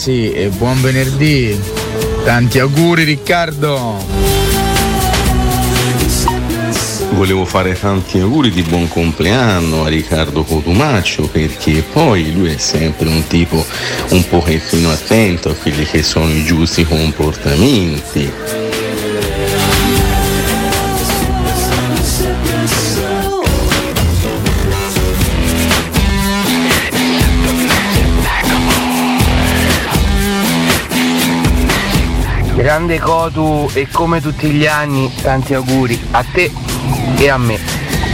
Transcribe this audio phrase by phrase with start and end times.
[0.00, 1.58] Ragazzi e buon venerdì.
[2.24, 4.02] Tanti auguri Riccardo.
[7.12, 13.08] Volevo fare tanti auguri di buon compleanno a Riccardo Cotumaccio perché poi lui è sempre
[13.08, 13.62] un tipo
[14.10, 18.59] un pochettino attento a quelli che sono i giusti comportamenti.
[32.60, 36.52] Grande Cotu e come tutti gli anni tanti auguri a te
[37.16, 37.58] e a me.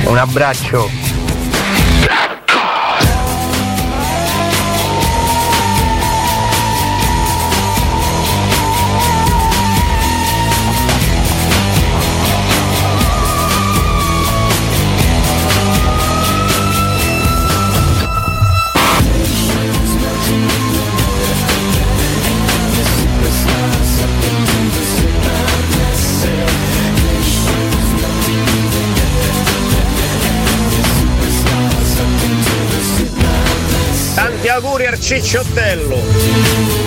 [0.05, 1.06] Un abbraccio.
[35.07, 36.86] Cicciottello.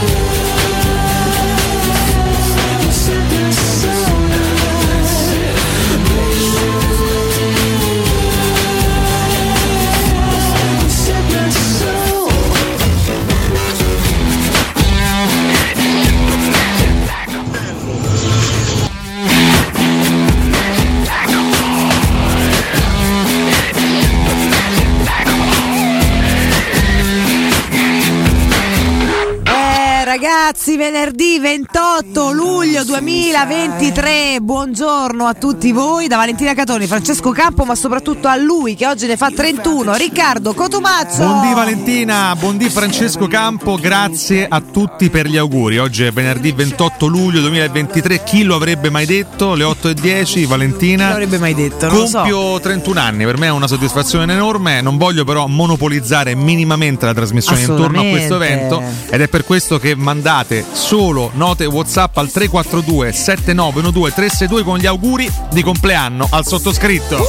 [30.59, 34.39] Ragazzi, venerdì 28 luglio 2023.
[34.41, 39.07] Buongiorno a tutti voi da Valentina Catoni, Francesco Campo, ma soprattutto a lui che oggi
[39.07, 41.23] ne fa 31, Riccardo Cotumazzo.
[41.23, 45.77] Buondì Valentina, buondì Francesco Campo, grazie a tutti per gli auguri.
[45.77, 49.53] Oggi è venerdì 28 luglio 2023, chi lo avrebbe mai detto?
[49.53, 51.05] Le 8 e 10, Valentina.
[51.05, 51.87] Chi l'avrebbe mai detto?
[51.87, 52.17] Non lo so.
[52.19, 57.13] Compio 31 anni, per me è una soddisfazione enorme, non voglio però monopolizzare minimamente la
[57.13, 62.17] trasmissione intorno a questo evento ed è per questo che mandai mandate solo note WhatsApp
[62.17, 67.23] al 342 7912 362 con gli auguri di compleanno al sottoscritto.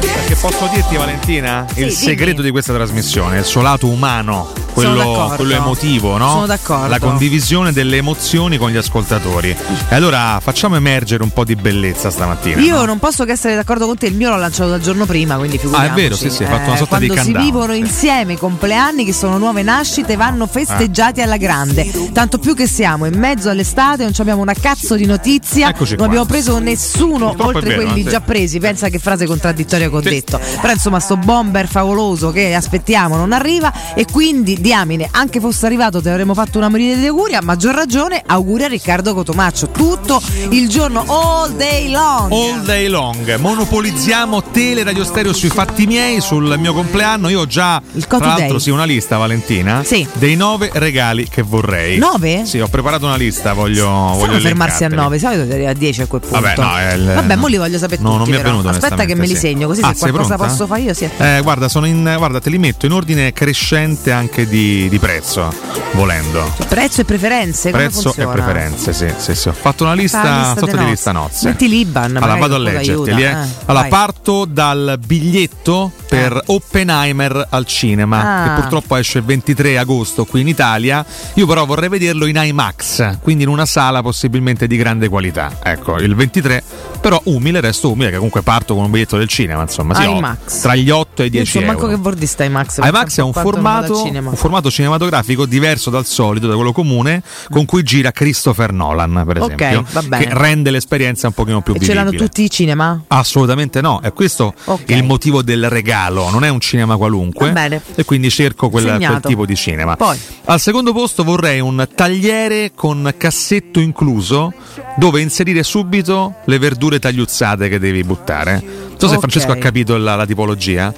[0.00, 1.90] Perché posso dirti Valentina, il dimmi.
[1.90, 4.52] segreto di questa trasmissione, il suo lato umano,
[4.86, 6.28] quello, quello emotivo, no?
[6.30, 6.88] Sono d'accordo.
[6.88, 9.50] La condivisione delle emozioni con gli ascoltatori.
[9.88, 12.60] E allora facciamo emergere un po' di bellezza stamattina.
[12.60, 12.84] Io no?
[12.84, 15.58] non posso che essere d'accordo con te, il mio l'ho lanciato dal giorno prima, quindi
[15.58, 15.90] figuriamoci.
[15.90, 18.32] Ah, è vero, sì, sì, hai fatto una sorta di quando si countdown, vivono insieme
[18.34, 21.90] i compleanni che sono nuove nascite vanno festeggiati alla grande.
[22.12, 25.98] Tanto più che siamo in mezzo all'estate, non abbiamo una cazzo di notizia, Eccoci non
[25.98, 26.06] qua.
[26.06, 28.08] abbiamo preso nessuno Purtroppo oltre vero, quelli sì.
[28.10, 28.58] già presi.
[28.58, 30.08] Pensa che frase contraddittoria che ho Sì.
[30.08, 30.40] detto.
[30.60, 36.00] Però insomma sto bomber favoloso che aspettiamo non arriva e quindi diamine, anche fosse arrivato
[36.00, 39.70] ti avremmo fatto una miriade di auguri, a maggior ragione auguri a Riccardo Cotomaccio.
[39.70, 42.30] Tutto il giorno, all day long.
[42.30, 47.28] All day long, monopolizziamo tele radio stereo sui fatti miei sul mio compleanno.
[47.28, 48.60] Io ho già Il tra l'altro Day.
[48.60, 49.82] sì, una lista, Valentina.
[49.82, 50.06] Sì.
[50.12, 51.98] Dei nove regali che vorrei.
[51.98, 52.44] Nove?
[52.46, 54.88] Sì, ho preparato una lista, voglio, Stiamo voglio fermarsi a.
[54.88, 56.40] 9, solito arriva a 10 a quel punto.
[56.40, 58.30] Vabbè, no, il- Vabbè, mo li voglio sapere No, tutti.
[58.30, 59.40] non mi è venuto Aspetta che me li sì.
[59.40, 60.44] segno, così Ah, se qualcosa pronta?
[60.52, 61.08] posso fare io sì.
[61.16, 65.50] Eh, guarda, sono in, guarda, te li metto in ordine crescente anche di, di prezzo,
[65.92, 66.52] volendo.
[66.68, 69.48] Prezzo e preferenze, Prezzo e preferenze, sì, sì, sì.
[69.48, 71.48] Ho fatto una lista, sotto di lista nozze.
[71.48, 73.26] Metti l'Iban, Allora vado a leggerteli, eh.
[73.26, 73.34] eh.
[73.66, 73.88] Allora, Vai.
[73.88, 78.44] parto dal biglietto per Oppenheimer al cinema, Ah.
[78.54, 81.04] che purtroppo esce il 23 agosto qui in Italia.
[81.34, 85.58] Io però vorrei vederlo in IMAX, quindi in una sala possibilmente di grande qualità.
[85.62, 86.62] Ecco, il 23,
[87.00, 90.60] però umile, resto umile, che comunque parto con un biglietto del cinema, insomma, sì, IMAX.
[90.60, 91.94] tra gli 8 e i Io 10 so manco euro.
[91.94, 92.78] che vuol dire IMAX.
[92.82, 97.82] IMAX è un formato, un formato cinematografico diverso dal solito, da quello comune, con cui
[97.82, 100.24] gira Christopher Nolan, per esempio, bene.
[100.24, 102.04] che rende l'esperienza un pochino più E ce vivibile.
[102.04, 103.02] l'hanno tutti i cinema?
[103.08, 104.90] Assolutamente no, è questo Ok.
[104.90, 107.52] il motivo del regalo, non è un cinema qualunque
[107.94, 109.96] e quindi cerco quel, quel tipo di cinema.
[109.96, 110.18] Poi.
[110.46, 114.52] Al secondo posto vorrei un tagliere con cassetto incluso
[114.96, 118.52] dove inserire subito le verdure tagliuzzate che devi buttare.
[118.62, 119.18] Non so se Ok.
[119.20, 120.92] Francesco ha capito la, la tipologia.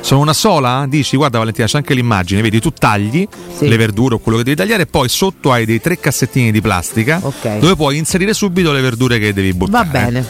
[0.00, 0.84] Sono una sola?
[0.88, 3.26] Dici, guarda Valentina, c'è anche l'immagine, vedi, tu tagli
[3.56, 3.66] Sì.
[3.66, 6.60] le verdure o quello che devi tagliare e poi sotto hai dei tre cassettini di
[6.60, 7.58] plastica Ok.
[7.58, 9.88] dove puoi inserire subito le verdure che devi Va buttare.
[9.90, 10.26] bene.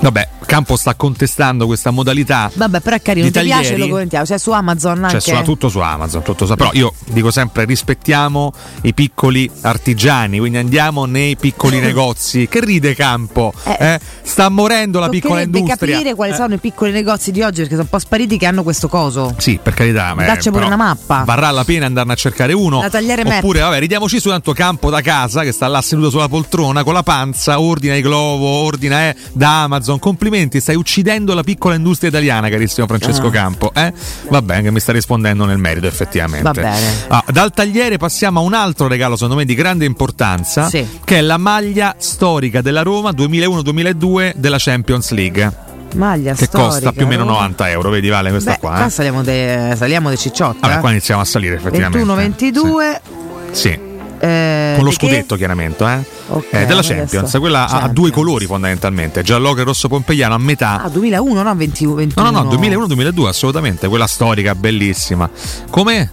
[0.00, 2.50] Vabbè, Campo sta contestando questa modalità.
[2.54, 5.20] Vabbè, però è carino, ti piace lo commentiamo, cioè su Amazon anche.
[5.20, 8.52] Cioè, tutto su Amazon, tutto su- però io dico sempre rispettiamo
[8.82, 12.46] i piccoli artigiani, quindi andiamo nei piccoli negozi.
[12.48, 13.52] Che ride Campo?
[13.64, 13.76] Eh.
[13.78, 14.00] eh?
[14.22, 15.96] Sta morendo la piccola industria.
[15.96, 16.36] capire quali Eh.
[16.36, 19.34] sono i piccoli negozi di oggi perché sono un po' spariti che hanno questo coso.
[19.38, 20.14] Sì, per carità.
[20.16, 21.24] Dacci pure una mappa.
[21.24, 22.80] Varrà la pena andarne a cercare uno.
[22.80, 23.38] La tagliere map.
[23.38, 26.92] Oppure, vabbè, ridiamoci su tanto campo da casa che sta là seduto sulla poltrona con
[26.94, 29.98] la panza, ordina i globo, ordina eh, da Amazon.
[29.98, 33.30] Complimenti, stai uccidendo la piccola industria italiana, carissimo Francesco Ah.
[33.30, 33.72] Campo.
[33.74, 33.92] Eh?
[34.28, 36.62] Va bene, che mi sta rispondendo nel merito, effettivamente.
[37.08, 40.86] Ah, dal tagliere passiamo a un altro regalo, secondo me, di grande importanza, Sì.
[41.04, 45.52] che è la maglia storica della Roma 2001-2002 della Champions League.
[45.94, 47.34] Maglia Che storica, costa più o meno Roma.
[47.34, 48.70] 90 euro, vedi Vale questa Beh, qua.
[48.72, 48.90] qua eh?
[48.90, 49.76] saliamo dei
[50.08, 50.58] dei cicciotti.
[50.60, 50.80] Vabbè, eh.
[50.80, 51.98] qua iniziamo a salire effettivamente.
[52.04, 53.00] 21-22.
[53.52, 53.83] Sì.
[54.24, 55.06] Eh, Con lo di che?
[55.06, 55.98] scudetto chiaramente, eh?
[56.28, 57.92] Ok, Eh, della adesso- Champions, quella ha- ha Champions.
[57.92, 60.82] due colori fondamentalmente, giallo e rosso pompeiano a metà.
[60.82, 61.54] Ah, 2001, no?
[61.54, 62.30] 20, 21.
[62.30, 65.28] no, no, no, 2001-2002 assolutamente, quella storica bellissima.
[65.70, 66.10] Come?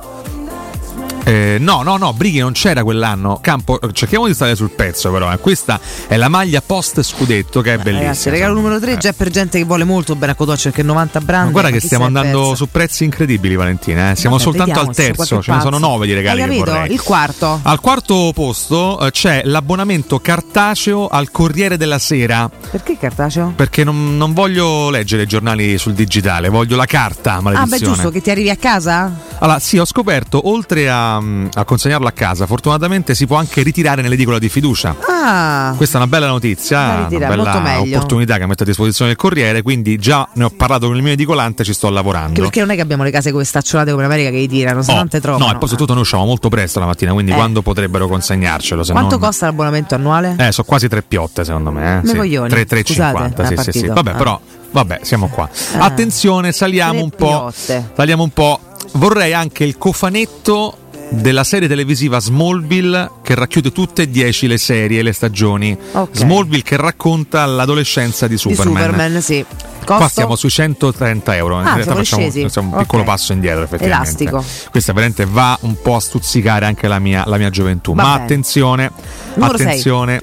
[1.24, 3.40] Eh, no, no, no, Brighi non c'era quell'anno.
[3.42, 5.32] Campo, cerchiamo di stare sul pezzo, però.
[5.32, 5.38] eh.
[5.38, 8.00] Questa è la maglia post scudetto che è bellissima.
[8.08, 8.98] Ragazzi, regalo numero 3 Eh.
[8.98, 11.46] già per gente che vuole molto bene a Cotoccio perché 90 brand.
[11.46, 12.56] Ma guarda ma che stiamo andando pensa?
[12.56, 14.12] su prezzi incredibili, Valentina.
[14.12, 14.16] eh.
[14.16, 15.88] Siamo Vabbè, soltanto vediamo al terzo, ce ne sono pazzo.
[15.92, 16.72] nove di regali Hai che capito?
[16.76, 16.92] vorrei.
[16.92, 17.60] Il quarto.
[17.62, 22.50] Al quarto posto eh, c'è l'abbonamento cartaceo al Corriere della Sera.
[22.72, 23.54] Perché cartaceo?
[23.56, 27.80] Perché non, non voglio leggere i giornali sul digitale, voglio la carta, Ah, maledizione.
[27.80, 29.12] beh, giusto, che ti arrivi a casa?
[29.40, 31.11] Allora, sì, ho scoperto, oltre a,
[31.54, 34.96] a consegnarlo a casa, fortunatamente si può anche ritirare nell'edicola di fiducia.
[35.08, 39.12] Ah, Questa è una bella notizia, una ritirare, molto bella opportunità che metto a disposizione
[39.12, 42.28] del Corriere, quindi già ne ho parlato con il mio edicolante, ci sto lavorando.
[42.30, 44.48] anche perché non è che abbiamo le case come stacciolate come in America che li
[44.48, 45.40] tirano, sono Oh, tante troppo.
[45.40, 47.36] no, e poi soprattutto noi usciamo molto presto la mattina, quindi Eh.
[47.36, 48.84] quando potrebbero consegnarcelo?
[48.84, 49.28] Se Quanto non...
[49.28, 50.36] costa l'abbonamento annuale?
[50.38, 52.02] Eh, sono quasi tre piotte secondo me.
[52.04, 52.08] Eh?
[52.08, 52.84] 3, 3,50.
[52.84, 53.88] Scusate, Sì, sì, sì.
[53.88, 54.16] Vabbè, Ah.
[54.16, 54.40] però,
[54.72, 55.50] vabbè, siamo qua.
[55.78, 55.86] Ah.
[55.86, 57.52] Attenzione, saliamo un po'.
[57.96, 58.60] Saliamo un po'.
[58.94, 60.78] Vorrei anche il cofanetto
[61.12, 65.78] della serie televisiva Smallville che racchiude tutte e dieci le serie e le stagioni.
[65.92, 66.10] Ok.
[66.16, 68.84] Smallville che racconta l'adolescenza di Di Superman.
[68.84, 69.46] Superman, sì.
[69.84, 69.96] Costo?
[69.96, 71.56] Qua siamo sui 130 euro.
[71.60, 74.24] In Ah, realtà siamo facciamo, un piccolo passo indietro, effettivamente.
[74.24, 74.70] Elastico.
[74.70, 77.94] Questa veramente va un po' a stuzzicare anche la mia, la mia gioventù.
[77.94, 78.24] Va Ma bene.
[78.24, 78.92] attenzione,
[79.34, 80.22] Numero attenzione.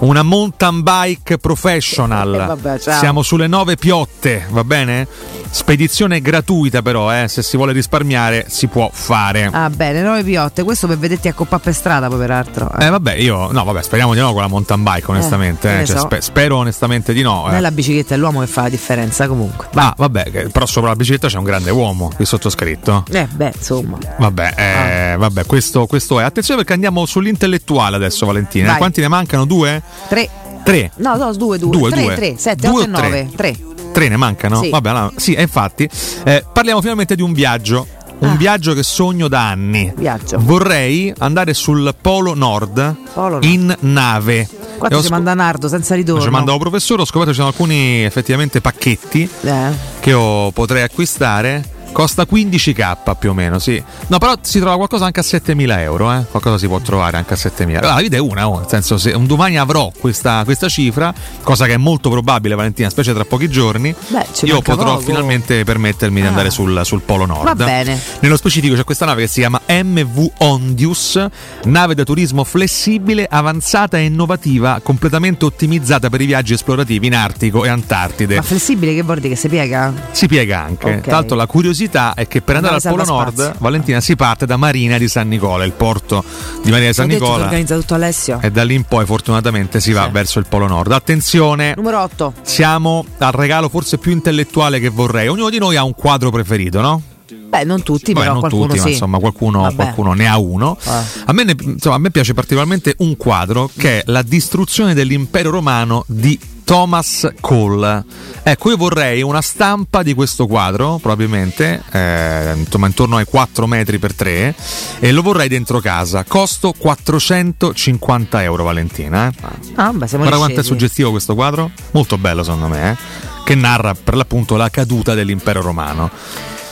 [0.00, 2.34] Una mountain bike professional.
[2.34, 2.98] Eh, vabbè, ciao.
[2.98, 5.06] Siamo sulle nove piotte, va bene?
[5.50, 9.48] Spedizione gratuita però, eh, se si vuole risparmiare si può fare.
[9.50, 10.62] Ah, bene, 9 piotte.
[10.62, 12.70] Questo per vederti a coppa per strada, poi peraltro.
[12.78, 15.68] Eh vabbè, io no, vabbè, speriamo di no con la mountain bike, onestamente.
[15.68, 15.86] che eh.
[15.86, 16.02] Cioè, so.
[16.02, 17.44] spe- spero onestamente di no.
[17.46, 17.60] Non è eh.
[17.60, 19.68] la bicicletta, è l'uomo che fa la differenza comunque.
[19.74, 23.04] Ah, vabbè, però sopra la bicicletta c'è un grande uomo, il sottoscritto.
[23.10, 23.98] Eh, beh, insomma.
[24.18, 26.24] Vabbè, eh, vabbè questo, questo è.
[26.24, 28.68] Attenzione perché andiamo sull'intellettuale adesso, Valentina.
[28.68, 28.76] Vai.
[28.76, 29.46] Quanti ne mancano?
[29.46, 29.82] Due?
[30.08, 30.28] 3.
[30.64, 30.90] Tre.
[30.96, 31.70] No, no, 2, 2.
[31.70, 32.14] Due, 3, due.
[32.14, 33.08] 3, 7, Due 8 e o tre?
[33.08, 33.30] 9.
[33.36, 33.56] 3.
[33.92, 34.62] Tre ne mancano?
[34.62, 34.70] Sì.
[34.70, 35.88] Vabbè, no, sì, infatti
[36.24, 37.86] eh, parliamo finalmente di un viaggio.
[38.20, 38.34] Un Ah.
[38.34, 39.92] viaggio che sogno da anni.
[39.96, 40.38] Viaggio.
[40.40, 43.44] Vorrei andare sul Polo Nord Polo Nord.
[43.44, 44.48] in nave.
[44.76, 46.20] Qua ci sco- manda Nardo senza ritorno.
[46.22, 49.70] Ci manda un professore, ho scoperto che ci sono alcuni effettivamente pacchetti Eh.
[50.00, 51.64] che io potrei acquistare.
[51.92, 53.82] Costa 15k più o meno, sì.
[54.06, 56.24] No, però si trova qualcosa anche a 7000 euro, eh?
[56.30, 57.78] Qualcosa si può trovare anche a 7000.
[57.80, 61.12] Allora, la vita è una, oh, nel senso, se un domani avrò questa, questa cifra,
[61.42, 65.00] cosa che è molto probabile, Valentina, specie tra pochi giorni, Beh, io potrò poco.
[65.00, 66.30] finalmente permettermi di Ah.
[66.30, 67.44] andare sul, sul Polo Nord.
[67.44, 68.00] Va bene.
[68.20, 71.26] Nello specifico c'è questa nave che si chiama MV Ondius,
[71.64, 77.64] nave da turismo flessibile, avanzata e innovativa, completamente ottimizzata per i viaggi esplorativi in Artico
[77.64, 78.36] e Antartide.
[78.36, 79.92] Ma flessibile che vuol dire che si piega?
[80.12, 80.94] Si piega anche.
[80.94, 81.00] Ok.
[81.00, 83.54] Tra l'altro la curiosità è che per andare al Polo Nord, salvaspazio.
[83.60, 86.24] Valentina, si parte da Marina di San Nicola, il porto
[86.62, 87.44] di Marina di San detto Nicola.
[87.44, 88.38] organizza tutto Alessio.
[88.42, 90.10] E da lì in poi fortunatamente si va Sì.
[90.10, 90.92] verso il Polo Nord.
[90.92, 92.32] Attenzione, Numero 8.
[92.42, 95.28] siamo al regalo forse più intellettuale che vorrei.
[95.28, 97.02] Ognuno di noi ha un quadro preferito, no?
[97.48, 98.84] Beh, non tutti, Vabbè, però non qualcuno tutti, sì.
[98.84, 100.76] ma insomma qualcuno, qualcuno ne ha uno.
[100.84, 101.02] Ah.
[101.26, 105.50] A, me ne- insomma, a me piace particolarmente un quadro che è La distruzione dell'impero
[105.50, 108.04] romano di Thomas Cole.
[108.42, 113.98] Ecco, io vorrei una stampa di questo quadro, probabilmente, eh, insomma, intorno ai 4 metri
[113.98, 114.54] per 3,
[114.98, 116.24] e lo vorrei dentro casa.
[116.24, 119.28] Costo 450 euro, Valentina.
[119.28, 119.72] eh.
[119.76, 122.96] Ah, beh, siamo Guarda quanto è suggestivo questo quadro, molto bello secondo me, eh,
[123.44, 126.10] che narra per l'appunto la caduta dell'impero romano.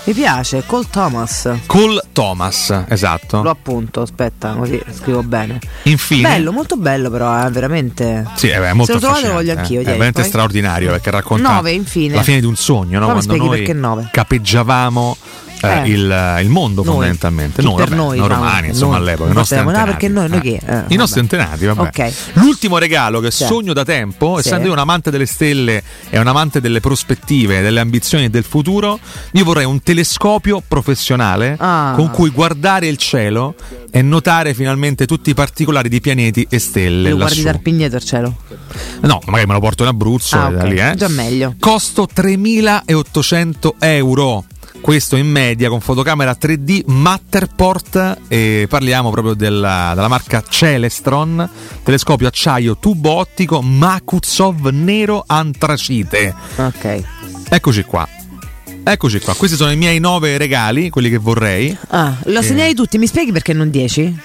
[0.06, 1.50] Mi piace, Cole Thomas.
[1.66, 3.42] Cole Thomas, esatto.
[3.42, 5.58] Lo appunto, aspetta, così scrivo bene.
[5.82, 8.24] Infine, Bello, molto bello però, eh, veramente.
[8.36, 9.82] Sì, è molto Se lo trovate lo voglio anch'io, eh.
[9.82, 12.14] È veramente Poi- straordinario perché racconta Nove, infine.
[12.14, 13.06] la fine di un sogno, no?
[13.06, 14.08] Poi quando spieghi noi perché nove.
[14.12, 15.16] capeggiavamo
[15.62, 15.88] eh, Eh.
[15.88, 16.92] il, il mondo Noi.
[16.92, 17.60] fondamentalmente.
[17.62, 19.00] Chi Noi, per vabbè, noi, noi romani, insomma, Noi.
[19.00, 19.30] all'epoca.
[19.30, 20.40] I nostri sappiamo, no, perché noi- noi Eh.
[20.42, 20.60] chi?
[20.66, 21.80] Eh, I nostri antenati, vabbè.
[21.80, 22.12] Ok.
[22.34, 23.44] L'ultimo regalo che Sì.
[23.44, 24.46] sogno da tempo, Sì.
[24.48, 28.98] essendo io un amante delle stelle e un amante delle prospettive, delle ambizioni del futuro,
[29.32, 31.92] io vorrei un telescopio professionale Ah.
[31.96, 33.54] con cui guardare il cielo
[33.90, 37.10] e notare finalmente tutti i particolari di pianeti e stelle.
[37.10, 38.36] Lo guardi dal pignetto il cielo.
[39.00, 40.68] No, magari me lo porto in Abruzzo Ah, e da ok.
[40.70, 40.94] lì, eh.
[40.96, 41.54] Già meglio.
[41.58, 44.44] Costo 3.800 euro.
[44.86, 51.50] Questo in media con fotocamera 3D Matterport e parliamo proprio della, della marca Celestron,
[51.82, 56.32] telescopio acciaio tubo ottico Makutsov nero antracite.
[56.54, 57.02] Ok.
[57.48, 58.08] Eccoci qua.
[58.84, 61.76] Eccoci qua, questi sono i miei nove regali, quelli che vorrei.
[61.88, 62.42] Ah, lo Eh.
[62.44, 64.16] segnali tutti, mi spieghi perché non 10?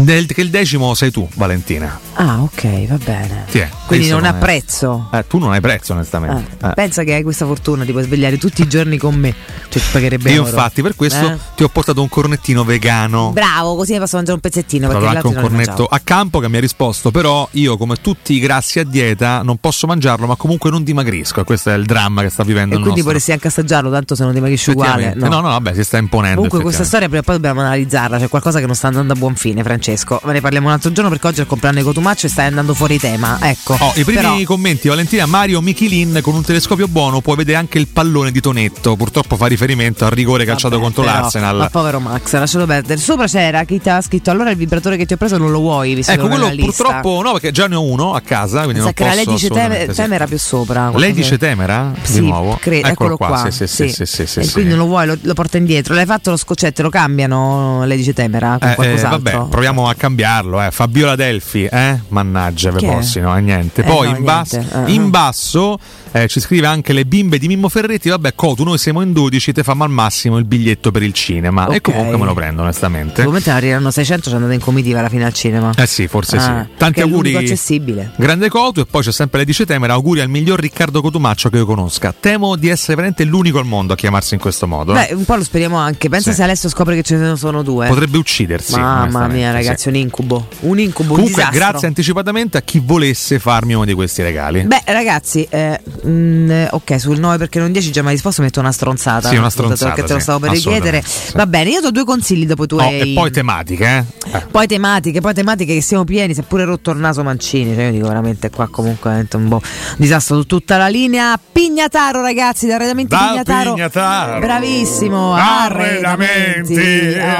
[0.00, 1.98] Del, che il decimo sei tu, Valentina.
[2.14, 3.44] Ah, ok, va bene.
[3.50, 3.68] Ti è.
[3.86, 5.08] Quindi Questo non ha è- prezzo.
[5.12, 6.56] Eh, tu non hai prezzo, onestamente.
[6.60, 6.74] Ah, Eh.
[6.74, 9.34] Pensa che hai questa fortuna di puoi svegliare tutti i giorni con me.
[9.68, 10.50] Cioè, ti pagherebbe Io oro.
[10.50, 11.38] infatti per questo Eh?
[11.56, 13.30] ti ho portato un cornettino vegano.
[13.32, 14.88] Bravo, così ne posso mangiare un pezzettino.
[14.88, 18.34] Gli anche un non cornetto a campo che mi ha risposto però io come tutti
[18.34, 21.84] i grassi a dieta non posso mangiarlo ma comunque non dimagrisco e questo è il
[21.86, 24.70] dramma che sta vivendo E il quindi nostro vorresti anche assaggiarlo, tanto se non dimagrisci
[24.70, 25.14] uguale.
[25.16, 25.28] No.
[25.28, 28.28] no no vabbè si sta imponendo Comunque questa storia prima o poi dobbiamo analizzarla, c'è
[28.28, 29.87] qualcosa che non sta andando a buon fine, Francesco.
[30.22, 32.46] Ma ne parliamo un altro giorno perché oggi è il compleanno di Cotumaccio e stai
[32.46, 33.38] andando fuori tema.
[33.40, 33.76] Ecco.
[33.78, 37.78] Oh, i primi Però- commenti Valentina Mario Michelin con un telescopio buono può vedere anche
[37.78, 41.68] il pallone di Tonetto purtroppo fa riferimento al rigore calciato Vabbè, contro però, l'Arsenal Ma
[41.70, 43.00] povero Max, lascialo perdere.
[43.00, 45.60] Sopra c'era chi ti ha scritto allora il vibratore che ti ho preso non lo
[45.60, 48.78] vuoi, visto ecco che quello purtroppo no perché già ne ho uno a casa quindi
[48.80, 49.94] Sa non che posso lei dice Tem- sì.
[49.96, 50.90] Temera più sopra.
[50.94, 53.48] lei dice Temera di Sì, nuovo cre- eccolo, qua.
[53.50, 54.52] Sì, sì, sì, sì, sì, e sì.
[54.52, 55.94] quindi non lo vuoi, lo, lo porta indietro.
[55.94, 57.84] L'hai fatto lo scoccetto, lo cambiano?
[57.84, 59.38] Lei dice Temera con Eh, eh, qualcos'altro.
[59.38, 60.60] vabbè, proviamo a cambiarlo.
[60.62, 60.70] Eh.
[60.70, 62.00] Fabiola Delfi, eh?
[62.08, 62.94] Mannaggia, ve Chi è?
[62.94, 63.82] bossi, no, niente.
[63.82, 64.84] Eh, Poi no, in, basso, niente.
[64.84, 65.08] Eh, in eh.
[65.08, 65.78] basso
[66.12, 68.08] eh, ci scrive anche le bimbe di Mimmo Ferretti.
[68.08, 71.66] Vabbè, Cotu, noi siamo in 12, te famo al massimo il biglietto per il cinema.
[71.68, 71.80] E Ok.
[71.92, 73.24] comunque me lo prendo, onestamente.
[73.24, 75.72] Ne arriveranno 600, ci andate in comitiva alla fine al cinema.
[75.76, 76.76] Eh sì, forse Ah, sì.
[76.76, 77.34] Tanti auguri.
[77.36, 78.12] accessibile.
[78.16, 79.94] Grande Cotu e poi c'è sempre Lady Temera.
[79.94, 82.14] Auguri al miglior Riccardo Cotumaccio che io conosca.
[82.18, 84.94] Temo di essere veramente l'unico al mondo a chiamarsi in questo modo.
[84.96, 85.06] eh.
[85.08, 86.08] Beh, un po' lo speriamo anche.
[86.08, 86.36] Pensa Sì.
[86.36, 87.86] se Alessio scopre che ce ne sono due.
[87.88, 88.74] Potrebbe uccidersi.
[88.78, 89.52] Mamma mia, sì.
[89.56, 90.48] ragazzi, un incubo.
[90.60, 91.58] Un incubo, un Comunque, disastro.
[91.68, 94.62] grazie anticipatamente a chi volesse farmi uno di questi regali.
[94.62, 98.60] Beh, ragazzi, eh, mm, ok, sul 9 perché non 10 già mi ha risposto, metto
[98.60, 99.28] una stronzata.
[99.28, 101.02] Sì, una stronzata, Perché te lo sì, stavo per richiedere.
[101.04, 101.32] sì.
[101.34, 103.00] Va bene, io do due consigli dopo i Oh, tuoi.
[103.00, 104.36] e poi tematiche, eh?
[104.36, 104.46] Eh.
[104.50, 108.08] Poi tematiche, poi tematiche che siamo pieni, seppure rotto il naso Mancini, cioè io dico
[108.08, 109.62] veramente qua comunque è un boh,
[109.96, 111.38] disastro su tutta la linea.
[111.50, 113.72] Pignataro ragazzi, da Arredamenti Da Pignataro.
[113.74, 114.38] Pignataro.
[114.40, 115.34] Bravissimo.
[115.34, 116.74] Arredamenti.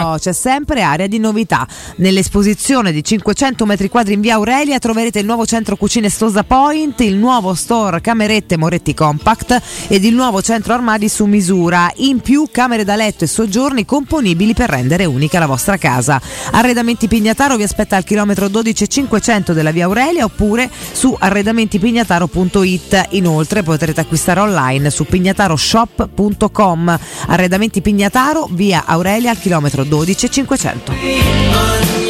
[0.02, 1.66] Oh, c'è sempre area di novità.
[1.96, 7.00] Nell'esposizione di 500 metri quadri in via Aurelia troverete il nuovo centro cucine Stosa Point,
[7.00, 8.00] il nuovo store
[8.48, 11.92] Camerette Moretti Compact ed il nuovo centro armadi su misura.
[11.96, 16.20] In più camere da letto e soggiorni componibili per rendere unica la vostra casa.
[16.52, 23.08] Arredamenti Pignataro vi aspetta al chilometro 12 e 500 della via Aurelia oppure su arredamentipignataro.it.
[23.10, 26.98] Inoltre potrete acquistare online su pignataroshop.com.
[27.26, 32.07] Arredamenti Pignataro, via Aurelia al chilometro 12 e 500.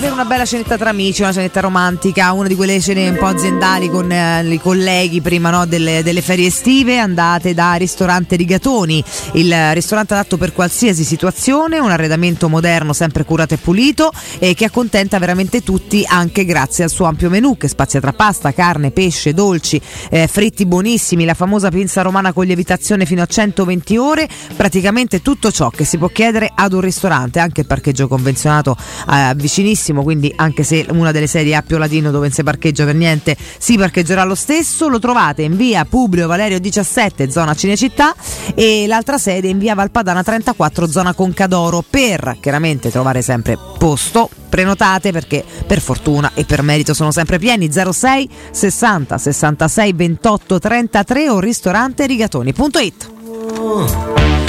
[0.00, 3.26] Per una bella cenetta tra amici, una cenetta romantica, una di quelle cene un po'
[3.26, 9.02] aziendali con eh, i colleghi prima no, delle, delle ferie estive, andate da Ristorante Rigatoni,
[9.32, 14.66] il ristorante adatto per qualsiasi situazione, un arredamento moderno sempre curato e pulito e che
[14.66, 19.34] accontenta veramente tutti anche grazie al suo ampio menù che spazia tra pasta, carne, pesce,
[19.34, 25.22] dolci, eh, fritti buonissimi, la famosa pinza romana con lievitazione fino a 120 ore, praticamente
[25.22, 28.76] tutto ciò che si può chiedere ad un ristorante, anche il parcheggio convenzionato
[29.10, 32.84] eh, vicinissimo, quindi anche se una delle sedie a Pio Latino dove non si parcheggia
[32.84, 38.14] per niente, si parcheggerà lo stesso, lo trovate in via Publio Valerio 17, zona Cinecittà
[38.54, 44.28] e l'altra sede in via Valpadana 34, zona Concadoro, per chiaramente trovare sempre posto.
[44.48, 51.28] Prenotate perché per fortuna e per merito sono sempre pieni 06 60 66 28 33
[51.28, 54.47] o ristorante rigatoni.it.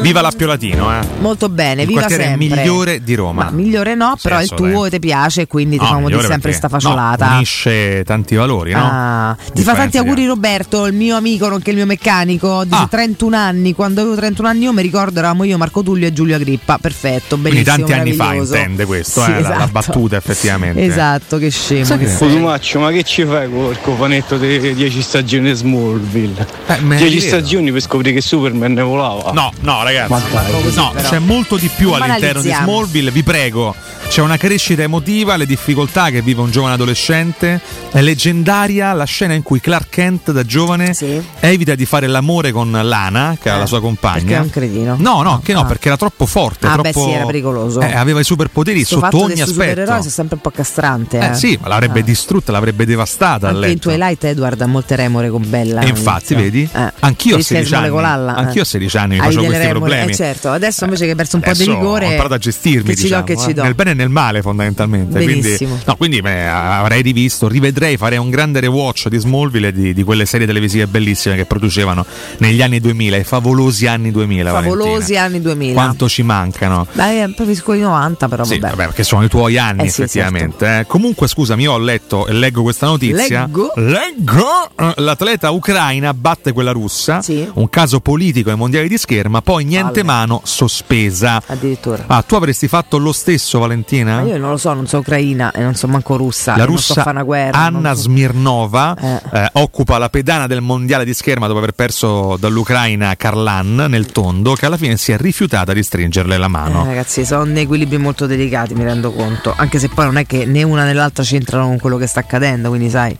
[0.00, 1.04] Viva l'Appio Latino, eh.
[1.18, 2.36] Molto bene, Il viva sempre.
[2.36, 3.44] migliore di Roma.
[3.44, 4.98] Ma migliore no, Sì, però il tuo assolutamente.
[4.98, 7.28] ti piace, quindi ti No, famo di migliore sempre perché, sta faciolata.
[7.28, 8.88] no, unisce tanti valori, no?
[8.90, 12.76] Ah, ti fa tanti di- auguri Roberto, il mio amico, nonché il mio meccanico, dice
[12.82, 12.86] Ah.
[12.90, 16.34] 31 anni, quando avevo 31 anni io mi ricordo eravamo io, Marco Tullio e Giulio
[16.36, 17.76] Agrippa, perfetto, Quindi benissimo.
[17.76, 19.70] tanti anni fa intende questo, Sì, eh, la- la, esatto.
[19.70, 20.82] battuta effettivamente.
[20.82, 21.84] Esatto, che scemo.
[21.84, 22.14] Sai che.
[22.16, 26.46] Cosumaccio, ma che ci fai col cofanetto delle 10 stagioni di Smallville?
[26.68, 27.36] Eh, me ne 10 rivedo.
[27.36, 29.32] stagioni per scoprire che Superman ne volava.
[29.32, 29.88] No, no, ragazzi.
[30.08, 30.74] Dai.
[30.74, 32.48] no, c'è molto di più all'interno di.
[32.64, 33.74] Smallville, vi prego.
[34.10, 37.60] C'è una crescita emotiva, le difficoltà che vive un giovane adolescente.
[37.92, 41.22] È leggendaria la scena in cui Clark Kent, da giovane, Sì.
[41.38, 44.18] evita di fare l'amore con Lana, che Eh, la sua compagna.
[44.18, 44.96] Perché è un cretino.
[44.98, 45.64] No, no, che no, Ah.
[45.64, 46.66] perché era troppo forte.
[46.66, 47.06] Ah, beh, troppo...
[47.06, 47.80] sì, era pericoloso.
[47.82, 49.50] Eh, aveva i superpoteri Questo sotto ogni aspetto.
[49.52, 51.30] supereroi è sempre un po' castrante.
[51.30, 52.02] Eh sì, ma l'avrebbe Ah.
[52.02, 53.48] distrutta, l'avrebbe devastata.
[53.50, 53.78] Anche in.
[53.78, 55.82] Twilight Edward ha molte remore con Bella.
[55.82, 56.68] E infatti, vedi?
[56.70, 56.92] Eh.
[56.98, 58.28] Anch'io a Rischia di 16 anni.
[58.36, 58.40] eh.
[58.40, 60.10] Anch'io a 16 anni mi facevo questi remore, problemi.
[60.10, 62.06] eh, certo, adesso invece che hai perso un po' di rigore.
[62.06, 63.54] Ho imparato a gestirmi, diciamo, che ci eh.
[63.54, 63.62] do.
[63.62, 65.18] nel bene nel male, fondamentalmente.
[65.18, 65.70] Benissimo.
[65.70, 70.02] Quindi, no, quindi beh, avrei rivisto, rivedrei, farei un grande rewatch di Smallville di, di
[70.02, 72.04] quelle serie televisive bellissime che producevano
[72.38, 74.50] negli anni 2000, i favolosi anni 2000.
[74.50, 75.22] Favolosi Valentina.
[75.22, 75.72] anni 2000.
[75.74, 76.86] Quanto ci mancano.
[76.92, 78.74] Beh, eh, preferisco i 90, però Sì, vabbè.
[78.76, 80.78] perché sono i tuoi anni, Eh sì, effettivamente.
[80.80, 80.86] eh.
[80.86, 83.42] Comunque, scusami, io ho letto e leggo questa notizia.
[83.44, 83.72] Leggo?
[83.76, 84.70] Leggo!
[84.76, 87.22] Eh, L'atleta ucraina batte quella russa.
[87.22, 87.46] Sì.
[87.54, 90.02] Un caso politico ai mondiali di scherma, poi niente Palle.
[90.04, 91.42] mano, sospesa.
[91.46, 92.04] Addirittura.
[92.06, 93.88] Ah, tu avresti fatto lo stesso, Valentina?
[93.90, 96.56] Ma io non lo so, non so ucraina e non so manco russa.
[96.56, 97.58] La so russa fare una guerra.
[97.58, 99.20] Anna so- Smirnova Eh.
[99.32, 104.54] eh, occupa la pedana del mondiale di scherma dopo aver perso dall'Ucraina Karlan nel tondo,
[104.54, 106.82] che alla fine si è rifiutata di stringerle la mano.
[106.84, 109.52] Eh, ragazzi, sono dei equilibri molto delicati, mi rendo conto.
[109.56, 112.20] Anche se poi non è che né una né l'altra c'entrano con quello che sta
[112.20, 112.68] accadendo.
[112.68, 113.16] Quindi, sai,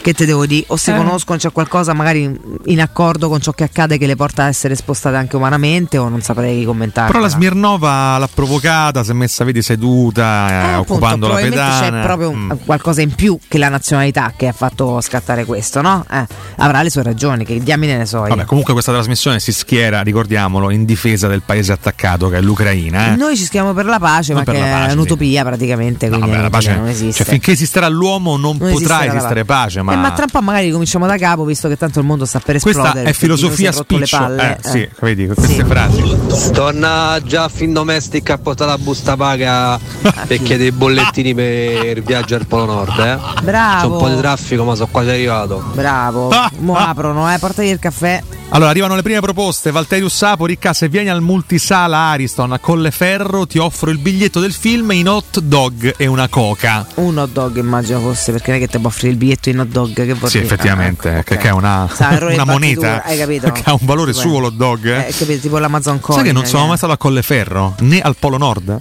[0.00, 0.64] che te devo dire?
[0.68, 0.96] O si Eh.
[0.96, 4.74] conoscono, c'è qualcosa magari in accordo con ciò che accade che le porta a essere
[4.74, 7.08] spostate anche umanamente, o non saprei commentare.
[7.10, 11.80] Però la Smirnova l'ha provocata, si è messa, vedi, seduta, eh, appunto, occupando la pedana.
[11.80, 12.50] c'è proprio un- Mm.
[12.64, 16.04] qualcosa in più che la nazionalità che ha fatto scattare questo, no?
[16.10, 18.18] Eh, avrà le sue ragioni, che diamine ne so.
[18.22, 18.28] io.
[18.28, 23.12] Vabbè, comunque questa trasmissione si schiera, ricordiamolo, in difesa del paese attaccato che è l'Ucraina.
[23.12, 23.16] Eh?
[23.16, 24.94] Noi ci schiamo per la pace, Noi ma per che la pace, è sì.
[24.96, 27.22] un'utopia praticamente, No, vabbè, la pace- non esiste.
[27.24, 29.82] cioè, finché esisterà l'uomo non, Non potrà esistere pace.
[29.82, 32.24] Ma, Eh, ma tra un po' magari cominciamo da capo, visto che tanto il mondo
[32.24, 32.82] sta per esplodere.
[32.92, 34.16] questa è filosofia spiccio.
[34.18, 34.90] palle, Eh, sì, eh.
[35.00, 35.64] vedi, queste Sì.
[35.64, 36.52] frasi.
[36.52, 39.78] Torna già fin domestica a portare la busta paga
[40.26, 43.42] per chiedere i bollettini per il viaggio al Polo Nord, eh?
[43.42, 43.80] Bravo.
[43.80, 45.62] C'è un po' di traffico, ma sono quasi arrivato.
[45.74, 46.28] Bravo.
[46.28, 48.22] Ah, Mo aprono, eh, portagli il caffè.
[48.50, 49.70] Allora, arrivano le prime proposte.
[49.70, 54.52] Valterius Sapo, Ricca, se vieni al multisala Ariston a Colleferro, ti offro il biglietto del
[54.52, 56.86] film in hot dog e una coca.
[56.96, 59.58] Un hot dog immagino fosse, perché non è che ti può offrire il biglietto in
[59.60, 59.92] hot dog.
[59.92, 61.40] Che vuol Sì, effettivamente, Ah, ecco, che, ok.
[61.40, 63.50] che è una, Sa, una moneta Hai capito?
[63.52, 64.18] che ha un valore Beh.
[64.18, 64.86] suo l'hot dog.
[64.86, 66.18] Eh, capito, tipo l'Amazon Coin.
[66.18, 66.68] Sai che non sono eh.
[66.68, 68.80] mai stato a Colleferro né al Polo Nord?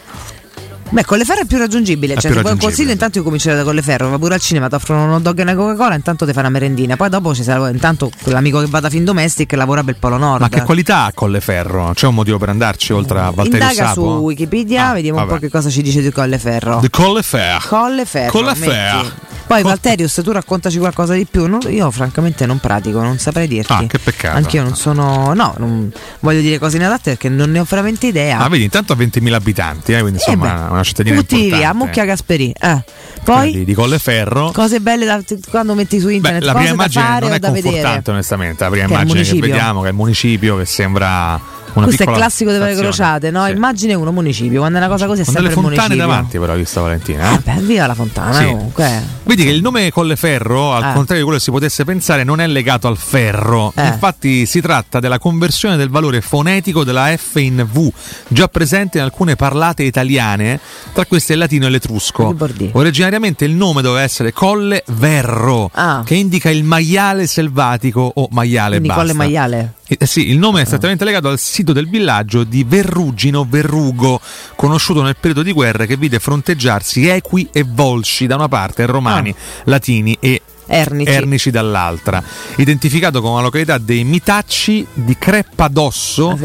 [0.89, 2.13] Beh, Colleferro è più raggiungibile.
[2.13, 2.67] È Cioè, più se vuoi un raggiungibile.
[2.67, 4.09] consiglio, intanto io comincerei da Colleferro.
[4.09, 6.41] Va pure al cinema, ti offrono un hot dog e una Coca-Cola, intanto ti fai
[6.41, 6.95] una merendina.
[6.95, 9.99] Poi dopo ci sarà intanto quell'amico che va da Fin Domestic che lavora per il
[9.99, 10.41] Polo Nord.
[10.41, 11.91] Ma che qualità ha Colleferro?
[11.95, 14.01] C'è un motivo per andarci oltre a Valterio Indaga Sapo?
[14.01, 15.39] su Wikipedia, Ah, vediamo un vabbè.
[15.39, 16.79] po' che cosa ci dice di Colleferro.
[16.79, 17.67] The Colleferro.
[17.67, 18.31] Colleferro.
[18.31, 19.11] Colleferro.
[19.53, 21.45] Poi Valterius, tu raccontaci qualcosa di più.
[21.47, 23.71] Non- io francamente non pratico, non saprei dirti.
[23.73, 24.37] Ah, che peccato.
[24.37, 25.33] Anch'io non sono.
[25.33, 28.39] No, non voglio dire cose inadatte perché non ne ho veramente idea.
[28.39, 31.65] Ah, vedi, intanto ha 20.000 abitanti, eh, quindi Eh insomma beh, una cittadina Tutti importante.
[31.65, 32.53] via, Mucchia Gasperi.
[32.59, 32.83] Eh.
[33.23, 34.51] Poi di, di Colleferro.
[34.51, 37.51] cose belle da, quando metti su Beh, internet, la cose prima immagine non è da
[37.51, 37.73] vedere.
[37.75, 38.63] confortante, onestamente.
[38.63, 41.39] La prima Che immagine che vediamo, che è il municipio, che sembra
[41.73, 42.87] una Questo è classico delle stazione.
[42.87, 43.47] crociate, no?
[43.47, 46.07] Immagine uno municipio, quando è una cosa così è Con sempre delle fontane municipio.
[46.07, 47.33] davanti, però, vista Valentina.
[47.33, 47.39] Eh?
[47.43, 48.45] Beh, viva la fontana, Sì.
[48.45, 49.03] comunque.
[49.23, 50.93] Vedi che il nome Colleferro, al Eh.
[50.93, 53.71] contrario di quello che si potesse pensare, non è legato al ferro.
[53.75, 53.85] Eh.
[53.87, 57.91] Infatti si tratta della conversione del valore fonetico della F in V,
[58.27, 60.59] già presente in alcune parlate italiane,
[60.93, 62.35] tra queste il latino e l'etrusco.
[62.73, 66.01] Originariamente il nome doveva essere Colle Verro, Ah.
[66.05, 69.01] che indica il maiale selvatico o maiale Quindi basta.
[69.03, 69.73] Colle Maiale.
[69.85, 74.19] Eh sì, il nome è strettamente legato al sito del villaggio di Verrugino Verrugo,
[74.55, 78.85] conosciuto nel periodo di guerra che vide fronteggiarsi equi e volsci da una parte e
[78.85, 80.41] romani, latini e
[80.73, 81.51] Ernici.
[81.51, 82.23] dall'altra,
[82.57, 86.37] identificato come la località dei Mitacci di Creppa d'Osso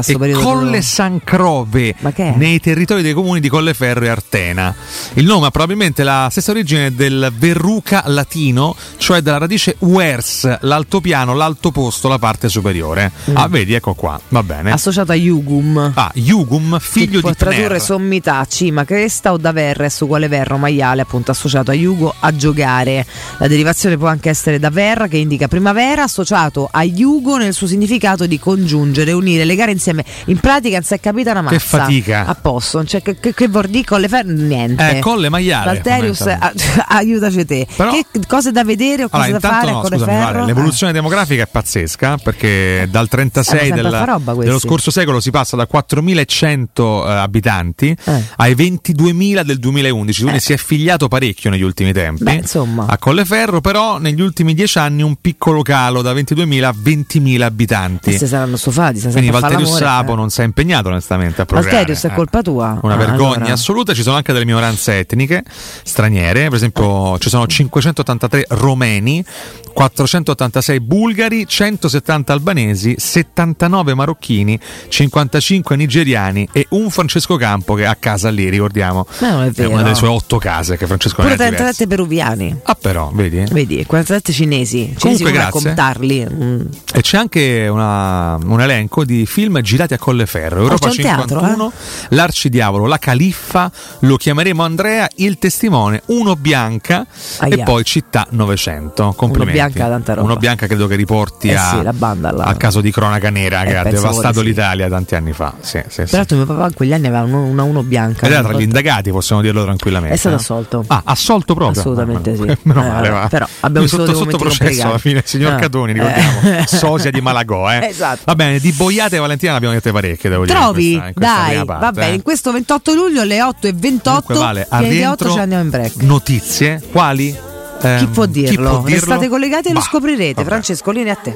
[0.00, 0.42] Ah, sto periodo.
[0.42, 1.94] Colle San Crove
[2.36, 4.74] nei territori dei comuni di Colleferro e Artena.
[5.14, 11.34] Il nome ha probabilmente la stessa origine del verruca latino, cioè dalla radice vers, l'altopiano,
[11.34, 13.12] l'alto posto, la parte superiore.
[13.30, 13.36] Mm.
[13.36, 14.72] Ah, vedi, ecco qua, va bene.
[14.72, 15.92] Associato a Iugum.
[15.94, 17.80] Ah, Iugum, figlio può di tradurre Pner.
[17.80, 22.34] sommità, cima, cresta o da verre su quale verro maiale appunto associato a Yugo a
[22.34, 23.06] giocare.
[23.38, 27.66] La derivazione può anche essere da verra che indica primavera associato a Yugo nel suo
[27.66, 30.04] significato di congiungere, unire, legare insieme.
[30.26, 31.56] In pratica non si è capita una mazza.
[31.56, 32.26] Che fatica.
[32.26, 34.30] A posto, cioè, che, che, che vuol dire con le ferre?
[34.32, 34.96] Niente.
[34.96, 36.52] Eh, colle maiale, Valterius, a-
[36.88, 37.66] aiutaci te.
[37.74, 40.04] Però- che cose da vedere o cose Allora, da fare no, scusami?
[40.18, 44.34] Vale, l'evoluzione demografica è pazzesca perché dal 36 Eh, ma sempre del- a fa roba
[44.34, 48.22] dello scorso secolo si passa da 4.100 eh, abitanti Eh.
[48.36, 52.22] ai 22.000 del 2011, quindi si è figliato parecchio negli ultimi tempi.
[52.24, 52.86] Beh, insomma.
[52.86, 58.10] A Colleferro però negli ultimi 10 anni un piccolo calo da 22.000 a 20.000 abitanti.
[58.10, 60.14] E se saranno stufati, si Quindi Valterius Sapo eh.
[60.14, 61.76] non si è impegnato onestamente a programmare.
[61.76, 62.14] Valterius è eh.
[62.14, 62.78] colpa tua.
[62.82, 63.52] Una Ah, vergogna allora.
[63.54, 65.42] assoluta, ci sono anche delle minoranze etniche
[65.82, 69.24] straniere, per esempio ci sono 583 romeni,
[69.72, 78.30] 486 bulgari, 170 albanesi, 79 marocchini, 55 nigeriani e un Francesco Campo che ha casa
[78.30, 79.06] lì, ricordiamo.
[79.20, 79.70] Ma non è vero.
[79.70, 81.56] una delle sue otto case che Francesco Pure è diverso.
[81.56, 82.56] 37 peruviani.
[82.62, 83.44] Ah però, vedi?
[83.50, 84.94] Vedi, 47 cinesi.
[84.96, 85.50] Cinesi Comunque, grazie.
[85.50, 86.26] contarli.
[86.30, 86.60] Mm.
[86.94, 90.60] E c'è anche una- un elenco di film girati a Colleferro.
[90.60, 91.42] Europa c'è un teatro, eh?
[91.42, 91.72] 51,
[92.10, 97.06] L'Arcidiavolo, La Califfa, Lo chiameremo Andrea, Il Testimone, Uno Bianca
[97.38, 97.54] Aia.
[97.56, 99.12] e poi Città 900.
[99.16, 99.52] Complimenti.
[99.58, 100.26] Bianca, tanta roba.
[100.26, 102.44] Uno Bianca credo che riporti Eh a- sì, la banda là.
[102.44, 104.46] al caso di cronaca nera che Eh, ha penso devastato sì.
[104.46, 105.54] l'Italia tanti anni fa.
[105.60, 106.02] Sì, sì.
[106.04, 108.26] Peraltro mio papà in quegli anni aveva uno- una uno bianca.
[108.26, 110.14] Ed era tra gli indagati, possiamo dirlo tranquillamente.
[110.14, 110.40] È stato no?
[110.40, 110.84] assolto.
[110.86, 111.80] Ah, assolto proprio?
[111.80, 112.56] Assolutamente Ah, sì.
[112.62, 113.26] Meno Eh, male, va.
[113.28, 115.56] però abbiamo sotto, sotto processo alla fine, signor Ah.
[115.56, 116.40] Catoni, ricordiamo.
[116.58, 116.64] Eh.
[116.66, 117.86] Sosia di Malagò, eh.
[117.86, 118.20] Esatto.
[118.24, 120.56] Va bene, di boiate Valentina ne abbiamo dette parecchie, devo dire.
[120.56, 120.90] in Trovi?
[120.90, 122.10] questa- in questa Dai, parte, va bene.
[122.10, 122.14] eh.
[122.14, 125.62] In questo 28 luglio alle 8 e 28 Comunque, vale, alle 8 rientro ci andiamo
[125.64, 125.94] in break.
[126.02, 127.32] Notizie, quali?
[127.80, 128.82] Chi Ehm, può dirlo?
[128.84, 128.84] dirlo?
[128.84, 130.34] Restate collegati e lo scoprirete.
[130.34, 130.46] vabbè.
[130.48, 131.34] Francesco, linea a te.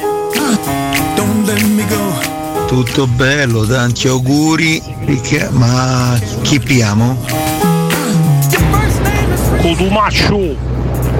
[2.67, 4.83] Tutto bello, tanti auguri.
[5.51, 7.17] Ma chi piamo?
[9.63, 10.57] Cotumaccio,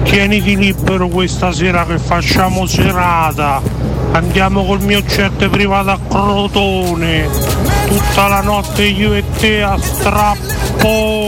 [0.03, 3.61] tieniti libero questa sera che facciamo serata.
[4.11, 7.29] Andiamo col mio jet privato a Crotone.
[7.87, 11.23] Tutta la notte io e te a strappone.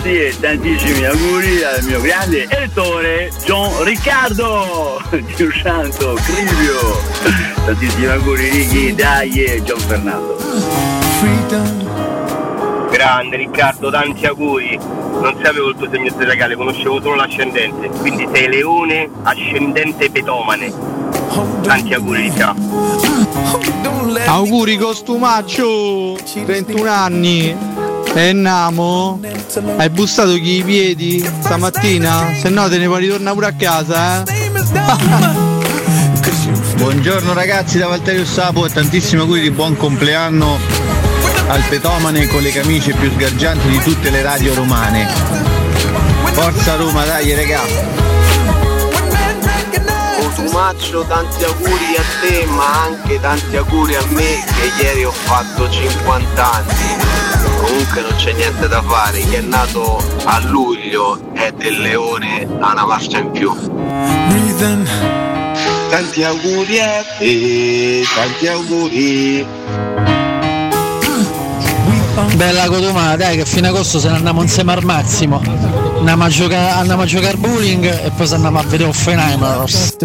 [0.00, 4.98] Tutti e tantissimi auguri al mio grande elettore John Riccardo
[5.36, 7.02] Dio santo, Crivio
[7.66, 10.38] tantissimi auguri Ricky, dai e Gian Fernando
[12.90, 14.78] Grande Riccardo, tanti auguri.
[14.78, 17.88] Non sapevo il tuo segno zodiacale, conoscevo solo l'ascendente.
[17.88, 20.72] Quindi sei leone ascendente petomane.
[21.62, 22.54] Tanti auguri, ciao.
[24.26, 26.16] Auguri costumaccio!
[26.44, 27.69] 21 anni!
[28.12, 29.20] E Namo?
[29.76, 32.34] Hai bussato chi i piedi stamattina?
[32.40, 34.50] Se no te ne puoi ritornare pure a casa, eh?
[36.74, 40.58] Buongiorno ragazzi da Valterio Sapo e tantissimi auguri di buon compleanno
[41.46, 45.08] al petomane con le camicie più sgargianti di tutte le radio romane.
[46.32, 47.60] Forza Roma, dai regà!
[50.20, 55.70] Cotumaccio, tanti auguri a te, ma anche tanti auguri a me che ieri ho fatto
[55.70, 57.29] 50 anni.
[57.60, 62.72] Comunque non c'è niente da fare, chi è nato a luglio è del leone ha
[62.72, 63.52] una marcia in più.
[65.90, 69.46] Tanti auguri a te, tanti auguri.
[72.34, 75.42] Bella Cotumà, dai che fino a agosto se ne andiamo insieme al massimo.
[75.98, 79.96] Andiamo a giocare, andiamo a giocare bowling e poi se andiamo a vedere Offenheimers.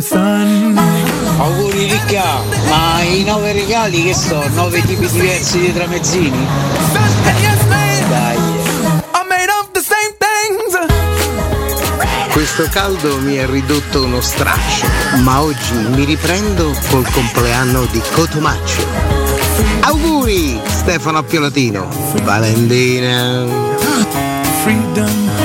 [1.38, 4.46] Auguri Ricca, ma i nove regali che sono?
[4.54, 6.48] Nove tipi diversi di tramezzini?
[12.36, 14.86] Questo caldo mi ha ridotto uno straccio,
[15.24, 18.86] ma oggi mi riprendo col compleanno di Cotomaccio.
[19.82, 21.88] Auguri Stefano Appiolatino,
[22.24, 23.46] Valentina.
[24.64, 25.45] Freedom.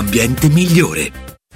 [0.01, 1.30] ambiente migliore.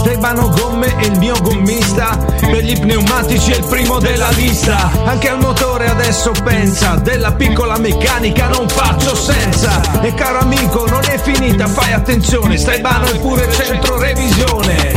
[0.00, 2.16] Stefano Gomme è il mio gommista.
[2.16, 4.90] Per gli pneumatici è il primo della lista.
[5.04, 10.00] Anche al motore adesso pensa Della piccola meccanica non faccio senza.
[10.00, 14.88] E caro amico non è finita fai attenzione Stefano è pure centro revisione.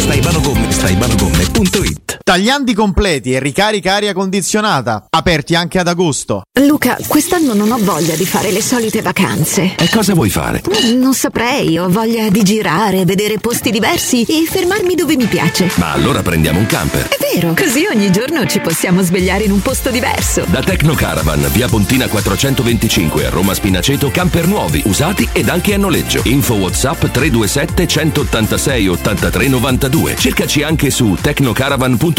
[0.00, 1.89] Staibanogomme, staibanogomme.it
[2.30, 6.42] Tagliandi completi e ricarica aria condizionata, aperti anche ad agosto.
[6.60, 9.74] Luca, quest'anno non ho voglia di fare le solite vacanze.
[9.76, 10.62] E cosa vuoi fare?
[10.94, 15.72] Non saprei, ho voglia di girare, vedere posti diversi e fermarmi dove mi piace.
[15.78, 17.08] Ma allora prendiamo un camper.
[17.08, 20.44] È vero, così ogni giorno ci possiamo svegliare in un posto diverso.
[20.46, 25.78] Da Tecno Caravan, via Pontina 425 a Roma Spinaceto, camper nuovi, usati ed anche a
[25.78, 26.20] noleggio.
[26.26, 30.14] Info WhatsApp 327 186 83 92.
[30.16, 32.18] Cercaci anche su tecnocaravan.com.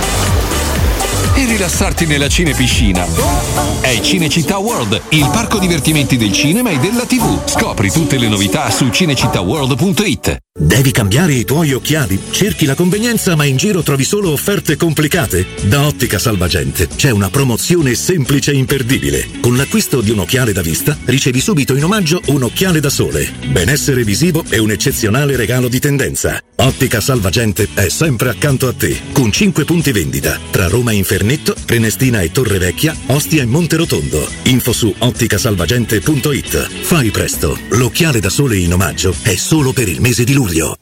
[1.41, 3.05] e rilassarti nella cinepiscina.
[3.81, 7.47] È Cinecittà World, il parco divertimenti del cinema e della TV.
[7.47, 10.37] Scopri tutte le novità su cinecittàworld.it.
[10.53, 12.19] Devi cambiare i tuoi occhiali?
[12.29, 15.47] Cerchi la convenienza ma in giro trovi solo offerte complicate?
[15.63, 19.39] Da Ottica Salvagente c'è una promozione semplice e imperdibile.
[19.39, 23.31] Con l'acquisto di un occhiale da vista ricevi subito in omaggio un occhiale da sole.
[23.47, 26.39] Benessere visivo e un eccezionale regalo di tendenza.
[26.57, 30.91] Ottica Salvagente è sempre accanto a te, con 5 punti vendita tra Roma
[31.31, 34.27] Infernetto, Prenestina e Torre Vecchia, Ostia e Monterotondo.
[34.43, 36.81] Info su otticasalvagente.it.
[36.81, 40.75] Fai presto, l'occhiale da sole in omaggio è solo per il mese di luglio.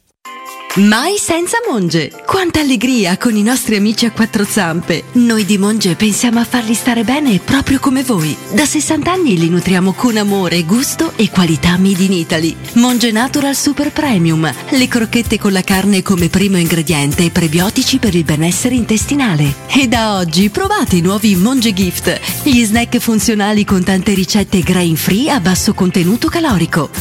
[0.75, 2.11] Mai senza Monge!
[2.27, 5.05] Quanta allegria con i nostri amici a quattro zampe!
[5.13, 8.37] Noi di Monge pensiamo a farli stare bene proprio come voi.
[8.53, 12.55] Da 60 anni li nutriamo con amore, gusto e qualità made in Italy.
[12.73, 18.13] Monge Natural Super Premium, le crocchette con la carne come primo ingrediente e prebiotici per
[18.13, 19.55] il benessere intestinale.
[19.69, 24.95] E da oggi provate i nuovi Monge Gift, gli snack funzionali con tante ricette grain
[24.95, 26.91] free a basso contenuto calorico.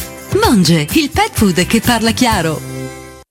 [0.43, 2.78] Monge, il pet food che parla chiaro.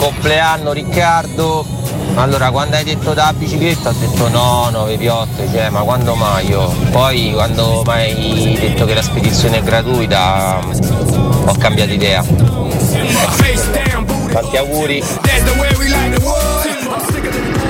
[0.00, 1.64] Compleanno Riccardo.
[2.14, 6.48] Allora, quando hai detto da bicicletta ho detto no, 9 piotte, cioè, ma quando mai
[6.48, 6.68] io?
[6.90, 10.58] Poi quando mi hai detto che la spedizione è gratuita
[11.46, 12.24] ho cambiato idea.
[14.32, 15.02] Tanti auguri.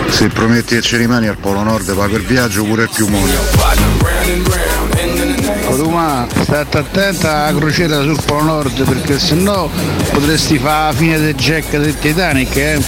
[0.08, 4.49] Se prometti e ci rimani al Polo Nord pago il viaggio pure il piumone.
[6.42, 9.68] Stai attenta alla crociera sul Polo Nord perché sennò
[10.12, 12.80] potresti fare la fine del Jack del Titanic, eh?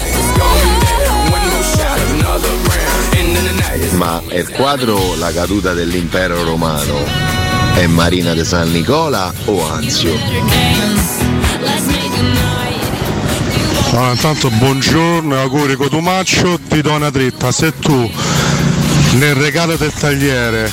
[3.92, 7.32] Ma è il quadro La caduta dell'impero romano
[7.74, 10.12] è Marina de San Nicola o Anzio?
[13.90, 18.10] Allora, intanto buongiorno, auguri Cotumaccio, ti do una dritta, se tu
[19.14, 20.70] nel regalo del tagliere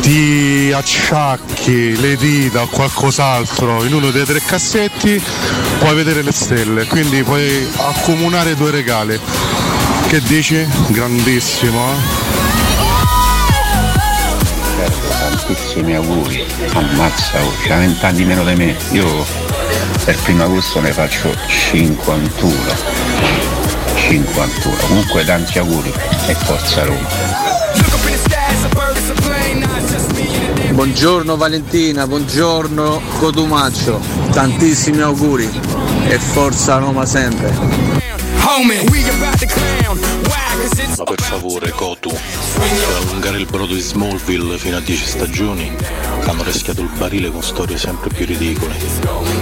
[0.00, 5.22] ti acciacchi le dita o qualcos'altro in uno dei tre cassetti,
[5.78, 9.18] puoi vedere le stelle, quindi puoi accomunare due regali.
[10.06, 10.66] Che dici?
[10.88, 12.24] Grandissimo, eh?
[15.44, 16.44] tantissimi auguri.
[16.72, 18.76] Ammazza, oh, c'ha 20 anni meno di me.
[18.90, 19.24] Io
[20.04, 22.54] per primo agosto ne faccio 51.
[23.94, 24.76] 51.
[24.86, 25.92] Comunque tanti auguri
[26.26, 27.43] e forza Roma.
[30.74, 34.00] Buongiorno Valentina, buongiorno Cotumaccio,
[34.32, 35.48] tantissimi auguri
[36.08, 37.52] e forza Roma sempre.
[40.98, 45.72] Ma per favore, Cotu, per allungare il brodo di Smallville fino a 10 stagioni,
[46.24, 48.74] hanno rischiato il barile con storie sempre più ridicole,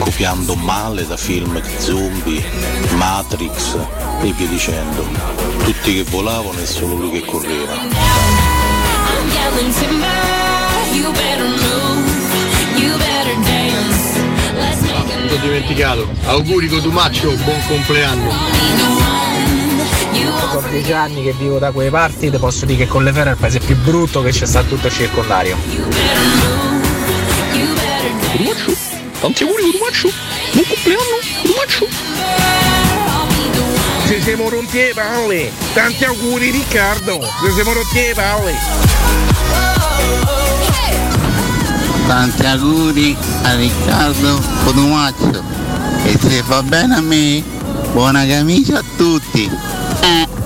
[0.01, 2.45] copiando male da film di zombie,
[2.97, 3.79] Matrix
[4.21, 5.07] e via dicendo.
[5.64, 7.73] Tutti che volavano e solo lui che correva.
[15.31, 16.09] Ho dimenticato.
[16.26, 18.31] Auguri Cotumaccio, buon compleanno.
[20.50, 23.38] Sono dieci anni che vivo da quelle parti, ti posso dire che Colleferro è il
[23.38, 25.57] paese più brutto che c'è stato tutto il circondario.
[28.33, 28.76] Cotumaccio,
[29.20, 30.11] tanti auguri Cotumaccio,
[30.52, 31.88] buon compleanno Cotumaccio.
[34.07, 35.50] Ci siamo rotti le palle!
[35.72, 37.18] Tanti auguri Riccardo!
[37.18, 39.71] Ci siamo rotti le palle!
[42.06, 45.42] Tanti auguri a Riccardo Cotumaccio
[46.04, 47.42] e se fa bene a me,
[47.92, 49.50] buona camicia a tutti.
[50.00, 50.41] Eh.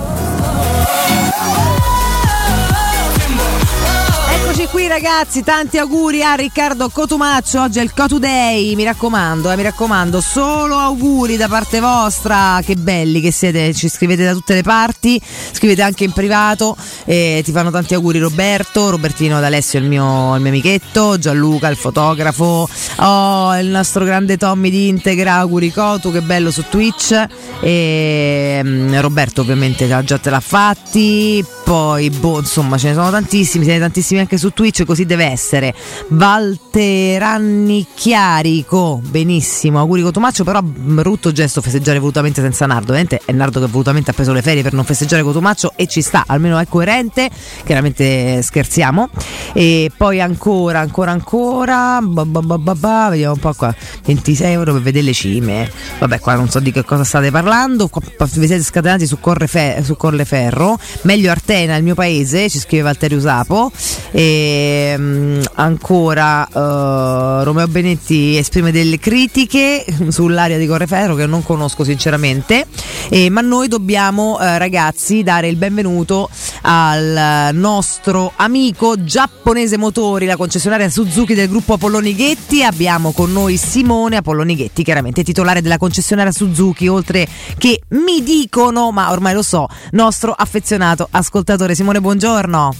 [4.69, 9.55] Qui ragazzi, tanti auguri a Riccardo Cotumaccio, oggi è il Cotu Day, mi raccomando, eh,
[9.55, 14.53] mi raccomando, solo auguri da parte vostra, che belli che siete, ci scrivete da tutte
[14.53, 15.19] le parti,
[15.51, 16.75] scrivete anche in privato,
[17.05, 21.77] eh, ti fanno tanti auguri Roberto, Robertino D'Alessio il mio, il mio amichetto, Gianluca il
[21.77, 27.25] fotografo, oh, il nostro grande Tommy di Integra, auguri Cotu, che bello su Twitch,
[27.61, 33.65] e mm, Roberto ovviamente già te l'ha fatti, poi, boh, insomma, ce ne sono tantissimi,
[33.65, 35.73] ce ne sono tantissimi anche su Twitch, così deve essere.
[36.07, 42.93] Valteranni Chiarico, benissimo, auguri Cotumaccio, però brutto gesto festeggiare volutamente senza Nardo.
[42.93, 46.01] Ovviamente è Nardo che volutamente ha preso le ferie per non festeggiare Cotumaccio e ci
[46.01, 47.29] sta, almeno è coerente,
[47.65, 49.09] chiaramente scherziamo.
[49.51, 53.75] E poi ancora, ancora, ancora, ba, ba, ba, ba, ba, vediamo un po' qua,
[54.05, 55.69] 26 euro per vedere le cime.
[55.99, 57.89] Vabbè, qua non so di che cosa state parlando,
[58.35, 63.71] vi siete scatenati su, Corleferro, meglio Artena, il mio paese, ci scrive Valterio Usapo.
[64.11, 71.83] E, mm, ancora eh, Romeo Benetti esprime delle critiche sull'area di Correferro che non conosco
[71.83, 72.67] sinceramente,
[73.09, 76.29] Eh, ma noi dobbiamo eh, ragazzi dare il benvenuto
[76.63, 82.63] al nostro amico giapponese motori, la concessionaria Suzuki del gruppo Apolloni Ghetti.
[82.63, 87.25] Abbiamo con noi Simone Apolloni Ghetti, chiaramente titolare della concessionaria Suzuki, oltre
[87.57, 91.46] che mi dicono, ma ormai lo so, nostro affezionato ascoltatore.
[91.47, 92.75] Simone, buongiorno.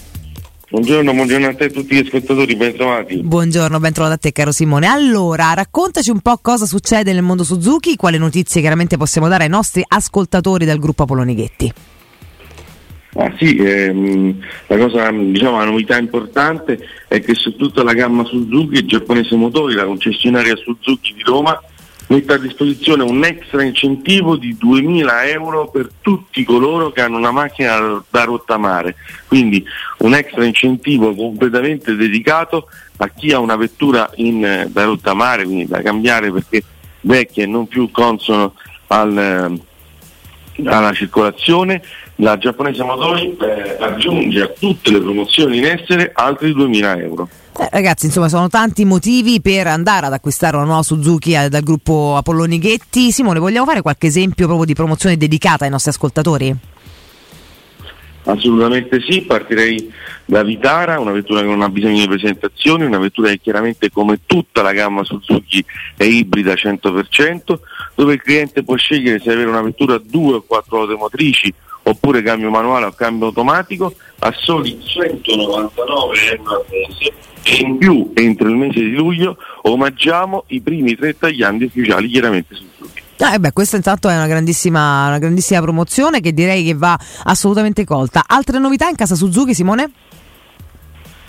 [0.70, 3.22] Buongiorno, buongiorno a te e a tutti gli ascoltatori, ben trovati.
[3.24, 4.88] Buongiorno, ben trovato a te caro Simone.
[4.88, 9.50] Allora, raccontaci un po' cosa succede nel mondo Suzuki, quali notizie chiaramente possiamo dare ai
[9.50, 11.74] nostri ascoltatori del gruppo Apolloni Ghetti.
[13.14, 14.38] Ah, sì, ehm,
[14.68, 19.38] la cosa, diciamo, la novità importante è che su tutta la gamma Suzuki, il giapponese
[19.38, 21.58] motori, la concessionaria Suzuki di Roma,
[22.08, 27.32] mette a disposizione un extra incentivo di 2.000 euro per tutti coloro che hanno una
[27.32, 28.96] macchina da rottamare.
[29.28, 29.64] Quindi
[30.00, 35.68] un extra incentivo completamente dedicato a chi ha una vettura in, eh, da rottamare, quindi
[35.68, 36.64] da cambiare perché
[37.02, 38.54] vecchia e non più consono
[38.88, 41.82] al, eh, alla circolazione.
[42.20, 47.30] La giapponese motori eh, aggiunge a tutte le promozioni in essere altri 2.000 euro.
[47.60, 51.64] Eh, ragazzi, insomma, sono tanti motivi per andare ad acquistare una nuova Suzuki eh, dal
[51.64, 53.12] gruppo Apolloni Ghetti.
[53.12, 56.56] Simone, vogliamo fare qualche esempio proprio di promozione dedicata ai nostri ascoltatori?
[58.26, 59.92] Assolutamente sì, partirei
[60.26, 64.20] da Vitara, una vettura che non ha bisogno di presentazioni, una vettura che chiaramente come
[64.26, 65.64] tutta la gamma Suzuki
[65.96, 67.60] è ibrida 100%,
[67.96, 71.52] dove il cliente può scegliere se avere una vettura a due o quattro ruote motrici
[71.88, 77.14] oppure cambio manuale o cambio automatico a soli 199 euro al mese
[77.44, 82.56] e in più entro il mese di luglio omaggiamo i primi tre tagliandi ufficiali chiaramente
[82.56, 83.04] Suzuki.
[83.20, 86.98] Ah, eh beh, questa intanto è una grandissima, una grandissima promozione che direi che va
[87.24, 88.24] assolutamente colta.
[88.28, 89.92] Altre novità in casa Suzuki, Simone?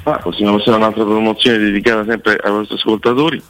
[0.03, 3.43] Ah, possiamo passare a un'altra promozione dedicata sempre ai vostri ascoltatori.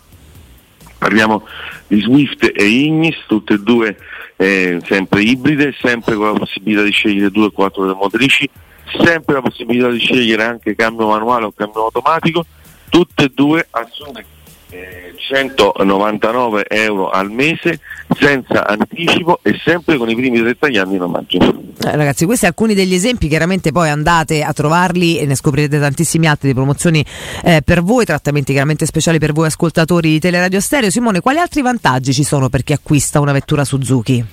[0.99, 1.47] Parliamo
[1.87, 3.97] di Swift e Ignis, tutte e due
[4.39, 8.49] eh, sempre ibride, sempre con la possibilità di scegliere due o quattro motrici,
[9.03, 12.47] sempre la possibilità di scegliere anche cambio manuale o cambio automatico,
[12.89, 14.37] tutte e due a sole
[14.71, 17.81] eh, 199 euro al mese
[18.19, 21.39] senza anticipo e sempre con i primi tre tagliandi in omaggio.
[21.39, 26.27] Eh, ragazzi, questi alcuni degli esempi, chiaramente poi andate a trovarli e ne scoprirete tantissimi
[26.27, 27.05] altri di promozioni
[27.45, 30.91] eh, per voi, trattamenti chiaramente speciali per voi ascoltatori di Teleradio Stereo.
[30.91, 34.25] Simone, quali altri vantaggi ci sono per chi acquista una vettura Suzuki?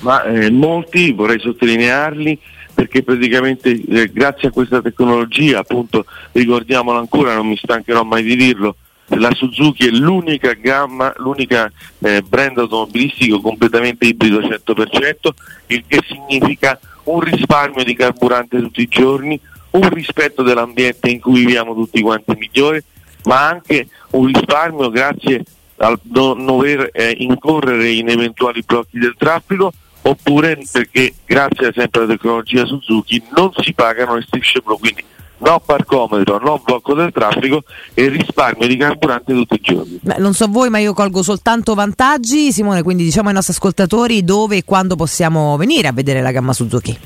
[0.00, 2.38] Ma eh, molti vorrei sottolinearli
[2.74, 8.34] perché praticamente eh, grazie a questa tecnologia, appunto ricordiamolo ancora, non mi stancherò mai di
[8.34, 8.76] dirlo,
[9.08, 15.28] la Suzuki è l'unica gamma, l'unica eh, brand automobilistico completamente ibrido 100%,
[15.66, 19.38] il che significa un risparmio di carburante tutti i giorni,
[19.70, 22.84] un rispetto dell'ambiente in cui viviamo tutti quanti migliore,
[23.24, 25.44] ma anche un risparmio grazie
[25.76, 29.72] al non dover eh, incorrere in eventuali blocchi del traffico
[30.02, 35.04] oppure perché grazie sempre alla tecnologia Suzuki non si pagano le strisce blu, quindi
[35.38, 37.62] no parcometro, no blocco del traffico
[37.94, 39.98] e risparmio di carburante tutti i giorni.
[40.00, 42.52] Beh, non so voi, ma io colgo soltanto vantaggi.
[42.52, 46.52] Simone, quindi diciamo ai nostri ascoltatori dove e quando possiamo venire a vedere la gamma
[46.52, 46.96] Suzuki.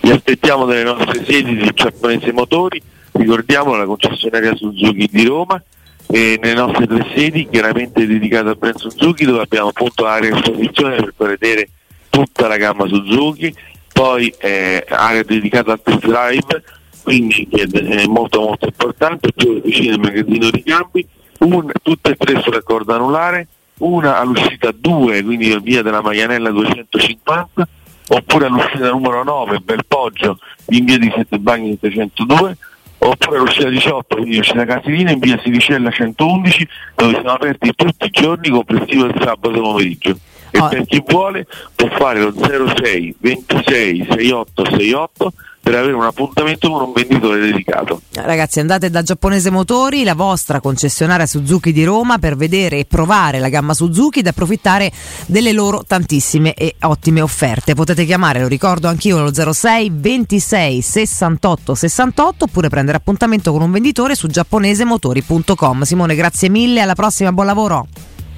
[0.00, 2.82] Vi aspettiamo nelle nostre sedi di Giapponese Motori,
[3.12, 5.62] ricordiamo la concessionaria Suzuki di Roma
[6.06, 10.36] e nelle nostre tre sedi chiaramente dedicate al brand Suzuki dove abbiamo appunto area di
[10.36, 11.68] esposizione per vedere
[12.10, 13.54] tutta la gamma Suzuki,
[13.92, 16.62] poi eh, area dedicata al test drive,
[17.04, 21.06] quindi che è molto molto importante, più vicino al magazzino di campi,
[21.40, 23.46] un, tutte e tre sulla corda anulare,
[23.78, 27.68] una all'uscita 2, quindi via della Maianella 250,
[28.08, 30.38] oppure all'uscita numero 9, Belpoggio,
[30.70, 32.56] in via di Sette Bagni 702,
[32.98, 38.10] oppure all'uscita 18, quindi uscita Casilina in via Sidicella 111, dove siamo aperti tutti i
[38.10, 40.18] giorni, complessivo il sabato pomeriggio.
[40.50, 40.68] E Oh.
[40.68, 45.32] per chi vuole può fare lo 06 26 68 68
[45.64, 48.02] per avere un appuntamento con un venditore dedicato.
[48.12, 53.38] Ragazzi, andate da Giapponese Motori, la vostra concessionaria Suzuki di Roma, per vedere e provare
[53.38, 54.92] la gamma Suzuki ed approfittare
[55.24, 57.74] delle loro tantissime e ottime offerte.
[57.74, 63.70] Potete chiamare, lo ricordo anch'io, lo 06 26 68 68 oppure prendere appuntamento con un
[63.70, 65.82] venditore su giapponesemotori.com.
[65.82, 67.86] Simone, grazie mille, alla prossima, buon lavoro.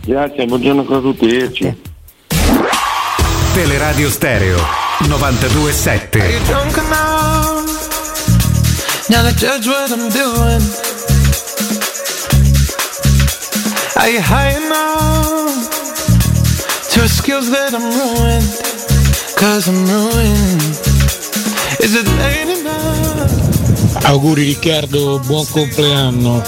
[0.04, 1.24] Grazie, buongiorno a tutti.
[1.24, 1.76] arrivederci.
[3.52, 4.58] Teleradio Stereo
[5.08, 7.05] 927.
[9.10, 10.62] Now to judge what I'm doing?
[13.96, 15.68] Are you high enough
[16.90, 18.46] to excuse that I'm ruined?
[19.36, 20.62] Cause I'm ruined.
[21.80, 24.04] Is it late enough?
[24.04, 26.42] Auguri Riccardo, buon compleanno.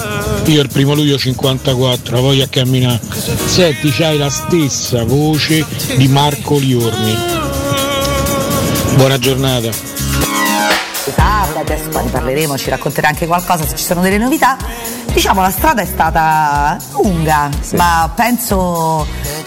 [0.47, 3.01] Io il primo luglio 54, voglio camminare.
[3.47, 5.65] Senti, c'hai la stessa voce
[5.97, 7.17] di Marco Liorni.
[8.97, 9.98] Buona giornata.
[11.13, 14.57] Sabato, adesso poi ne parleremo, ci racconterà anche qualcosa se ci sono delle novità.
[15.13, 19.07] Diciamo la strada è stata lunga, ma penso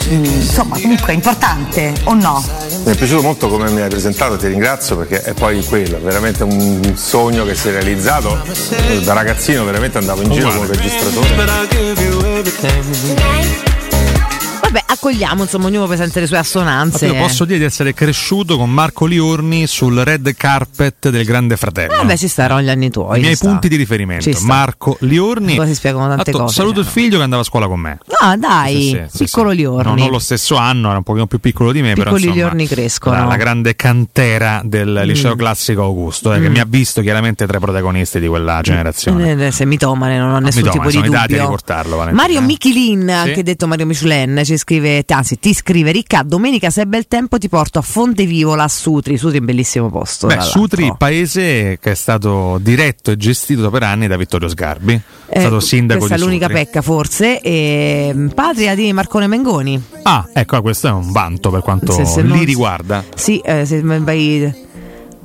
[0.10, 2.44] mm, insomma comunque importante o no?
[2.84, 6.44] Mi è piaciuto molto come mi hai presentato, ti ringrazio perché è poi quello, veramente
[6.44, 8.42] un sogno che si è realizzato.
[9.04, 11.28] Da ragazzino veramente andavo in giro come registratore.
[14.62, 17.08] Vabbè, accogliamo, insomma, ognuno presenta le sue assonanze.
[17.08, 21.96] Io posso dire di essere cresciuto con Marco Liorni sul red carpet del Grande Fratello.
[21.96, 23.20] Vabbè, ci staranno gli anni tuoi.
[23.20, 23.48] I miei sta.
[23.48, 24.30] punti di riferimento.
[24.42, 25.56] Marco Liorni.
[25.56, 26.84] Poi si spiegano tante Atto- cose, Saluto cioè.
[26.86, 28.00] il figlio che andava a scuola con me.
[28.20, 29.56] Ah, dai, Sì, sì, piccolo sì.
[29.58, 29.92] Liorni.
[29.92, 32.36] No, non lo stesso anno, era un pochino più piccolo di me, però Piccoli insomma,
[32.44, 33.16] Liorni crescono.
[33.16, 36.52] La, la grande cantera del liceo classico Augusto, eh, che Mm.
[36.54, 39.48] mi ha visto chiaramente tra i protagonisti di quella generazione.
[39.48, 41.42] Eh, Se mitomane, non ho nessun Mitomane, tipo di sono i dati a dubbio.
[41.42, 42.10] riportarlo.
[42.12, 46.86] Mario Michelin, anche detto Mario Michelin, ci scrive, anzi ti scrive Ricca, domenica se è
[46.86, 50.28] bel tempo ti porto a Fontevivola a Sutri, Sutri è un bellissimo posto.
[50.28, 50.42] Beh.
[50.42, 55.40] Sutri, paese che è stato diretto e gestito per anni da Vittorio Sgarbi, è Eh,
[55.40, 56.64] stato sindaco questa di è l'unica Sutri.
[56.64, 59.82] pecca forse, e, mm, patria di Marcone Mengoni.
[60.04, 63.04] Ah, ecco, questo è un vanto per quanto Se- se li non- riguarda.
[63.16, 64.70] Sì, eh, se vai...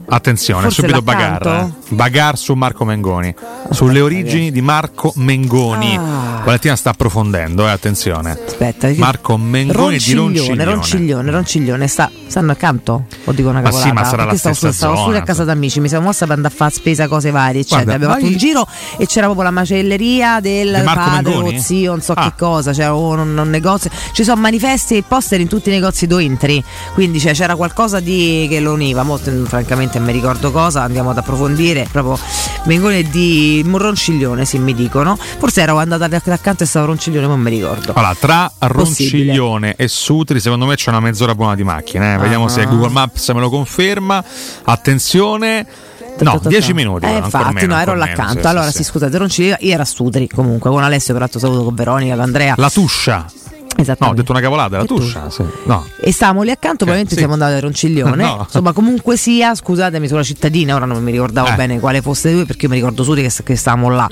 [0.08, 1.02] Attenzione, Forse subito?
[1.02, 1.46] Bagar.
[1.46, 1.72] eh.
[1.88, 3.34] Bagar su Marco Mengoni.
[3.70, 5.96] Sulle origini di Marco Mengoni.
[5.96, 6.42] Ah.
[6.44, 8.38] Valentina sta approfondendo, eh, attenzione.
[8.46, 10.64] Aspetta, Marco Mengoni di Ronciglione, Ronciglione.
[10.64, 13.06] Ronciglione, Ronciglione, sta, stanno accanto?
[13.24, 15.24] O dico una Ma sì, ma sarà la Perché stavo, stessa stavo zona, studio a
[15.24, 17.82] casa d'amici, mi sono mossa per andare a fare spesa, cose varie, eccetera.
[17.82, 21.56] Guarda, Abbiamo fatto vai- un giro e c'era proprio la macelleria del padre Mengoni?
[21.56, 22.22] o zio, non so Ah.
[22.22, 26.06] che cosa, c'era un, un- negozio, ci sono manifesti e poster in tutti i negozi
[26.06, 26.62] dove entri,
[26.94, 31.10] quindi cioè, c'era qualcosa di, che lo univa, molto, francamente non mi ricordo cosa, andiamo
[31.10, 32.18] ad approfondire, proprio
[32.64, 37.26] Mengoni è di Ronciglione, sì mi dicono, forse ero andata accanto e stavo a Ronciglione,
[37.26, 37.92] ma non mi ricordo.
[37.94, 38.72] Allora, tra Possibile.
[38.72, 42.14] Ronciglione e Sutri, secondo me c'è una mezz'ora buona di macchine.
[42.14, 42.18] eh.
[42.18, 42.48] Vediamo Ah.
[42.48, 44.22] se Google Maps me lo conferma.
[44.64, 45.66] Attenzione.
[46.18, 47.04] No, 10 minuti.
[47.04, 48.40] Eh, infatti, meno, no, ero ancora là meno, accanto.
[48.40, 48.84] sì, allora, sì, sì, sì.
[48.90, 52.54] scusate, Ronciglione, io ero a Sutri comunque, con Alessio, peraltro saluto con Veronica, con Andrea.
[52.56, 53.26] La Tuscia.
[53.98, 55.28] No, ho detto una cavolata, la Tuscia.
[55.30, 55.44] Sì.
[55.64, 55.86] No.
[56.00, 57.18] E stavamo lì accanto, probabilmente sì.
[57.18, 58.14] siamo andati a Ronciglione.
[58.26, 58.42] No.
[58.44, 61.54] Insomma, comunque sia, scusatemi sulla cittadina, ora non mi ricordavo Eh.
[61.54, 64.08] bene quale fosse lui, perché io mi ricordo Sutri che, che stavamo là.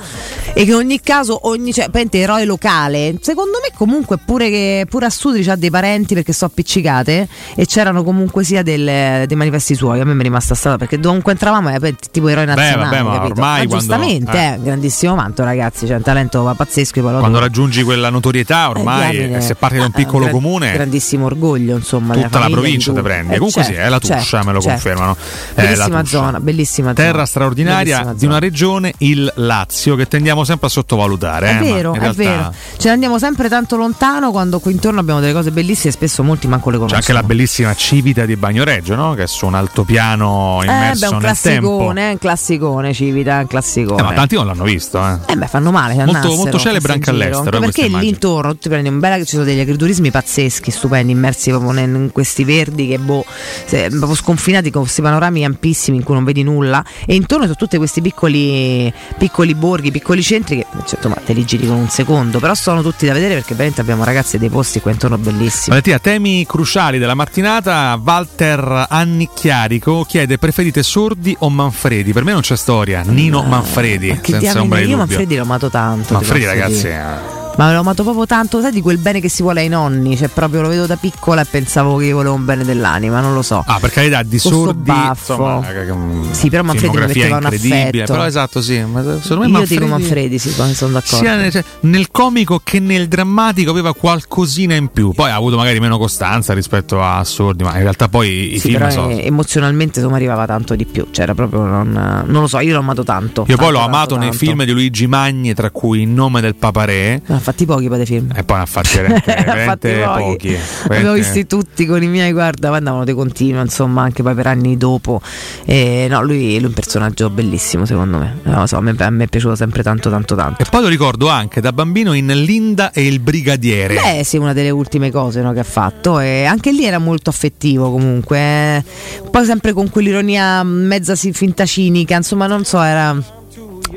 [0.52, 4.86] E che in ogni caso, ogni, cioè, praticamente eroe locale, secondo me comunque pure, che,
[4.88, 9.36] pure a Sutri c'ha dei parenti perché sono appiccicate e c'erano comunque sia del- dei
[9.36, 10.00] manifesti suoi.
[10.00, 12.84] A me mi è rimasta strada perché dovunque entravamo era tipo eroe Beh, nazionale.
[12.84, 14.52] vabbè, ma ormai quando- giustamente, eh.
[14.54, 17.00] eh, grandissimo manto, ragazzi, c'è un talento pazzesco.
[17.00, 21.26] Quando raggiungi quella notorietà, ormai, eh, se parti da un Ah, piccolo gran- comune, grandissimo
[21.26, 22.14] orgoglio, insomma.
[22.14, 23.02] tutta la provincia te tutti.
[23.12, 23.32] prendi.
[23.34, 24.68] Eh, Comunque certo, sì, è la Tuscia, certo, me lo certo.
[24.82, 25.16] confermano.
[25.54, 27.08] È Bellissima zona, bellissima zona.
[27.10, 31.48] Terra straordinaria Bellissima di una regione, il Lazio, che tendiamo sempre a sottovalutare.
[31.50, 32.52] È eh, vero, è realtà vero.
[32.76, 36.22] Ce ne andiamo sempre tanto lontano quando qui intorno abbiamo delle cose bellissime e spesso
[36.22, 37.00] molti manco le C'è conoscono.
[37.00, 39.14] anche la bellissima Civita di Bagnoreggio, no?
[39.14, 41.68] che è su un altopiano Eh, immerso beh, un nel tempo.
[41.76, 44.00] classicone, eh, un classicone, Civita, un classicone.
[44.00, 44.98] Eh, ma tanti non l'hanno visto.
[45.04, 45.32] Eh.
[45.32, 45.94] Eh beh, fanno male.
[46.04, 49.32] Molto- molto celebre anche all'estero, eh, perché lì intorno tu ti prendi un bel ci
[49.36, 53.24] sono degli agriturismi pazzeschi, stupendi, immersi proprio in questi verdi che boh,
[53.66, 56.84] se- proprio sconfinati con questi panorami ampissimi in cui non vedi nulla.
[57.06, 61.44] E intorno sono tutti questi piccoli, piccoli borghi, piccoli centri che certo ma te li
[61.44, 64.80] giri con un secondo, però sono tutti da vedere perché veramente abbiamo ragazzi dei posti
[64.80, 65.68] qua intorno bellissimi.
[65.68, 68.00] Valentina, temi cruciali della mattinata.
[68.02, 72.12] Walter Annicchiarico chiede: preferite Sordi o Manfredi?
[72.12, 73.02] Per me non c'è storia.
[73.02, 75.06] Nino Manfredi, senza ombra di io dubbio.
[75.06, 76.14] Manfredi lo amato tanto.
[76.14, 77.43] Manfredi, ragazzi, dire.
[77.56, 80.26] Ma l'ho amato proprio tanto, sai di quel bene che si vuole ai nonni, cioè
[80.28, 83.62] proprio lo vedo da piccola e pensavo che volevo un bene dell'anima, non lo so.
[83.64, 84.90] Ah, per carità, di sordi.
[84.90, 87.80] Insomma, eh, mm, Sì, però Manfredi mi metteva un incredibile.
[87.84, 88.12] affetto.
[88.12, 88.80] Però esatto, sì.
[88.82, 91.16] Ma secondo me Io Manfredi, dico Manfredi, sì, sono d'accordo.
[91.16, 95.12] sia nel, cioè, nel comico che nel drammatico aveva qualcosina in più.
[95.12, 98.70] Poi ha avuto magari meno costanza rispetto a Sordi, ma in realtà poi i Sì,
[98.70, 99.10] film sono.
[99.10, 101.92] eh, emozionalmente insomma arrivava tanto di più, c'era proprio non,
[102.26, 103.42] non lo so, io l'ho amato tanto.
[103.46, 104.44] Io poi tanto, l'ho tanto, amato nei tanto.
[104.44, 107.20] film di Luigi Magni, tra cui In nome del paparè.
[107.24, 108.32] Ne ha fatti pochi poi dei film.
[108.34, 109.32] E poi ne ha fatti veramente,
[109.64, 110.22] fatti pochi.
[110.22, 110.58] pochi.
[110.88, 114.46] Avevo visti tutti con i miei, guarda, poi andavano di continuo, insomma, anche poi per
[114.46, 115.20] anni dopo.
[115.64, 118.38] E, no, lui, lui è un personaggio bellissimo, secondo me.
[118.42, 120.62] Non lo so, a me, a me è piaciuto sempre tanto, tanto, tanto.
[120.62, 123.94] E poi lo ricordo anche da bambino in Linda e il Brigadiere.
[123.94, 126.18] Beh, sì, una delle ultime cose no, che ha fatto.
[126.20, 128.38] E anche lì era molto affettivo comunque.
[128.38, 128.84] eh.
[129.30, 133.16] Poi sempre con quell'ironia mezza finta cinica, insomma, non so, era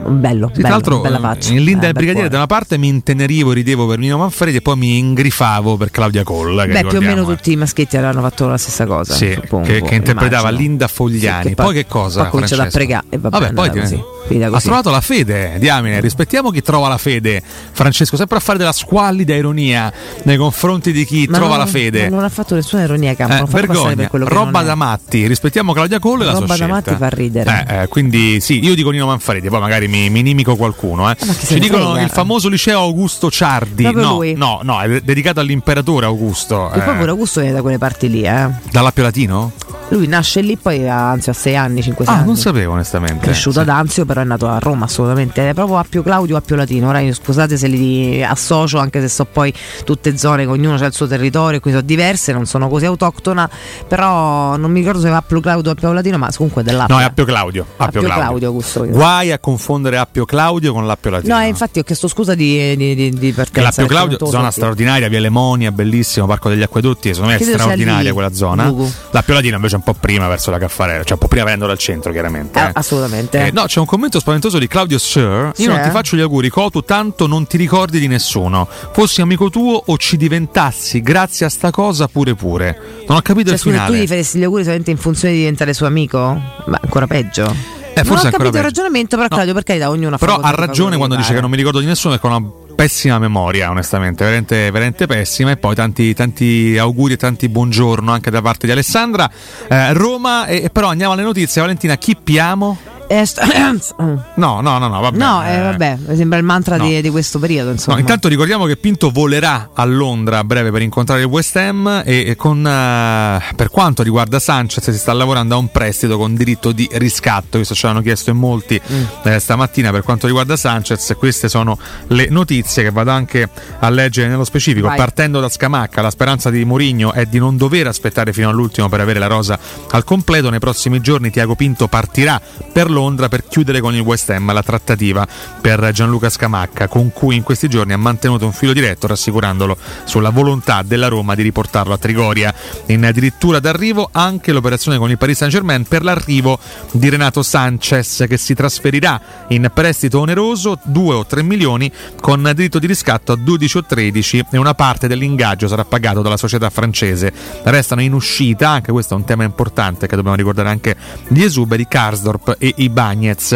[0.06, 0.48] bello.
[0.54, 1.52] Sì, bello, tra l'altro, bella eh, faccia.
[1.54, 4.18] in Linda Eh, e il bel Brigadiere, da una parte mi intenerivo, ridevo per Nino
[4.18, 6.66] Manfredi, e poi mi ingrifavo per Claudia Colla.
[6.66, 7.36] Beh, più o meno eh.
[7.36, 9.14] tutti i maschietti avevano fatto la stessa cosa.
[9.14, 10.68] Sì, suppongo, che, che interpretava immagino.
[10.70, 11.42] Linda Fogliani.
[11.44, 12.22] Sì, che poi, che cosa?
[12.22, 14.16] Poi cominciato a pregare e vabbè, Vabbè, poi andata ti- così.
[14.30, 16.00] Ha trovato la fede, diamine.
[16.02, 18.18] Rispettiamo chi trova la fede, Francesco.
[18.18, 19.92] Sempre a fare della squallida ironia
[20.24, 22.10] nei confronti di chi Ma trova non- la fede.
[22.10, 23.46] Non ha fatto nessuna ironia, Campo.
[23.46, 24.66] Eh, vergogna, per quello che roba è.
[24.66, 25.26] da matti.
[25.28, 26.92] Rispettiamo Claudia Colla e la Roba sua da scelta.
[26.92, 27.66] matti fa ridere.
[27.68, 31.10] Eh, eh, quindi sì, io dico Nino Manfredi, poi magari mi, mi inimico qualcuno.
[31.10, 31.16] Eh.
[31.20, 32.06] se Ci dicono frega?
[32.06, 33.84] il famoso liceo Augusto Ciardi.
[33.84, 34.34] Proprio no, lui.
[34.34, 36.72] no, no, è dedicato all'imperatore Augusto.
[36.72, 36.98] E poi eh.
[36.98, 38.48] pure Augusto viene da quelle parti lì, eh.
[38.72, 39.52] Dall'Appio Latino?
[39.90, 42.26] Lui nasce lì, poi ha, anzi ha 6 anni, 5 Ah, anni.
[42.26, 43.20] non sapevo onestamente.
[43.20, 45.50] Cresciuto ad Anzio, però è nato a Roma assolutamente.
[45.50, 46.90] È proprio Appio Claudio, Appio Latino.
[46.90, 49.54] Ora scusate se li associo, anche se so poi
[49.86, 53.50] tutte zone, che ognuno ha il suo territorio, qui sono diverse, non sono così autoctona.
[53.88, 56.94] Però non mi ricordo se è Appio Claudio o Appio Latino, ma comunque è dell'Appio.
[56.96, 57.66] No, è Appio Claudio.
[57.78, 58.86] Appio, Appio Claudio, Augusto.
[58.86, 61.36] Guai a confondere Appio Claudio con l'Appio Latino.
[61.36, 63.62] No, eh, infatti ho chiesto scusa di, di, di, di partenza.
[63.62, 64.52] l'Appio perché Claudio, zona dire.
[64.52, 68.66] straordinaria, via Lemonia, bellissimo, Parco degli Acquedotti, secondo me è straordinaria quella zona.
[68.66, 68.92] Lugu.
[69.12, 71.68] L'Appio Latino invece è un po' prima verso la Caffarella, cioè un po' prima venendo
[71.68, 72.60] dal centro chiaramente.
[72.60, 72.72] Eh, eh.
[72.74, 73.48] assolutamente.
[73.48, 75.52] Eh, no, c'è un commento spaventoso di Claudio Sir.
[75.54, 78.68] Sì, Io non ti faccio gli auguri, Cotu, tanto non ti ricordi di nessuno.
[78.92, 82.80] Fossi amico tuo o ci diventassi grazie a sta cosa pure pure.
[83.08, 84.04] Non ho capito Cioè, il scusa, tu finale.
[84.04, 86.18] gli faresti gli auguri solamente in funzione di diventare suo amico?
[86.18, 87.46] Ma ancora peggio.
[87.46, 90.40] Eh, non forse ho ancora capito il ragionamento, però Claudio, per carità, ognuno fa Però
[90.40, 93.72] ha ragione quando dice che non mi ricordo di nessuno perché ho una pessima memoria,
[93.72, 95.50] onestamente, veramente, veramente pessima.
[95.50, 99.30] E poi tanti, tanti auguri e tanti buongiorno anche da parte di Alessandra.
[99.68, 101.60] Eh, Roma, e, però andiamo alle notizie.
[101.60, 102.78] Valentina, chi piamo?
[103.08, 103.42] Eh, st-
[104.36, 105.18] No, no, no, no, vabbè.
[105.18, 106.86] no, eh, vabbè, mi sembra il mantra no.
[106.86, 107.72] di, di questo periodo.
[107.72, 107.96] Insomma.
[107.96, 112.04] No, intanto ricordiamo che Pinto volerà a Londra a breve per incontrare il West Ham
[112.06, 116.36] e, e con, eh, per quanto riguarda Sanchez si sta lavorando a un prestito con
[116.36, 118.80] diritto di riscatto, questo ce l'hanno chiesto in molti
[119.24, 121.78] eh, stamattina per quanto riguarda Sanchez, queste sono
[122.08, 123.50] le notizie che vado anche
[123.80, 124.98] a leggere nello specifico, Vai.
[124.98, 129.00] partendo da Scamacca, la speranza di Mourinho è di non dover aspettare fino all'ultimo per
[129.00, 129.58] avere la rosa
[129.92, 132.40] al completo, nei prossimi giorni Tiago Pinto partirà
[132.72, 132.97] per Londra
[133.30, 135.28] per chiudere con il West Ham la trattativa
[135.62, 140.32] per Gianluca Scamacca, con cui in questi giorni ha mantenuto un filo diretto rassicurandolo sulla
[140.32, 142.52] volontà della Roma di riportarlo a Trigoria.
[142.88, 146.58] In addirittura d'arrivo anche l'operazione con il Paris Saint-Germain per l'arrivo
[146.92, 152.80] di Renato Sanchez che si trasferirà in prestito oneroso 2 o 3 milioni con diritto
[152.80, 157.32] di riscatto a 12 o 13 e una parte dell'ingaggio sarà pagato dalla società francese.
[157.64, 160.96] Restano in uscita, anche questo è un tema importante che dobbiamo ricordare anche
[161.28, 163.54] gli esuberi Karsdorp e Ibagnez.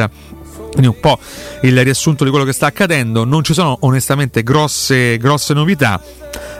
[0.72, 1.19] Quindi un po'
[1.61, 6.01] il riassunto di quello che sta accadendo, non ci sono onestamente grosse, grosse novità.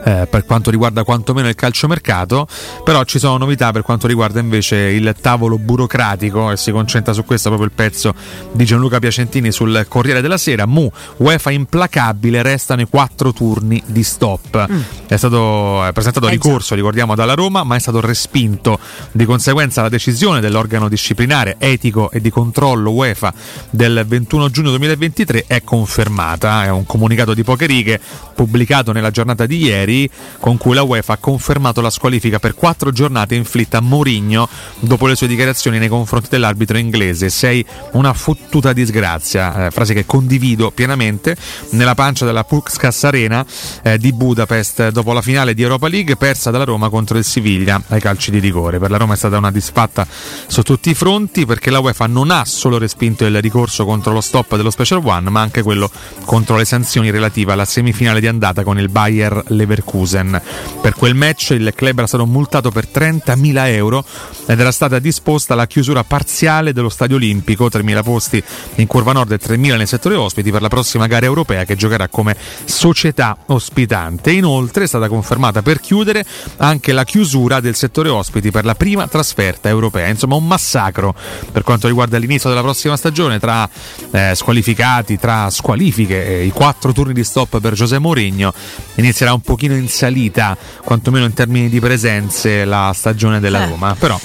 [0.03, 2.47] eh, per quanto riguarda quantomeno il calciomercato,
[2.84, 7.24] però ci sono novità per quanto riguarda invece il tavolo burocratico e si concentra su
[7.26, 8.14] questo proprio il pezzo
[8.51, 10.66] di Gianluca Piacentini sul Corriere della Sera.
[10.66, 14.68] Mu, UEFA implacabile, restano i quattro turni di stop.
[15.07, 18.80] È stato eh, presentato ricorso, ricordiamo, dalla Roma, ma è stato respinto.
[19.12, 23.34] Di conseguenza la decisione dell'organo disciplinare etico e di controllo UEFA
[23.70, 26.64] del 21 giugno 2023 è confermata.
[26.64, 27.99] È un comunicato di poche righe
[28.34, 32.91] pubblicato nella giornata di ieri con cui la UEFA ha confermato la squalifica per quattro
[32.91, 34.47] giornate inflitta a Mourinho
[34.80, 37.30] dopo le sue dichiarazioni nei confronti dell'arbitro inglese.
[37.30, 41.36] Sei una fottuta disgrazia, eh, frase che condivido pienamente
[41.72, 43.45] nella pancia della Puskas Arena
[43.84, 47.82] eh, di Budapest dopo la finale di Europa League persa dalla Roma contro il Siviglia
[47.89, 48.80] ai calci di rigore.
[48.80, 50.06] Per la Roma è stata una disfatta
[50.47, 54.21] su tutti i fronti perché la UEFA non ha solo respinto il ricorso contro lo
[54.21, 55.91] stop dello Special One, ma anche quello
[56.23, 60.41] contro le sanzioni relative alla semifinale di andata con il Bayer Leverkusen.
[60.79, 64.05] Per quel match il club era stato multato per 30.000 euro
[64.45, 68.41] ed era stata disposta la chiusura parziale dello stadio olimpico, 3.000 posti
[68.75, 72.07] in curva nord e 3.000 nel settore ospiti per la prossima gara europea che giocherà
[72.07, 74.31] come società ospitante.
[74.31, 76.23] Inoltre è stata confermata per chiudere
[76.57, 80.07] anche la chiusura del settore ospiti per la prima trasferta europea.
[80.07, 81.13] Insomma, un massacro
[81.51, 83.69] per quanto riguarda l'inizio della prossima stagione tra
[84.11, 88.53] eh, squalificati, tra squalifiche e i quattro turni di stop per José Mourinho.
[88.95, 93.67] Inizierà un pochino in salita, quantomeno in termini di presenze, la stagione della Eh.
[93.67, 93.95] Roma.
[93.97, 94.19] Però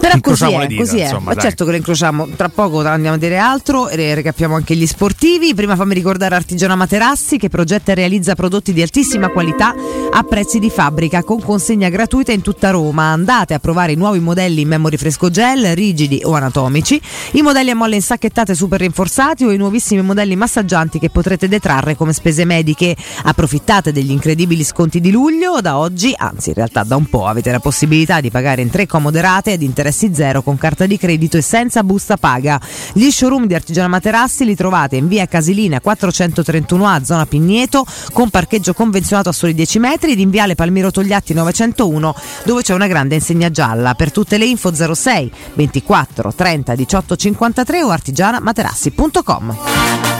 [0.00, 1.02] Però così è, dita, così è.
[1.02, 1.42] insomma, Ma dai.
[1.42, 2.28] certo che lo incrociamo.
[2.36, 5.54] Tra poco andiamo a dire altro e recapiamo anche gli sportivi.
[5.54, 9.74] Prima fammi ricordare Artigiana Materassi che progetta e realizza prodotti di altissima qualità
[10.10, 13.12] a prezzi di fabbrica con consegna gratuita in tutta Roma.
[13.12, 17.00] Andate a provare i nuovi modelli in memory fresco gel, rigidi o anatomici,
[17.32, 21.94] i modelli a molle insacchettate super rinforzati o i nuovissimi modelli massaggianti che potrete detrarre
[21.94, 22.96] come spese mediche.
[23.24, 25.60] Approfittate degli incredibili sconti di luglio.
[25.60, 28.86] Da oggi, anzi in realtà da un po', avete la possibilità di pagare in tre
[28.86, 32.60] comode rate ad interessi zero con carta di credito e senza busta paga.
[32.92, 38.74] Gli showroom di Artigiana Materassi li trovate in via Casilina 431A, zona Pigneto, con parcheggio
[38.74, 42.14] convenzionato a soli 10 metri, ed in viale Palmiro Togliatti 901,
[42.44, 43.94] dove c'è una grande insegna gialla.
[43.94, 50.19] Per tutte le info 06 24 30 18 53 o artigianamaterassi.com.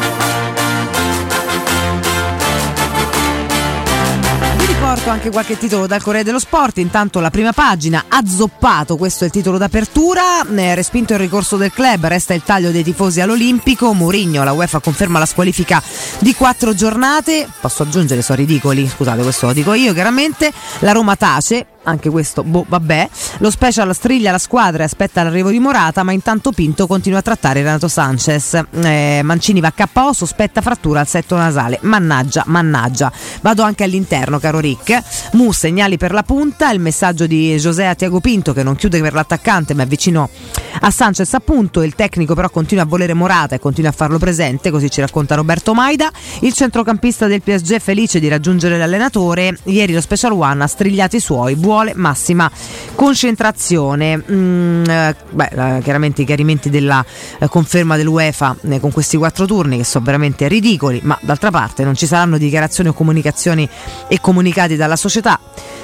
[4.91, 6.79] Vi riporto anche qualche titolo dal Corriere dello Sport.
[6.79, 10.45] Intanto la prima pagina, azzoppato, questo è il titolo d'apertura.
[10.45, 13.93] Eh, respinto il ricorso del club, resta il taglio dei tifosi all'Olimpico.
[13.93, 15.81] Mourinho, la UEFA conferma la squalifica
[16.19, 17.49] di quattro giornate.
[17.61, 20.53] Posso aggiungere, sono ridicoli, scusate, questo lo dico io chiaramente.
[20.81, 21.67] La Roma tace.
[21.83, 23.09] Anche questo, boh, vabbè.
[23.39, 27.23] Lo special striglia la squadra e aspetta l'arrivo di Morata, ma intanto Pinto continua a
[27.23, 28.63] trattare Renato Sanchez.
[28.83, 31.79] Eh, Mancini va KO, sospetta frattura al setto nasale.
[31.83, 33.11] Mannaggia, mannaggia.
[33.41, 35.03] Vado anche all'interno, caro Rick.
[35.33, 39.01] Mu segnali per la punta, il messaggio di José a Tiago Pinto che non chiude
[39.01, 40.29] per l'attaccante ma è vicino
[40.83, 44.71] a Sanchez appunto, il tecnico però continua a volere Morata e continua a farlo presente,
[44.71, 46.11] così ci racconta Roberto Maida.
[46.41, 51.21] Il centrocampista del PSG felice di raggiungere l'allenatore, ieri lo Special One ha strigliato i
[51.21, 52.51] suoi, vuole massima
[52.97, 54.23] concentrazione.
[54.31, 57.05] Mm, eh, beh, la- chiaramente i chiarimenti della
[57.39, 61.85] eh, conferma dell'UEFA eh, con questi quattro turni che sono veramente ridicoli, ma d'altra parte
[61.85, 63.69] non ci saranno dichiarazioni o comunicazioni
[64.09, 65.39] e comunicati dalla società.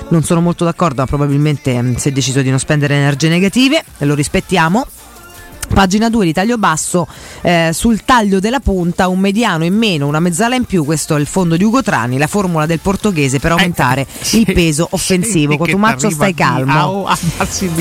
[0.08, 3.84] Non sono molto d'accordo, ma probabilmente mm, si è deciso di non spendere energie negative
[3.98, 4.86] lo rispettiamo.
[5.72, 7.06] Pagina 2 di taglio basso
[7.42, 11.20] eh, sul taglio della punta un mediano in meno, una mezzala in più, questo è
[11.20, 15.56] il fondo di Ugo Trani, la formula del portoghese per aumentare il peso offensivo.
[15.56, 17.08] Cotumaccio stai calmo.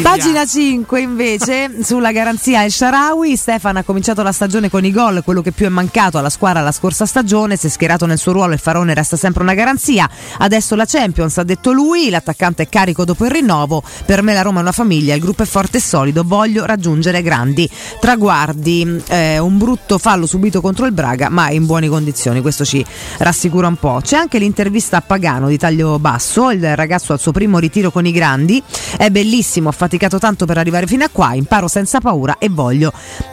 [0.02, 5.24] Pagina 5 invece sulla garanzia El Sharawi, Stefan ha cominciato la stagione con i gol,
[5.24, 8.34] quello che più è mancato alla squadra la scorsa stagione, si è schierato nel suo
[8.34, 10.10] ruolo il Farone resta sempre una garanzia,
[10.40, 14.42] adesso la Champions ha detto lui, l'attaccante è carico dopo il rinnovo, per me la
[14.42, 17.70] Roma è una famiglia, il gruppo è forte e solido, voglio raggiungere grandi
[18.00, 22.84] traguardi, Eh, un brutto fallo subito contro il Braga ma in buone condizioni, questo ci
[23.20, 24.00] rassicura un po'.
[24.02, 28.06] C'è anche l'intervista a Pagano di taglio basso, il ragazzo al suo primo ritiro con
[28.06, 28.62] i grandi,
[28.98, 32.92] è bellissimo, ho faticato tanto per arrivare fino a qua, imparo senza paura e voglio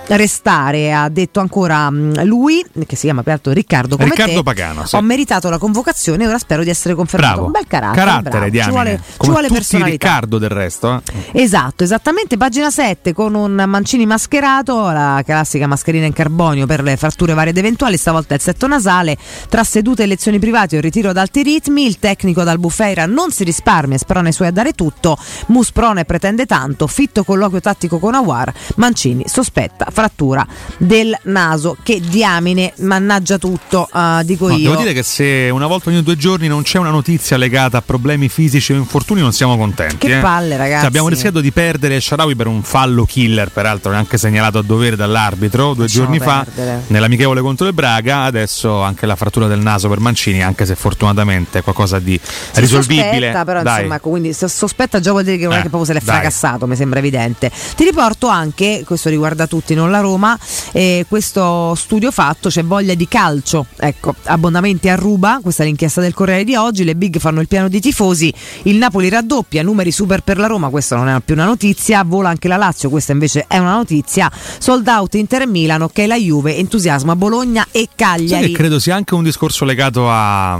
[0.08, 4.84] restare, ha detto ancora mm, lui, che si chiama peraltro Riccardo come Riccardo te, Pagano,
[4.86, 4.96] sì.
[4.96, 7.32] ho meritato la convocazione e ora spero di essere confermato.
[7.34, 7.46] Bravo.
[7.46, 8.64] Un bel carattere, Carattere, bravo.
[8.64, 9.90] ci vuole, ci vuole tutti personalità.
[10.06, 11.02] Riccardo del resto.
[11.32, 11.42] eh.
[11.42, 16.96] Esatto, esattamente, pagina 7 con un Mancini mascherato, la classica mascherina in carbonio per le
[16.96, 19.18] fratture varie ed eventuali, stavolta il setto nasale,
[19.50, 23.04] tra sedute e lezioni private e un ritiro ad alti ritmi, il tecnico dal Bufeira
[23.04, 25.18] non si risparmia e sprona i suoi a dare tutto,
[25.48, 30.46] Mus prone pretende tanto, fitto colloquio tattico con Awar, Mancini sospetta frattura
[30.78, 34.70] del naso, che diamine, mannaggia tutto, ah, dico No, io.
[34.70, 37.82] devo dire che se una volta ogni due giorni non c'è una notizia legata a
[37.82, 39.98] problemi fisici o infortuni, non siamo contenti.
[39.98, 40.20] Che eh.
[40.20, 40.78] palle, ragazzi.
[40.78, 44.96] Cioè, abbiamo rischiato di perdere Sharawi per un fallo killer, peraltro neanche segnalato a dovere
[44.96, 46.82] dall'arbitro due Lasciamo giorni fa perdere.
[46.88, 48.22] nell'amichevole contro il Braga.
[48.22, 52.60] Adesso anche la frattura del naso per Mancini, anche se fortunatamente è qualcosa di Si
[52.60, 53.10] risolvibile.
[53.12, 53.76] Sospetta, però, Dai.
[53.78, 56.04] insomma, quindi se sospetta già vuol dire che non è Eh, che proprio se l'è
[56.04, 56.14] dai.
[56.16, 57.50] fracassato, mi sembra evidente.
[57.76, 60.38] Ti riporto anche, questo riguarda tutti, non la Roma,
[60.72, 66.00] eh, questo studio fatto, c'è voglia di calcio, ecco, abbonamenti a ruba, questa è l'inchiesta
[66.00, 68.32] del Corriere di oggi, le big fanno il piano di tifosi,
[68.64, 72.28] il Napoli raddoppia, numeri super per la Roma, questa non è più una notizia, vola
[72.28, 74.11] anche la Lazio, questa invece è una notizia,
[74.58, 78.52] sold out Inter Milano, che è la Juve, entusiasmo a Bologna e Cagliari.
[78.52, 80.58] credo sia anche un discorso legato a.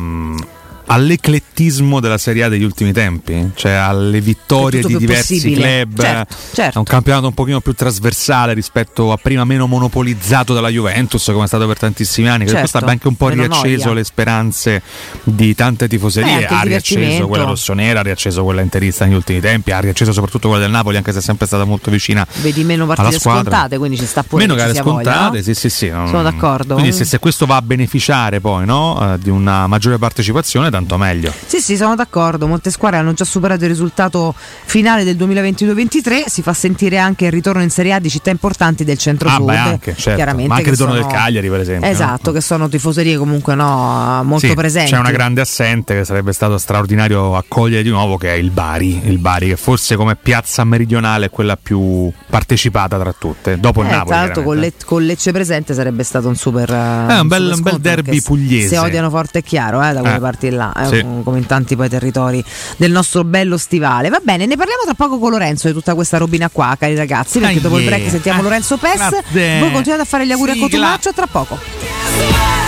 [0.83, 5.87] mm, all'eclettismo della Serie A degli ultimi tempi, cioè alle vittorie di diversi possibile.
[5.87, 6.01] club.
[6.03, 6.74] Certo, certo.
[6.74, 11.45] È un campionato un pochino più trasversale rispetto a prima meno monopolizzato dalla Juventus come
[11.45, 13.95] è stato per tantissimi anni, Certo, questo abbia anche un po' riacceso noia.
[13.95, 14.83] le speranze
[15.24, 19.70] di tante tifoserie, il ha riacceso quella rossonera, ha riacceso quella interista negli ultimi tempi,
[19.72, 22.85] ha riacceso soprattutto quella del Napoli anche se è sempre stata molto vicina Vedi meno
[22.85, 23.43] alla partite squadra.
[23.43, 25.43] scontate, quindi ci sta pure Meno gare sia voglia, scontate, no?
[25.43, 25.89] sì, sì, sì.
[25.89, 26.74] non- Sono d'accordo.
[26.74, 30.97] Quindi se, se questo va a beneficiare poi no, eh, di una maggiore partecipazione, tanto
[30.97, 31.33] meglio.
[31.47, 32.49] Sì, sì, sono d'accordo.
[32.49, 36.25] Molte squadre hanno già superato il risultato finale del 2022-23.
[36.27, 39.45] Si fa sentire anche il ritorno in Serie A di città importanti del Ah, centro-sud.
[39.45, 40.14] beh, anche, certo.
[40.14, 41.87] chiaramente Ma anche che il ritorno sono- del Cagliari, per esempio.
[41.87, 41.93] no?
[41.93, 44.91] Esatto, che sono tifoserie comunque no, molto Sì, presenti.
[44.93, 49.03] C'è una grande assente che sarebbe stato straordinario accogliere di nuovo, che è il Bari.
[49.05, 53.85] Il Bari, che forse come piazza meridionale è quella più partecipata tra tutte, dopo Eh,
[53.85, 54.16] il Napoli.
[54.16, 54.57] l'altro con.
[54.57, 58.20] Le- con Lecce presente sarebbe stato un super, eh, Eh, un bel- un bel derby
[58.23, 58.68] pugliese.
[58.68, 61.01] Si odiano forte e chiaro eh, da quelle Eh, parti là, eh, sì.
[61.01, 62.45] com- come in tanti poi territori
[62.77, 64.09] del nostro bello stivale.
[64.11, 67.39] Va bene, ne parliamo tra poco con Lorenzo di tutta questa robina qua, cari ragazzi,
[67.41, 68.97] perché Ah, dopo il break sentiamo Eh, Lorenzo Pes.
[68.97, 69.59] grazie.
[69.59, 70.67] Voi continuate a fare gli auguri Sigla.
[70.67, 72.62] a Cotumaccio tra poco.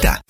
[0.00, 0.29] Pubblicità.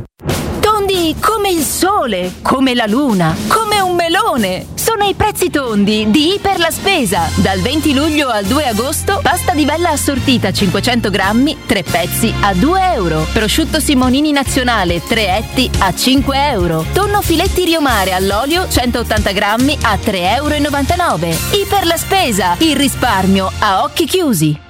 [1.51, 4.67] Il sole, come la luna, come un melone.
[4.73, 7.29] Sono i prezzi tondi di Iper la Spesa.
[7.35, 12.53] Dal 20 luglio al 2 agosto, pasta di bella assortita 500 grammi, 3 pezzi a
[12.53, 13.27] 2 euro.
[13.33, 16.85] Prosciutto Simonini nazionale 3 etti a 5 euro.
[16.93, 21.37] Tonno filetti riomare all'olio 180 grammi a 3,99 euro.
[21.51, 24.69] Iper la Spesa, il risparmio a occhi chiusi.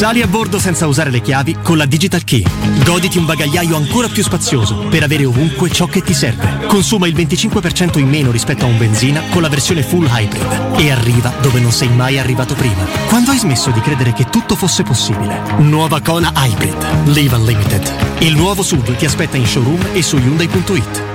[0.00, 2.42] Sali a bordo senza usare le chiavi con la Digital Key.
[2.86, 6.66] Goditi un bagagliaio ancora più spazioso per avere ovunque ciò che ti serve.
[6.68, 10.90] Consuma il 25% in meno rispetto a un benzina con la versione full hybrid e
[10.90, 12.82] arriva dove non sei mai arrivato prima.
[13.08, 15.38] Quando hai smesso di credere che tutto fosse possibile?
[15.58, 17.08] Nuova Kona Hybrid.
[17.08, 17.92] Live Unlimited.
[18.20, 21.09] Il nuovo SUV ti aspetta in showroom e su Hyundai.it.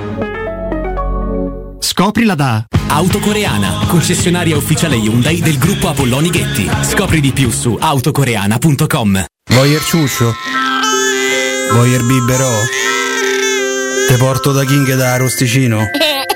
[1.86, 6.68] Scoprila da Autocoreana, concessionaria ufficiale Hyundai del gruppo Apolloni Ghetti.
[6.82, 9.24] Scopri di più su autocoreana.com.
[9.52, 10.34] Voyer ciuccio?
[11.72, 12.50] Voyer biberò?
[14.08, 15.86] Te porto da King da Rosticino?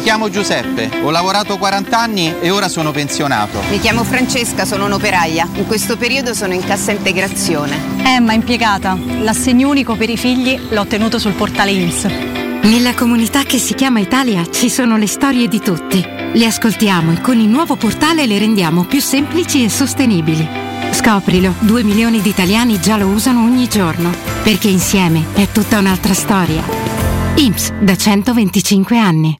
[0.02, 3.60] chiamo Giuseppe, ho lavorato 40 anni e ora sono pensionato.
[3.70, 5.48] Mi chiamo Francesca, sono un'operaia.
[5.54, 7.76] In questo periodo sono in cassa integrazione.
[8.04, 8.96] Emma, impiegata.
[9.18, 12.06] L'assegno unico per i figli l'ho ottenuto sul portale INPS.
[12.62, 16.00] Nella comunità che si chiama Italia ci sono le storie di tutti.
[16.00, 20.48] Le ascoltiamo e con il nuovo portale le rendiamo più semplici e sostenibili.
[20.92, 26.14] Scoprilo, 2 milioni di italiani già lo usano ogni giorno, perché insieme è tutta un'altra
[26.14, 26.62] storia.
[27.34, 29.39] IMSS da 125 anni.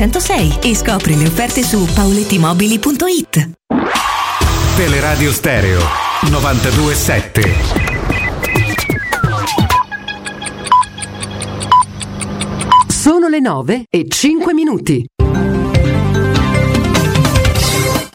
[0.00, 3.50] 606 e scopri le offerte su paulettimobili.it.
[4.74, 5.80] Teleradio Stereo
[6.22, 7.54] 927.
[12.88, 15.04] Sono le 9 e 5 minuti.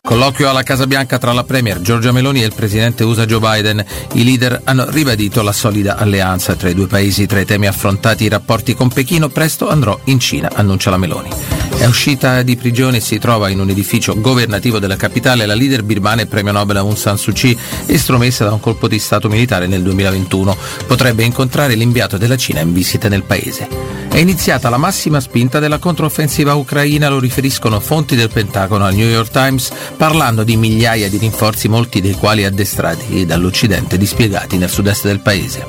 [0.01, 3.85] Colloquio alla Casa Bianca tra la Premier Giorgia Meloni e il presidente USA Joe Biden.
[4.13, 8.23] I leader hanno ribadito la solida alleanza tra i due paesi tra i temi affrontati
[8.23, 9.29] i rapporti con Pechino.
[9.29, 11.29] Presto andrò in Cina, annuncia la Meloni.
[11.77, 15.83] È uscita di prigione e si trova in un edificio governativo della capitale la leader
[15.83, 19.67] birmana e premio Nobel Aung San Suu Kyi, estromessa da un colpo di Stato militare
[19.67, 20.57] nel 2021.
[20.87, 24.04] Potrebbe incontrare l'inviato della Cina in visita nel paese.
[24.15, 29.09] È iniziata la massima spinta della controffensiva ucraina, lo riferiscono fonti del Pentagono al New
[29.09, 35.03] York Times, parlando di migliaia di rinforzi, molti dei quali addestrati dall'Occidente dispiegati nel sud-est
[35.03, 35.65] del paese.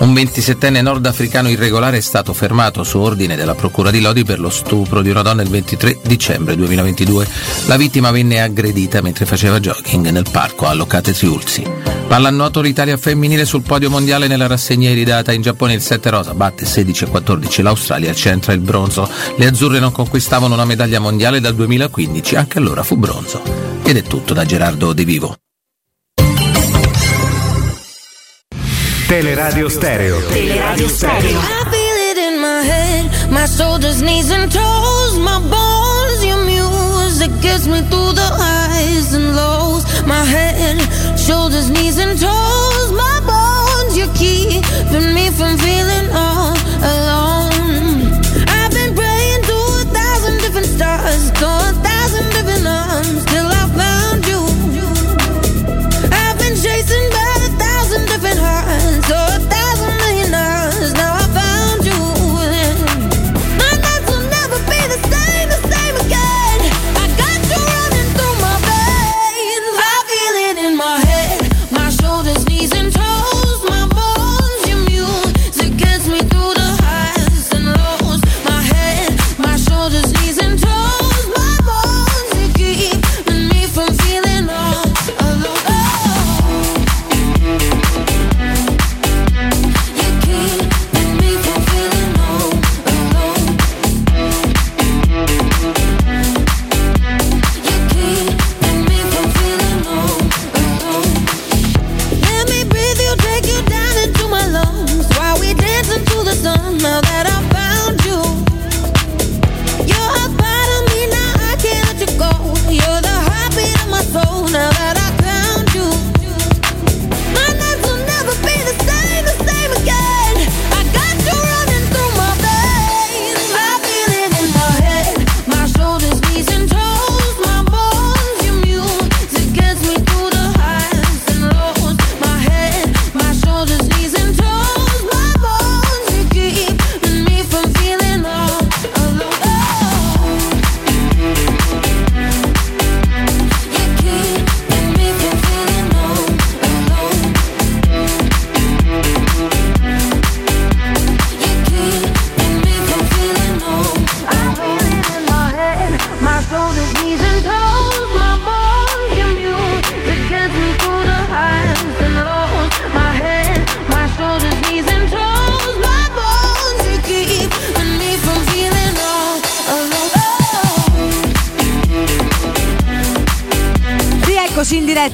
[0.00, 4.50] Un 27enne nordafricano irregolare è stato fermato su ordine della Procura di Lodi per lo
[4.50, 7.26] stupro di una donna il 23 dicembre 2022.
[7.68, 11.87] La vittima venne aggredita mentre faceva jogging nel parco a Locate Triulzi.
[12.08, 16.64] Pallanuoto l'Italia femminile sul podio mondiale nella rassegna iridata in Giappone il 7 rosa batte
[16.64, 19.06] 16 e 14 l'Australia centra il bronzo.
[19.36, 23.42] Le azzurre non conquistavano una medaglia mondiale dal 2015, anche allora fu bronzo.
[23.84, 25.36] Ed è tutto da Gerardo De Vivo.
[29.06, 30.18] Teleradio Stereo.
[30.28, 31.38] Teleradio Stereo.
[31.38, 37.30] I feel it in my head, my shoulders, knees and toes, my bones, your music
[37.40, 39.84] gets me through the highs and lows.
[40.06, 40.76] My head,
[41.28, 46.37] shoulders, knees and toes, my bones, you're keeping me from feeling all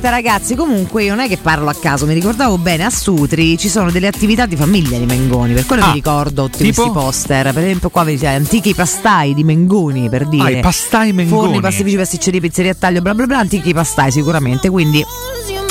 [0.05, 3.57] Diretta ragazzi, comunque io non è che parlo a caso, mi ricordavo bene, a Sutri
[3.57, 6.83] ci sono delle attività di famiglia di Mengoni, per quello Ah, mi ricordo tutti tipo?
[6.83, 10.43] questi poster, per esempio qua vedi, cioè, antichi pastai di Mengoni per dire.
[10.45, 11.45] Ah, i pastai Mengoni.
[11.47, 15.03] Forni, pastifici, pasticcerie, pizzeria a taglio, bla bla bla, antichi pastai sicuramente, quindi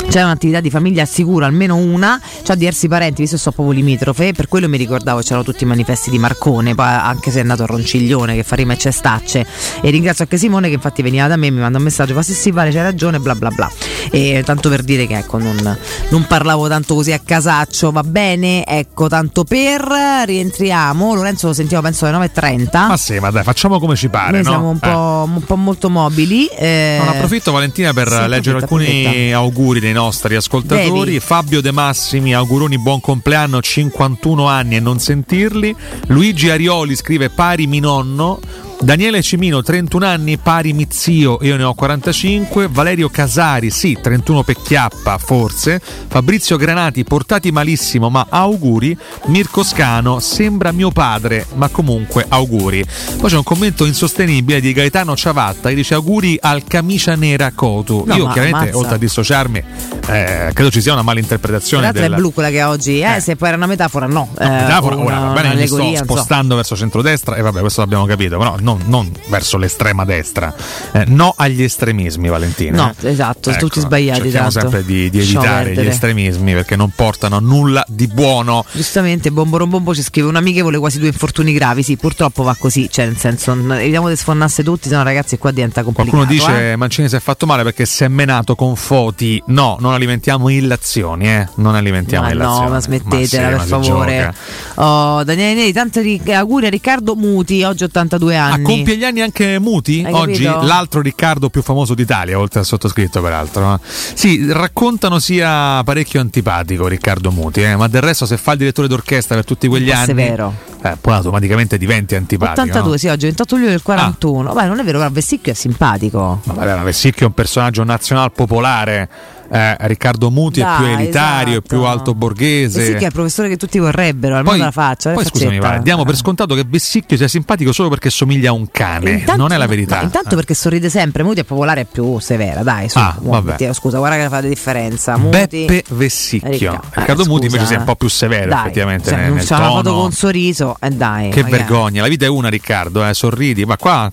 [0.08, 4.32] c'è un'attività di famiglia sicura, almeno una, c'ha diversi parenti, visto che so proprio limitrofe,
[4.32, 7.64] per quello mi ricordavo c'erano tutti i manifesti di Marcone, poi anche se è nato
[7.64, 9.44] a Ronciglione che fa rima e cestacce
[9.80, 12.32] e ringrazio anche Simone che infatti veniva da me, mi manda un messaggio, fa sì
[12.34, 13.70] sì vale c'hai ragione, bla bla bla.
[14.10, 15.76] E tanto per dire che ecco non,
[16.10, 19.84] non parlavo tanto così a casaccio, va bene, ecco tanto per,
[20.26, 22.86] rientriamo, Lorenzo lo sentiamo penso alle 9.30.
[22.88, 24.48] Ma sì, ma dai, facciamo come ci pare, Noi no?
[24.50, 24.88] siamo un Eh.
[24.92, 26.46] po', un po' molto mobili.
[26.46, 29.36] eh, Non approfitto Valentina per sì, leggere approfitta, alcuni approfitta.
[29.36, 31.12] auguri dei nostri ascoltatori.
[31.12, 31.20] Devi.
[31.20, 35.74] Fabio De Massimi, auguroni buon compleanno, 51 anni e non sentirli.
[36.08, 38.38] Luigi Arioli scrive pari mi nonno.
[38.84, 42.68] Daniele Cimino, 31 anni, pari mi zio, io ne ho 45.
[42.68, 45.80] Valerio Casari, sì, 31 per chiappa, forse.
[46.08, 48.94] Fabrizio Granati, portati malissimo, ma auguri.
[49.26, 52.84] Mirko Scano, sembra mio padre, ma comunque auguri.
[53.16, 58.04] Poi c'è un commento insostenibile di Gaetano Ciavatta che dice auguri al camicia nera Cotu.
[58.06, 58.78] No, io ma chiaramente, ammazza.
[58.78, 59.64] oltre a dissociarmi,
[60.08, 62.12] eh, credo ci sia una malinterpretazione Tra l'altro del...
[62.18, 64.28] è blu quella che ha oggi, eh, se poi era una metafora no.
[64.38, 66.04] No, Eh, metafora, o ora una- va bene, mi sto non so.
[66.04, 70.54] spostando verso centrodestra e vabbè, questo l'abbiamo capito, però non, non verso l'estrema destra.
[70.92, 72.76] Eh, no agli estremismi, Valentina.
[72.76, 74.22] No, esatto, Ecco, tutti sbagliati.
[74.22, 74.60] Cerchiamo tanto.
[74.70, 78.64] sempre di, di evitare gli estremismi perché non portano a nulla di buono.
[78.72, 83.06] Giustamente Bomborobombo ci scrive un amichevole quasi due infortuni gravi, sì purtroppo va così, cioè
[83.06, 86.16] nel senso evitiamo di sfonnasse tutti, sennò ragazzi qua diventa complicato.
[86.16, 86.76] Qualcuno dice eh.
[86.76, 89.42] Mancini si è fatto male perché si è menato con Foti.
[89.46, 91.48] No, non alimentiamo illazioni, eh.
[91.56, 92.64] Non alimentiamo Ma illazioni.
[92.64, 94.34] no, ma smettetela sì, per favore.
[94.74, 98.63] Oh, Daniele Neri, tanti ri- auguri a Riccardo Muti, oggi 82 Ah, anni.
[98.64, 103.78] Compie gli anni anche Muti oggi, l'altro Riccardo più famoso d'Italia, oltre al sottoscritto peraltro.
[103.82, 108.88] Sì, raccontano sia parecchio antipatico Riccardo Muti, eh, ma del resto se fa il direttore
[108.88, 110.54] d'orchestra per tutti quegli anni, severo.
[110.82, 112.62] eh, poi automaticamente diventi antipatico.
[112.62, 112.96] 82, no?
[112.96, 114.52] sì, oggi 28 luglio del 41.
[114.52, 116.40] Beh, non è vero, però Vessicchio è simpatico.
[116.44, 119.08] Ma vabbè, ma Vessicchio è un personaggio nazional popolare.
[119.54, 121.92] Eh, Riccardo Muti è più elitario, è più esatto.
[121.92, 122.80] alto borghese.
[122.80, 125.12] Vessicchio è il professore che tutti vorrebbero, almeno Poi- la faccia.
[125.12, 125.68] Poi la scusami, faccetta.
[125.68, 129.10] Vale, diamo per scontato che Vessicchio sia simpatico solo perché somiglia a un cane.
[129.12, 129.96] Intanto- non è la verità.
[129.96, 132.98] ma intanto perché sorride sempre, Muti è popolare è più severa, dai, su.
[132.98, 133.50] Ah, vabbè.
[133.50, 135.16] metti- Scusa, guarda che fa la differenza.
[135.16, 136.50] Muti, Beppe Vessicchio.
[136.50, 137.86] Ricca- Riccardo eh, Muti invece sia un eh.
[137.86, 139.08] po' più severo, Dai, effettivamente.
[139.08, 141.30] cioè, nel, non nel c'è una foto con sorriso, e dai.
[141.30, 144.10] Che vergogna, la vita è una, Riccardo, eh, sorridi, ma qua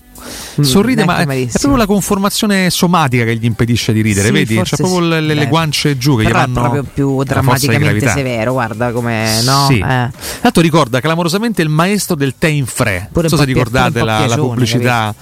[0.60, 4.60] sorride, ma è, è proprio la conformazione somatica che gli impedisce di ridere, Sì, vedi?
[4.62, 5.26] C'è proprio sì.
[5.34, 9.66] Le, le guance giù che Però gli vanno proprio più drammaticamente severo, guarda come no?
[9.68, 9.78] Sì.
[9.78, 10.10] Eh.
[10.40, 13.08] L'altro ricorda clamorosamente il maestro del tè in fre.
[13.12, 15.14] Pure Non so se ricordate la, la pubblicità.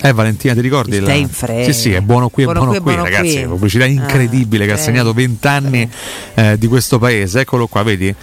[0.00, 0.96] Eh Valentina, ti ricordi?
[0.96, 1.64] Il la- tè in fre.
[1.64, 3.34] Sì, sì, è buono qui, è Buono buono, qui, buono ragazzi.
[3.38, 3.46] qui.
[3.46, 5.88] Pubblicità incredibile che ha segnato vent'anni
[6.34, 7.40] eh, di questo paese.
[7.40, 8.14] Eccolo qua, vedi?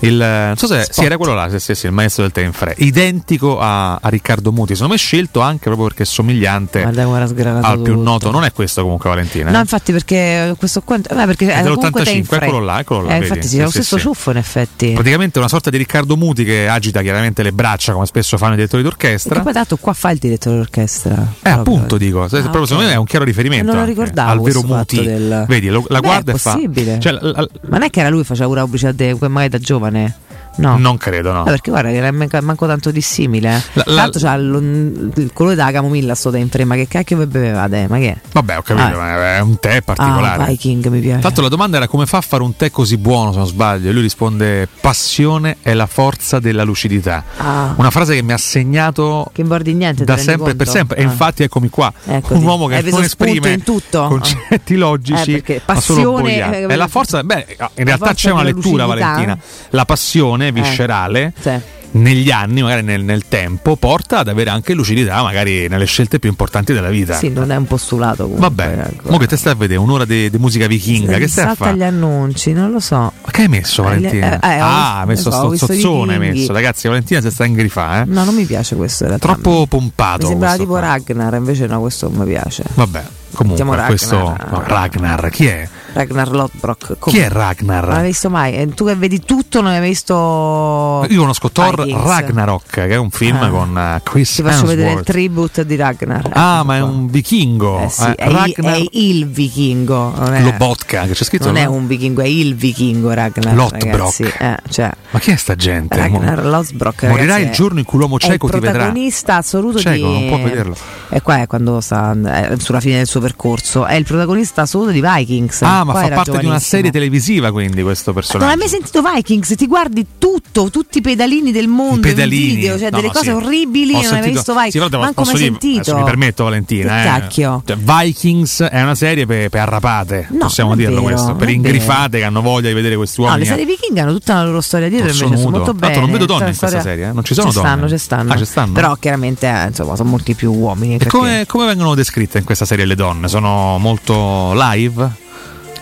[0.00, 2.42] Il, non so se sì, era quello là, sì, sì, sì, il maestro del tè
[2.42, 4.74] in fre, identico a, a Riccardo Muti.
[4.74, 8.02] Secondo me scelto anche proprio perché è somigliante al più tutto.
[8.02, 8.30] noto.
[8.30, 9.50] Non è questo comunque, Valentina.
[9.50, 9.60] No, eh?
[9.60, 12.46] infatti perché questo qua eh, perché È è comunque te in dell'85, fre.
[12.46, 14.92] eccolo là, eccolo là, Eh, infatti sì, Sì, è lo stesso ciuffo in effetti.
[14.92, 18.56] Praticamente una sorta di Riccardo Muti che agita chiaramente le braccia come spesso fanno i
[18.56, 19.40] direttori d'orchestra.
[19.40, 21.26] poi tanto qua fa il direttore d'orchestra.
[21.42, 22.88] Eh, appunto dico, Ah, proprio secondo ok.
[22.88, 25.02] me è un chiaro riferimento Non lo ricordavo al vero Muti.
[25.02, 26.56] del- Vedi, lo- la Beh, guarda e fa.
[26.98, 28.92] Cioè, la- la- Ma non è che era lui che faceva la pubblicità
[29.28, 29.87] magari da giovane?
[29.88, 30.27] がね。
[30.58, 30.76] No.
[30.78, 31.42] Non credo, no.
[31.42, 33.48] Eh, perché guarda che era manco, manco tanto dissimile.
[33.56, 33.62] eh.
[33.74, 36.74] La- Tra la- l'altro c'ha il, colore della camomilla sto in frema.
[36.74, 37.86] Che cacchio bevevate?
[37.88, 38.16] Ma che è?
[38.32, 38.96] Vabbè, ho capito, Ah.
[38.96, 40.42] ma è un tè particolare.
[40.42, 41.22] Ah, Viking mi piace.
[41.22, 43.88] L'altro la domanda era come fa a fare un tè così buono, se non sbaglio.
[43.88, 47.24] E lui risponde: Passione è la forza della lucidità.
[47.36, 47.74] Ah.
[47.76, 50.04] Una frase che mi ha segnato Che bordi niente.
[50.04, 50.72] da sempre per conto?
[50.72, 50.96] sempre.
[50.98, 51.92] E infatti eccomi qua.
[52.04, 52.34] Eccoti.
[52.34, 53.60] Un uomo che non esprime
[53.92, 58.42] concetti logici, Eh, ma solo passione, eh, È la forza, beh, in realtà c'è una
[58.42, 58.86] lettura.
[58.86, 59.38] Valentina.
[59.70, 61.32] La passione viscerale.
[61.38, 61.76] Sì.
[61.90, 66.28] Negli anni, magari nel, nel tempo, porta ad avere anche lucidità, magari nelle scelte più
[66.28, 67.14] importanti della vita.
[67.16, 68.24] Sì, non è un postulato.
[68.24, 69.10] comunque, Vabbè, ecco.
[69.10, 71.76] mo che te stai a vedere un'ora di musica vichinga, che stai a fare?
[71.78, 72.96] gli annunci, non lo so.
[72.96, 74.38] Ma che hai messo, Eh, Valentina?
[74.38, 76.52] eh, eh, ho ah, hai messo ho sto zozzone, messo.
[76.52, 78.04] Ragazzi, Valentina si sta in grifà, eh?
[78.04, 79.32] No, non mi piace questo in realtà.
[79.32, 80.24] Troppo pompato.
[80.24, 80.80] Mi sembrava tipo qua.
[80.80, 82.64] Ragnar, invece no, questo non mi piace.
[82.74, 83.02] Vabbè,
[83.32, 83.88] comunque, Mettiamo Ragnar.
[83.88, 84.16] questo
[84.50, 85.68] no, Ragnar, chi è?
[85.90, 86.96] Ragnar Lodbrok.
[87.08, 87.84] Chi è Ragnar?
[87.86, 88.54] Non l'hai visto mai?
[88.54, 91.04] E tu che vedi tutto non hai visto.
[91.08, 92.04] Io conosco Thor Vikings.
[92.04, 93.48] Ragnarok, che è un film Ah.
[93.48, 95.04] con eh, Chris Ti faccio vedere il Hemsworth.
[95.10, 96.30] tribute di Ragnar.
[96.34, 97.80] Ah, ma è un vichingo.
[97.80, 100.12] Eh sì, eh, è, il, Ragnar è il vichingo.
[100.16, 101.46] Non è, Lobotka, che c'è scritto.
[101.46, 101.72] non è no?
[101.72, 103.54] un vichingo, è il vichingo Ragnar.
[103.70, 104.22] Ragazzi.
[104.24, 105.96] Eh, cioè, Ma chi è sta gente?
[105.96, 108.72] Ragnar Lothbrok, Morirà il è- giorno in cui l'uomo è cieco il ti vedrà.
[108.78, 110.76] protagonista assoluto Cieco, di non può vederlo.
[111.08, 112.14] E qua è quando sta
[112.50, 113.86] eh, sulla fine del suo suo percorso.
[113.86, 115.62] È il protagonista assoluto di Vikings.
[115.62, 118.50] Ah, ma fa parte di una serie televisiva quindi questo Non personaggio.
[118.50, 119.54] hai mai sentito Vikings?
[119.56, 122.48] Ti guardi tutto, tutti i pedalini del mondo, I pedalini.
[122.50, 123.30] in video, cioè No, delle no, cose sì.
[123.30, 123.94] orribili.
[123.94, 124.88] Ho non hai mai sentito- visto Vikings?
[124.90, 125.96] Sì, Manco mai sentito.
[125.96, 127.00] mi permetto Valentina.
[127.00, 127.04] Eh.
[127.04, 127.62] cacchio?
[127.66, 131.46] Cioè, Vikings è una serie per, per arrapate, No, possiamo non dirlo vero, questo, per
[131.46, 133.44] non ingrifate che hanno voglia di vedere questi No, uomini.
[133.44, 136.00] le serie viking hanno tutta la loro storia dietro invece sono molto Tanto belle.
[136.00, 137.12] non vedo donne in questa serie, eh?
[137.12, 137.88] Non ci sono donne?
[137.88, 138.32] Ci stanno.
[138.32, 138.72] Ah, ci stanno?
[138.72, 140.98] Però chiaramente eh, insomma, sono molti più uomini.
[141.06, 143.07] Come vengono descritte in questa serie le donne?
[143.26, 145.26] Sono molto live?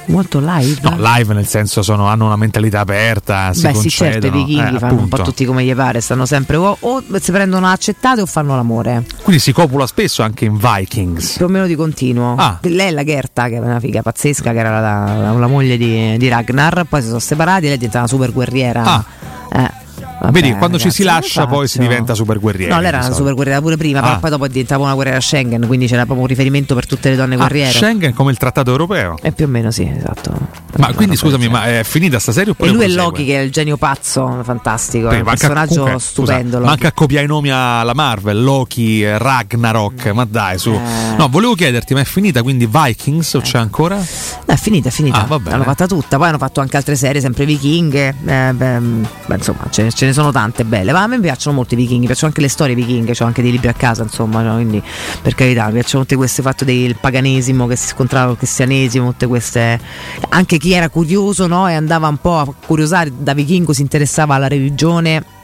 [0.09, 0.79] Molto live?
[0.83, 4.77] No, live nel senso sono, hanno una mentalità aperta, si Beh sì certo i vichinghi
[4.77, 8.21] eh, fanno un po' tutti come gli pare Stanno sempre o, o si prendono accettate
[8.21, 11.35] o fanno l'amore Quindi si copula spesso anche in Vikings.
[11.39, 12.59] Più o meno di continuo Ah.
[12.63, 15.77] Lei è la Gerta che è una figa pazzesca Che era la, la- la moglie
[15.77, 19.05] di, di Ragnar Poi si sono separati lei diventa una super guerriera Ah.
[19.53, 19.71] Eh,
[20.21, 21.89] vabbè, Vedi, quando ci ragazzi, si come lascia poi si faccio?
[21.89, 22.73] diventa super guerrieri.
[22.73, 24.19] No, lei era una super guerriera pure prima, Ah.
[24.19, 27.35] poi dopo diventava una guerriera Schengen, quindi c'era proprio un riferimento per tutte le donne
[27.35, 27.71] Ah, guerriere.
[27.73, 29.17] Schengen come il trattato europeo.
[29.23, 30.65] E più o meno sì, esatto.
[30.79, 32.89] Ma quindi scusami, ma è finita sta serie oppure E lui è?
[32.89, 36.57] Loki che è il genio pazzo, fantastico, è Perché un manca- personaggio comunque, stupendo.
[36.57, 40.79] scusa, manca a copiare i nomi alla Marvel, Loki, eh, Ragnarok, ma dai su.
[41.17, 43.97] No, volevo chiederti, ma è finita quindi Vikings o c'è ancora?
[43.97, 44.05] No,
[44.55, 45.27] è finita, è finita.
[45.27, 45.41] Ah.
[45.45, 46.19] L'hanno fatta tutta.
[46.19, 48.09] Poi hanno fatto anche altre serie, sempre vichinghe.
[48.27, 48.79] Eh, beh,
[49.27, 50.93] beh, insomma, ce, ce ne sono tante belle.
[50.93, 53.15] Ma a me piacciono molto i vichinghi, mi piacciono anche le storie vichinghe.
[53.19, 54.43] Ho anche dei libri a casa, insomma.
[54.43, 54.55] no?
[54.55, 54.83] Quindi,
[55.23, 59.11] per carità, mi piacciono tutte queste fatte del paganesimo che si scontrava con il cristianesimo,
[59.11, 59.81] tutte queste.
[60.31, 61.69] Anche chi era curioso, no?
[61.69, 65.35] E andava un po' a curiosare da vichingo, si interessava alla religione.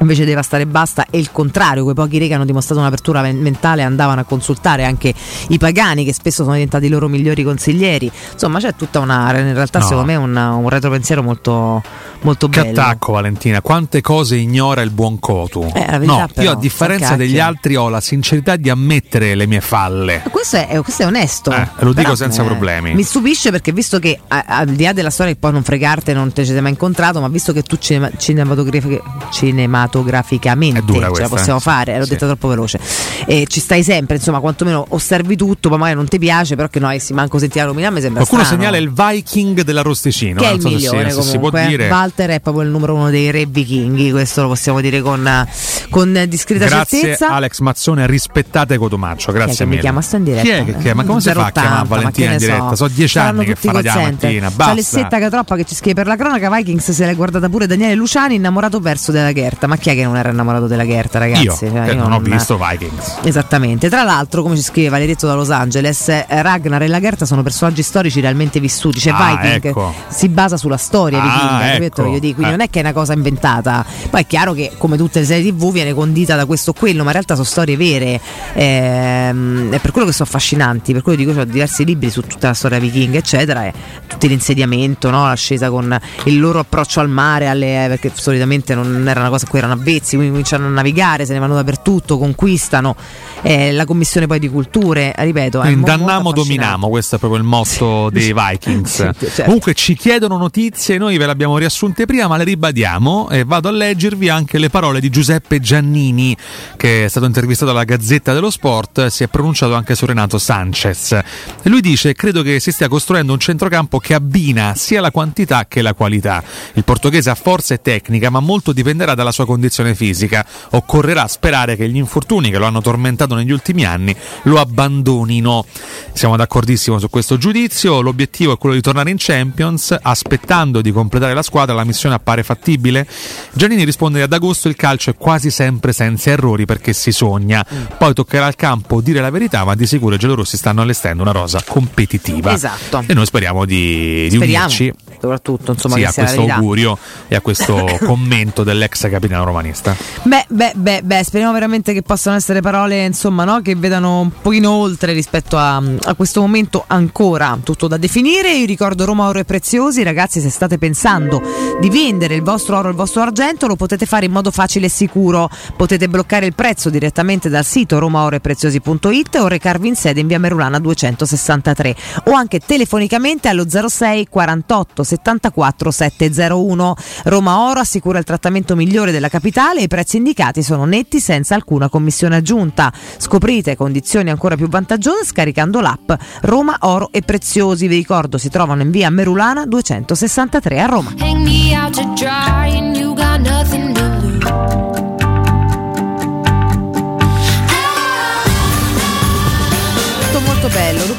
[0.00, 3.40] Invece deve stare basta e il contrario, quei pochi re che hanno dimostrato un'apertura men-
[3.40, 5.12] mentale andavano a consultare anche
[5.48, 8.08] i pagani che spesso sono diventati i loro migliori consiglieri.
[8.32, 9.84] Insomma, c'è tutta una in realtà No.
[9.86, 11.82] secondo me un, un retropensiero molto,
[12.22, 12.80] molto Che bello.
[12.80, 15.70] attacco Valentina, quante cose ignora il buon Cotu.
[15.74, 19.60] Eh, no, però, io a differenza degli altri ho la sincerità di ammettere le mie
[19.60, 20.22] falle.
[20.30, 21.50] Questo è, questo è onesto.
[21.50, 22.94] Eh, lo dico Però, senza eh, problemi.
[22.94, 26.12] Mi stupisce perché visto che a- al di là della storia che poi non fregarte,
[26.12, 29.00] non te ci sei mai incontrato, ma visto che tu cinema- cinematografi-
[29.30, 31.62] cinematograficamente dura ce la questa, possiamo eh.
[31.62, 32.10] fare, l'ho Sì.
[32.10, 32.78] detta troppo veloce.
[33.26, 36.78] E ci stai sempre, insomma, quantomeno osservi tutto, ma magari non ti piace, però che
[36.80, 38.62] noi si manco sentire la nomina, mi sembra Qualcuno strano.
[38.62, 40.40] segnala il Viking dell'Arrosticino.
[40.40, 41.66] che è non il so se si, se si può comunque.
[41.66, 41.88] dire.
[42.08, 45.46] Walter è proprio il numero uno dei re vichinghi, questo lo possiamo dire con,
[45.90, 47.28] con discreta Grazie certezza.
[47.28, 49.80] Alex Mazzone, rispettate Cotomaccio, Chi è grazie che mi mille.
[49.82, 50.42] chiama sta in diretta?
[50.42, 51.02] Chi è che chiama?
[51.02, 52.68] Ma come si fa a 080, chiamare ma Valentina in diretta?
[52.70, 52.74] so.
[52.76, 54.72] Sono dieci anni che fa la mattina, C'è basta.
[54.72, 58.36] Alessetta Catroppa che ci scrive per la cronaca Vikings se l'è guardata pure Daniele Luciani
[58.36, 61.42] innamorato perso della Gerta ma chi è che non era innamorato della Gerta ragazzi?
[61.44, 63.18] Io, Cioè, io non ho visto Vikings.
[63.22, 67.26] Esattamente, tra l'altro come ci scrive Valerietto da Los Angeles eh, Ragnar e la Gerta
[67.26, 69.92] sono personaggi storici realmente vissuti cioè Ah, Viking ecco.
[70.08, 71.97] si basa sulla storia Ah, vichinga capito?
[72.00, 72.08] Ecco.
[72.10, 72.56] Voglio dire, quindi Eh.
[72.56, 75.50] non è che è una cosa inventata poi è chiaro che come tutte le serie
[75.50, 78.20] tv viene condita da questo o quello ma in realtà sono storie vere
[78.54, 82.48] Ehm, è per quello che sono affascinanti per quello dico ho diversi libri su tutta
[82.48, 83.72] la storia vichinga eccetera e
[84.06, 85.24] tutto l'insediamento no?
[85.26, 89.46] l'ascesa con il loro approccio al mare alle- eh, perché solitamente non era una cosa
[89.46, 92.94] a cui erano avvezzi quindi cominciano a navigare se ne vanno dappertutto conquistano
[93.42, 98.10] eh, la commissione poi di culture ripeto è Dannamo, dominamo, questo è proprio il motto
[98.10, 98.86] dei Vikings.
[99.18, 99.42] Sì, certo.
[99.44, 101.56] Comunque ci chiedono notizie, noi ve le abbiamo
[101.88, 106.36] riassunte prima, ma le ribadiamo e vado a leggervi anche le parole di Giuseppe Giannini,
[106.76, 111.12] che è stato intervistato alla Gazzetta dello Sport, si è pronunciato anche su Renato Sanchez.
[111.12, 115.66] E lui dice: Credo che si stia costruendo un centrocampo che abbina sia la quantità
[115.66, 116.42] che la qualità.
[116.74, 120.44] Il portoghese ha forza e tecnica, ma molto dipenderà dalla sua condizione fisica.
[120.70, 125.64] Occorrerà sperare che gli infortuni che lo hanno tormentato negli ultimi anni lo abbandonino.
[126.12, 128.00] Siamo d'accordissimo su questo giudizio.
[128.00, 131.74] L'obiettivo è quello di tornare in Champions, aspettando di completare la squadra.
[131.78, 133.06] La missione appare fattibile.
[133.52, 137.64] Giannini risponde che ad agosto il calcio è quasi sempre senza errori perché si sogna.
[137.96, 141.32] Poi toccherà al campo dire la verità, ma di sicuro i giallorossi stanno allestendo una
[141.32, 142.52] rosa competitiva.
[142.52, 143.04] Esatto.
[143.06, 147.40] E noi speriamo di, di speriamo unirci soprattutto insomma sì, a questo augurio e a
[147.40, 149.94] questo commento dell'ex capitano romanista.
[150.22, 153.60] Beh, beh, beh, beh, speriamo veramente che possano essere parole insomma, no?
[153.60, 158.52] che vedano un pochino oltre rispetto a, a questo momento ancora tutto da definire.
[158.52, 161.42] Io ricordo Roma Oro e Preziosi, ragazzi, se state pensando
[161.80, 164.86] di vendere il vostro oro e il vostro argento, lo potete fare in modo facile
[164.86, 165.48] e sicuro.
[165.76, 170.78] Potete bloccare il prezzo direttamente dal sito romaoroepreziosi.it o recarvi in sede in via Merulana
[170.78, 176.94] 263 o anche telefonicamente allo 06 48 74 701.
[177.24, 181.54] Roma Oro assicura il trattamento migliore della capitale e i prezzi indicati sono netti senza
[181.54, 182.92] alcuna commissione aggiunta.
[183.18, 186.10] Scoprite condizioni ancora più vantaggiose scaricando l'app
[186.42, 187.86] Roma Oro e Preziosi.
[187.86, 191.14] Vi ricordo si trovano in via Merulana 263 a Roma.
[191.58, 193.17] Out to dry and you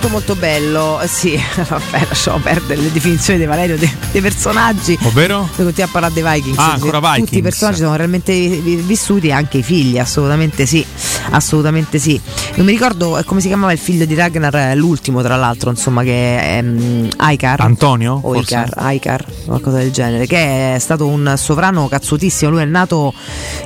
[0.10, 1.00] Molto molto bello.
[1.02, 4.98] Eh, Sì, vabbè, lasciamo perdere le definizioni di Valerio dei, dei personaggi.
[5.04, 5.48] Ovvero?
[5.56, 6.58] Continuiamo a parlare dei Vikings.
[6.58, 7.38] Ah, ancora Tutti Vikings.
[7.38, 10.86] i personaggi sono realmente vi- vissuti, anche i figli, assolutamente sì.
[11.32, 12.20] Assolutamente sì.
[12.56, 15.70] Non mi ricordo eh, come si chiamava il figlio di Ragnar, eh, l'ultimo tra l'altro,
[15.70, 17.62] insomma, che è ehm, Aikar.
[17.62, 18.20] Antonio?
[18.22, 18.36] O?
[18.36, 22.52] Icar, Aikar, qualcosa del genere, che è stato un sovrano cazzutissimo.
[22.52, 23.14] Lui è nato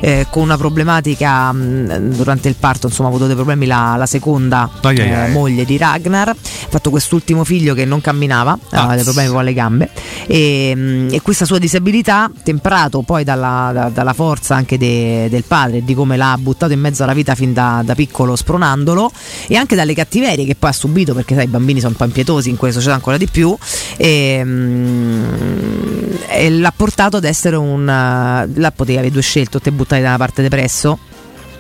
[0.02, 4.06] eh, con una problematica mh, durante il parto, insomma, ha avuto dei problemi la, la
[4.06, 6.32] seconda Ai ai eh, moglie di Ragnar.
[6.34, 9.89] Ha fatto quest'ultimo figlio che non camminava, aveva dei problemi con le gambe.
[10.27, 15.43] E, mh, e questa sua disabilità, temprato poi dalla, da- dalla forza anche de- del
[15.43, 19.11] padre, di come l'ha buttato in mezzo alla vita fin da, da piccolo spronandolo,
[19.47, 22.05] e anche dalle cattiverie che poi ha subito, perché sai, i bambini sono un po'
[22.05, 23.55] impietosi in quelle società ancora di più.
[23.97, 27.88] E, mh, e l'ha portato ad essere un.
[27.88, 30.99] eh, Là potevi avere due scelte, o te buttavi da una parte depresso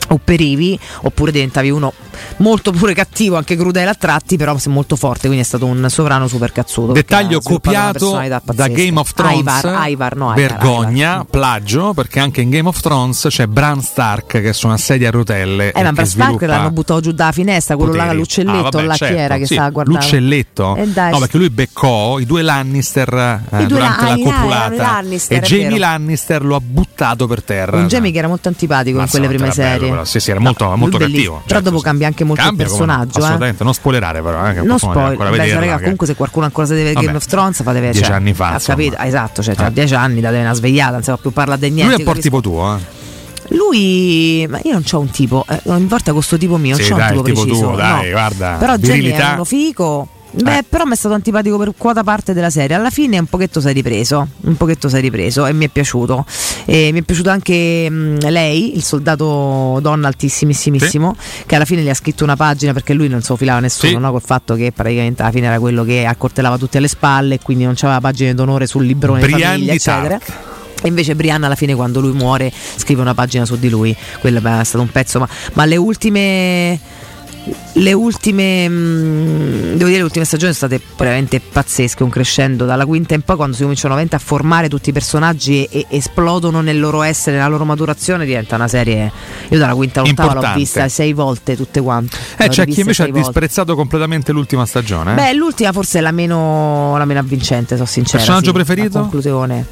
[0.09, 1.93] o perivi oppure diventavi uno
[2.37, 6.27] molto pure cattivo anche crudele a tratti però molto forte quindi è stato un sovrano
[6.27, 8.19] super cazzuto Dettaglio copiato
[8.53, 8.67] da.
[8.67, 9.39] Game of Thrones.
[9.39, 11.25] Ivar, Ivar, no, Ivar, Vergogna, Ivar.
[11.25, 15.11] plagio, perché anche in Game of Thrones c'è Bran Stark che su una sedia a
[15.11, 15.71] rotelle.
[15.71, 18.17] eh e ma Bran Stark l'hanno buttato giù dalla finestra quello là poteri.
[18.19, 20.75] l'uccelletto Ah, vabbè, là chi certo, che sì, stava guardando L'uccelletto?
[20.75, 24.13] Eh, dai, no, perché lui beccò i due Lannister eh, I due durante La- la
[24.13, 25.79] ah, i copulata e Jamie.
[25.79, 27.77] Lannister lo ha buttato per terra.
[27.77, 30.05] un Jamie che era molto antipatico in quelle prime bello, serie.
[30.05, 30.67] Sì, sì, era molto,
[30.97, 31.41] cattivo.
[31.45, 33.23] però dopo cambia anche molto Cambia il come personaggio eh.
[33.23, 34.37] assolutamente, non spoilerare però.
[34.47, 36.71] Eh, non qualcuno deve spoil, ancora beh, vederla, raga, che- comunque se qualcuno ancora si
[36.73, 38.77] deve vedere Game Vabbè, of Thrones fa deve dieci cioè, anni fa, ha insomma.
[38.77, 39.71] capito esatto cioè tra Eh.
[39.73, 42.07] dieci anni da deve una svegliata non si può più parlare di niente Lui è
[42.07, 43.01] un po' tipo tuo, eh.
[43.49, 46.91] Lui, ma io non ho un tipo, eh, non importa questo tipo mio, non Sì,
[46.91, 47.67] c'ho dai, un tipo tipo preciso.
[47.67, 48.11] tuo, dai, no.
[48.11, 49.31] guarda, Però virilità.
[49.31, 50.07] è uno fico.
[50.35, 50.63] Beh, Eh.
[50.67, 52.75] però mi è stato antipatico per quota parte della serie.
[52.75, 54.27] Alla fine un pochetto è ripreso.
[54.41, 56.25] Un pochetto è ripreso e mi è piaciuto.
[56.65, 61.15] E mi è piaciuto anche mh, lei, il soldato donna altissimissimo,
[61.45, 63.91] che alla fine gli ha scritto una pagina perché lui non se lo filava nessuno,
[63.91, 63.97] Sì.
[63.99, 64.11] no?
[64.11, 67.65] col fatto che praticamente alla fine era quello che accortellava tutti alle spalle e quindi
[67.65, 70.17] non c'aveva pagine d'onore sul librone di Brian famiglia, di eccetera.
[70.17, 70.33] Tarth.
[70.81, 74.39] E invece Brianna alla fine quando lui muore scrive una pagina su di lui, quello
[74.39, 76.79] è stato un pezzo, ma, ma le ultime...
[77.73, 82.85] Le ultime, mh, devo dire, le ultime stagioni sono state veramente pazzesche, un crescendo dalla
[82.85, 86.79] quinta in poi quando si cominciano a formare tutti i personaggi e, e esplodono nel
[86.79, 89.11] loro essere, nella loro maturazione, diventa una serie.
[89.49, 92.15] Io dalla quinta all'ottava l'ho vista sei volte tutte quante.
[92.37, 93.21] Eh, c'è chi riviste invece ha volte.
[93.21, 95.11] disprezzato completamente l'ultima stagione.
[95.11, 95.15] eh.
[95.15, 98.17] Beh, l'ultima forse è la meno, la meno avvincente, sono sincera.
[98.19, 98.99] Personaggio sì, preferito?
[98.99, 99.65] Conclusione.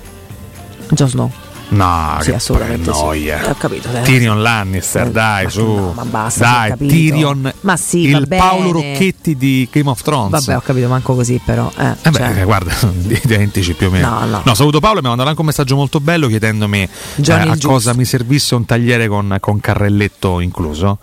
[0.90, 1.32] Jon Snow.
[1.72, 3.44] No, Sì, che assolutamente noia.
[3.44, 4.04] Eh, ho capito, dai.
[4.04, 5.92] Tyrion Lannister, dai, su.
[5.96, 6.88] ma basta, dai.
[6.88, 7.52] Tyrion.
[7.62, 8.28] Ma sì, il.
[8.28, 10.32] Paolo Rocchetti di Game of Thrones.
[10.32, 11.72] Vabbè, ho capito, manco così, però.
[11.78, 12.74] Eh, Eh beh, cioè, eh, guarda,
[13.08, 14.20] identici più o meno.
[14.26, 14.54] No, no.
[14.54, 17.94] saluto Paolo e mi ha mandato anche un messaggio molto bello chiedendomi eh, a cosa
[17.94, 21.00] mi servisse un tagliere con, con carrelletto incluso.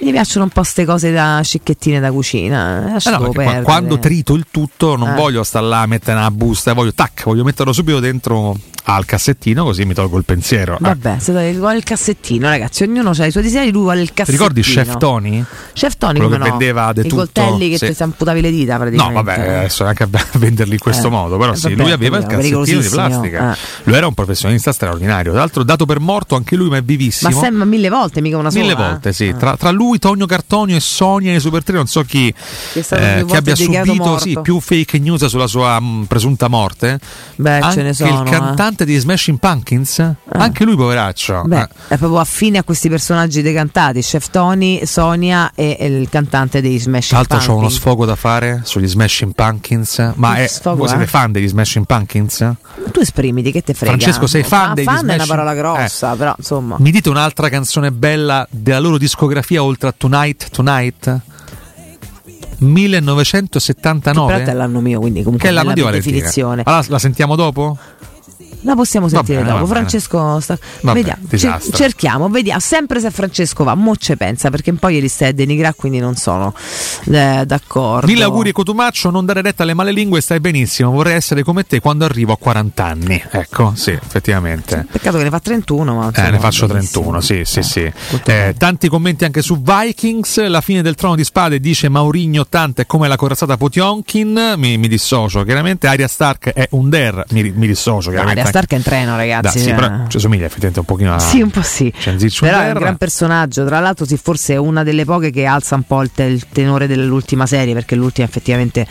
[0.00, 2.94] Mi piacciono un po' ste cose da scicchettine da cucina.
[2.96, 5.14] eh, Eh no, qua- quando trito il tutto non Eh.
[5.14, 8.56] voglio stare là a mettere una busta, voglio tac, voglio metterlo subito dentro
[8.90, 10.74] al cassettino così mi tolgo il pensiero.
[10.74, 10.78] Eh.
[10.80, 12.84] Vabbè, se dai- vuole il cassettino, ragazzi.
[12.84, 14.44] Ognuno ha i suoi desideri, lui vuole il Ti cassettino.
[14.48, 15.44] ricordi Chef Tony?
[15.74, 16.44] Chef Tony, Quello che no?
[16.44, 17.94] vendeva de I tutto, coltelli che sì.
[17.94, 19.22] ti amputavi le dita No, praticamente.
[19.22, 20.08] vabbè, adesso anche a
[20.38, 21.10] venderli in questo Eh.
[21.10, 23.52] modo, però Eh, sì, vabbè, lui aveva il cassettino di plastica.
[23.52, 23.56] eh.
[23.82, 26.86] Lui era un professionista straordinario, tra l'altro dato per morto anche lui, ma è Ma
[26.86, 27.30] vivissimo.
[27.38, 28.62] sempre mille volte, mica una sola.
[28.62, 28.76] Mille eh.
[28.76, 29.34] volte, sì.
[29.36, 32.28] Tra, tra lui, Tonio Cartonio e Sonia e Super 3, non so chi
[32.74, 36.98] eh, che abbia subito sì, più fake news sulla sua mh, presunta morte.
[37.36, 38.22] Beh, anche ce ne sono.
[38.22, 38.30] il eh.
[38.30, 41.42] cantante di Smashing Pumpkins, anche lui, poveraccio.
[41.46, 41.68] Beh, Eh.
[41.88, 46.78] è proprio affine a questi personaggi decantati, Chef Tony, Sonia e, e il cantante dei
[46.78, 47.74] Smash Tra l'altro, ho uno Pumpkins.
[47.74, 50.12] sfogo da fare sugli Smashing Pumpkins.
[50.16, 50.90] Ma è, sfogo, voi eh?
[50.90, 52.52] siete fan degli Smashing Pumpkins?
[52.92, 53.92] Tu esprimiti, che te frega.
[53.96, 56.76] Francesco, sei fan Ma degli fan è una Smashing- parola grossa, però insomma.
[56.78, 61.20] Mi dite un'altra canzone bella della loro discografia oltre a Tonight Tonight?
[62.58, 64.32] 1979?
[64.32, 66.12] Però è l'anno mio, quindi comunque Che è l'anno di Valentina.
[66.14, 66.62] definizione.
[66.64, 67.76] Allora la sentiamo dopo?
[68.62, 69.66] La possiamo sentire bene, dopo.
[69.66, 70.58] Francesco, sta...
[70.80, 71.22] Vediamo.
[71.34, 72.60] Cer- cerchiamo, vediamo.
[72.60, 76.16] Sempre se Francesco va, mo ce pensa perché poi ieri stai a denigrare, quindi non
[76.16, 76.52] sono
[77.06, 78.06] eh, d'accordo.
[78.06, 80.90] Mille auguri Cotumaccio, non dare retta alle male lingue, stai benissimo.
[80.90, 83.22] Vorrei essere come te quando arrivo a 40 anni.
[83.30, 84.86] Ecco, sì, effettivamente.
[84.90, 87.10] Peccato che ne fa 31, ma Eh, ne faccio benissimo.
[87.10, 87.92] 31, sì, sì, sì.
[88.24, 90.46] Eh, tanti commenti anche su Vikings.
[90.48, 94.54] La fine del trono di spade dice Maurigno 80 è come la corazzata Potionkin.
[94.56, 95.86] Mi, mi dissocio chiaramente.
[95.86, 97.24] Arya Stark è un der.
[97.30, 98.47] Mi, mi dissocio chiaramente.
[98.48, 99.42] Stark è in treno, ragazzi.
[99.42, 99.74] Da, sì, cioè.
[99.74, 101.92] però ci somiglia effettivamente un pochino a Sì, un po' sì.
[102.40, 103.64] Però è un gran personaggio.
[103.64, 106.46] Tra l'altro, sì, forse è una delle poche che alza un po' il, te- il
[106.48, 107.74] tenore dell'ultima serie.
[107.74, 108.86] Perché l'ultima effettivamente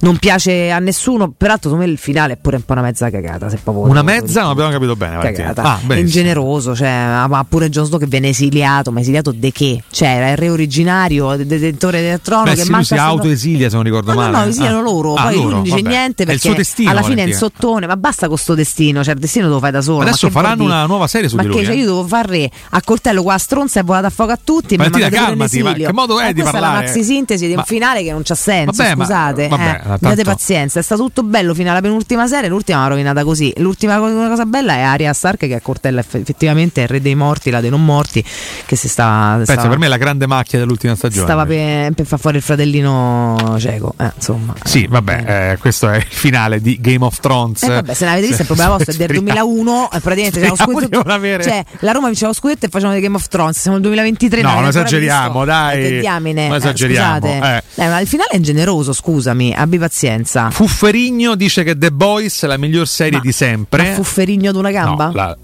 [0.00, 1.30] non piace a nessuno.
[1.36, 3.48] Peraltro, secondo me il finale è pure un po' una mezza cagata.
[3.48, 5.18] Se proprio Una mezza, non abbiamo capito bene.
[5.20, 5.62] Cagata.
[5.62, 9.82] Ah, è ingeneroso, cioè, ma pure Jon Snow che viene esiliato, ma esiliato de che?
[9.90, 12.94] Cioè, era il re originario, de- detentore del trono Beh, che sì, lui manca si
[13.00, 14.44] autoesilia se non ricordo No, no, male.
[14.44, 14.82] no, esiliano Ah.
[14.82, 15.88] loro, Ah, poi lui loro, non dice vabbè.
[15.88, 16.54] niente perché
[16.86, 19.70] alla fine è in sottone, ma basta con sto destino, cioè il destino lo fai
[19.70, 20.00] da solo.
[20.02, 21.78] Adesso ma faranno una nuova serie su ma di lui, cioè, eh?
[21.78, 24.76] io devo fare re a coltello qua a stronza e volato a fuoco a tutti.
[24.76, 26.86] pure in calmati, ma che modo è Ma di questa è la parlare?
[26.86, 28.82] maxi sintesi di Ma- un finale che non c'ha senso.
[28.82, 30.78] Vabbè, ma- scusate, vabbè, eh, tanto- abbiate pazienza.
[30.80, 32.48] È stato tutto bello fino alla penultima serie.
[32.48, 33.52] L'ultima l'ha rovinata così.
[33.58, 37.14] L'ultima cosa bella è Arya Stark che a coltello eff- effettivamente è il re dei
[37.14, 38.24] morti, la dei non morti.
[38.66, 39.34] Che si sta.
[39.36, 41.24] Pensa, stava- per me è la grande macchia dell'ultima stagione.
[41.24, 44.54] Stava per, per far fuori il fratellino cieco, eh, insomma.
[44.64, 47.62] Sì, vabbè, eh, questo è il finale di Game of Thrones.
[47.62, 49.20] Eh, vabbè, se ne avete visto, il problema vostro è del Speriamo-
[49.52, 49.90] 2001.
[49.92, 51.02] E praticamente c'era lo scudetto.
[51.42, 53.58] Cioè, la Roma vinceva lo scudetto e facevano di Game of Thrones.
[53.58, 54.42] Siamo nel 2023.
[54.42, 55.84] No, non esageriamo, dai.
[55.84, 57.56] Eh, che diamine, Non eh, esageriamo, scusate.
[57.56, 57.62] eh.
[57.74, 60.50] Dai, ma il finale è ingeneroso, scusami, abbi pazienza.
[60.50, 63.88] Fufferigno dice che The Boys è la miglior serie di sempre.
[63.90, 65.06] Ma Fufferigno ad una gamba?
[65.06, 65.36] No, la-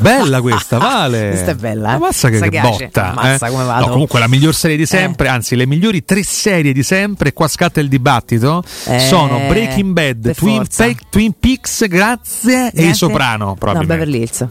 [0.00, 1.28] Bella questa, vale.
[1.30, 1.90] Questa è bella.
[1.90, 1.94] eh.
[1.94, 3.10] Ammazza che, che botta.
[3.10, 3.50] Ammazza eh.
[3.50, 3.86] come vado.
[3.86, 7.48] No, comunque la miglior serie di sempre, anzi le migliori tre serie di sempre, qua
[7.48, 10.64] scatta il dibattito, Eh, sono Breaking Bad, Twin.
[10.74, 12.82] Pe- Twin Peaks, grazie, e Niente?
[12.82, 13.84] I Soprano, No.
[13.84, 14.46] Beverly Hills.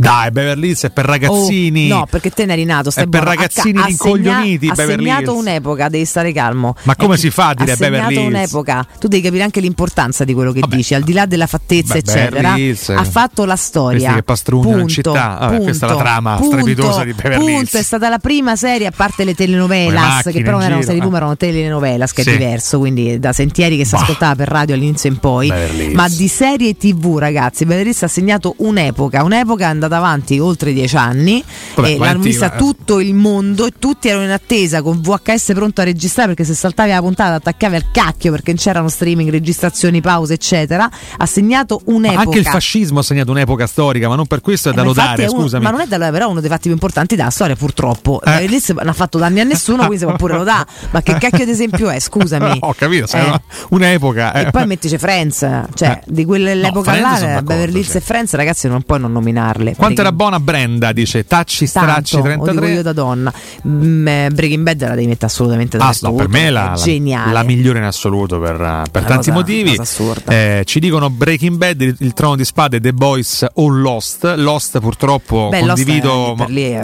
[0.00, 1.90] Dai, Beverly Hills è per ragazzini.
[1.90, 2.90] Oh, no, perché te ne eri nato.
[2.90, 3.36] stai È per buono.
[3.36, 6.76] ragazzini Ha- ha rincoglioniti, segna- Ha segnato un'epoca, devi stare calmo.
[6.84, 8.34] Ma come che si fa a dire ha segnato Beverly Hills?
[8.52, 8.86] un'epoca.
[9.00, 11.98] Tu devi capire anche l'importanza di quello che dici, al di là della fattezza, beh,
[11.98, 12.56] eccetera.
[12.56, 14.14] Hills, ha fatto la storia.
[14.14, 15.36] che pastrugnano in Punto, città.
[15.40, 17.58] Vabbè, punto, questa è la trama punto, strepitosa di Beverly punto.
[17.60, 17.74] Hills.
[17.74, 20.82] È stata la prima serie, a parte le telenovelas, le che però non in erano
[20.82, 21.02] serie eh.
[21.02, 22.28] TV, ma erano telenovelas, che Sì.
[22.30, 22.78] è diverso.
[22.78, 25.52] Quindi da sentieri che si ascoltava per radio all'inizio in poi.
[25.92, 29.24] Ma di serie TV, ragazzi, Beverly Hills ha segnato un'epoca.
[29.24, 31.42] Un'epoca è andata avanti oltre dieci anni.
[31.74, 32.56] Vabbè, e l'hanno vista eh.
[32.58, 36.54] tutto il mondo e tutti erano in attesa con VHS pronto a registrare perché se
[36.54, 40.88] saltavi la puntata attaccavi al cacchio perché non c'erano streaming, registrazioni, pause, eccetera.
[41.16, 42.20] Ha segnato Ma un'epoca.
[42.20, 44.86] anche il fascismo ha segnato un'epoca storica, ma non per questo è Eh, da ma
[44.88, 45.64] lodare, è uno- scusami.
[45.64, 48.20] ma non è da lodare, però uno dei fatti più importanti della storia, purtroppo.
[48.22, 48.44] Eh.
[48.44, 48.62] Eh.
[48.74, 50.66] non ha fatto danni a nessuno, quindi si può pure lodare.
[50.90, 51.98] Ma che cacchio di esempio è?
[52.00, 52.58] Scusami.
[52.60, 53.40] Ho capito, Eh.
[53.70, 54.32] un'epoca.
[54.32, 54.40] eh.
[54.46, 55.38] E poi mettici Friends,
[55.74, 56.00] cioè Eh.
[56.06, 59.74] di quell'epoca No, là, d'accordo, Beverly Hills e Friends, ragazzi, non puoi non nominarle.
[59.78, 62.72] Quanto era buona Brenda, dice Tacci Stracci Tanto, lo dico 33.
[62.74, 63.32] io da donna.
[63.66, 66.74] Mm, eh, Breaking Bad la devi mettere assolutamente da Ah, no, per me è la,
[66.76, 68.56] la- la migliore in assoluto per,
[68.90, 69.70] per tanti cosa- motivi.
[69.70, 70.32] cosa assurda.
[70.32, 74.24] Eh, ci dicono Breaking Bad, il, il Trono di Spade, The Boys o Lost.
[74.36, 76.32] Lost purtroppo Beh, Lost condivido.
[76.32, 76.80] è- per lì è-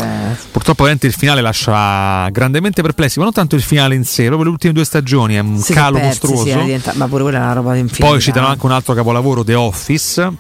[0.51, 4.45] Purtroppo veramente il finale lascia grandemente perplessi, ma non tanto il finale in sé, proprio
[4.45, 6.43] le ultime due stagioni è un si calo persi, mostruoso.
[6.45, 8.07] sì, è diventa- ma pure quella è una roba infinita.
[8.07, 10.33] Poi citano anche un altro capolavoro, The Office.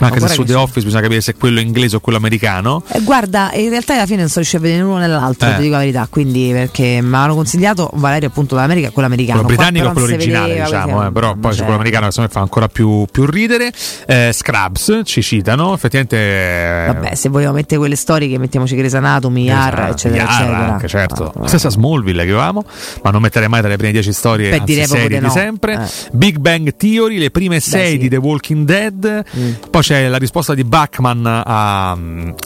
[0.00, 2.82] Anche se su The Office bisogna capire se è quello inglese o quello americano.
[2.92, 5.54] Eh, guarda, in realtà alla fine non sono riuscito a vedere l'uno nell'altro, Eh.
[5.56, 6.06] ti dico la verità.
[6.10, 9.40] Quindi, perché mi avevano consigliato Valerio appunto dall'America, quello americano.
[9.42, 12.10] quello britannico Qua e quello originale, vedeva, diciamo, eh, però poi cioè, quello americano che
[12.12, 13.72] secondo me fa ancora più, più ridere.
[14.06, 16.16] Eh, Scrubs ci citano, effettivamente.
[16.16, 20.72] eh, Vabbè, se vogliamo mettere quelle storiche, mettiamoci Grey's Anatomy, Yar, esatto, eccetera, Yara eccetera.
[20.72, 21.32] anche, certo.
[21.40, 22.64] La stessa Smallville che avevamo,
[23.02, 25.30] ma non metterei mai tra le prime 10 storie, Beh, anzi, serie di no.
[25.30, 25.74] sempre.
[25.74, 26.08] Eh.
[26.12, 27.96] Big Bang Theory, le prime 6 sì.
[27.96, 28.00] Mm.
[28.00, 29.24] di The Walking Dead.
[29.70, 31.90] Poi c'è la risposta di Bachman a,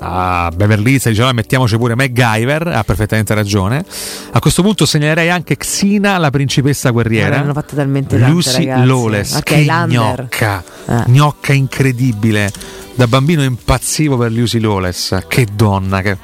[0.00, 3.84] a Beverly Hills, diceva mettiamoci pure MacGyver, ha perfettamente ragione.
[4.32, 7.38] A questo punto segnalerei anche Xina, la principessa guerriera.
[7.38, 8.86] hanno fatte talmente tante, Lucy ragazzi.
[8.86, 10.18] Lawless, Ok, che Lander.
[10.20, 11.02] gnocca, Eh.
[11.06, 12.50] gnocca incredibile.
[12.94, 16.16] Da bambino impazzivo per Lucy Lawless, che donna che...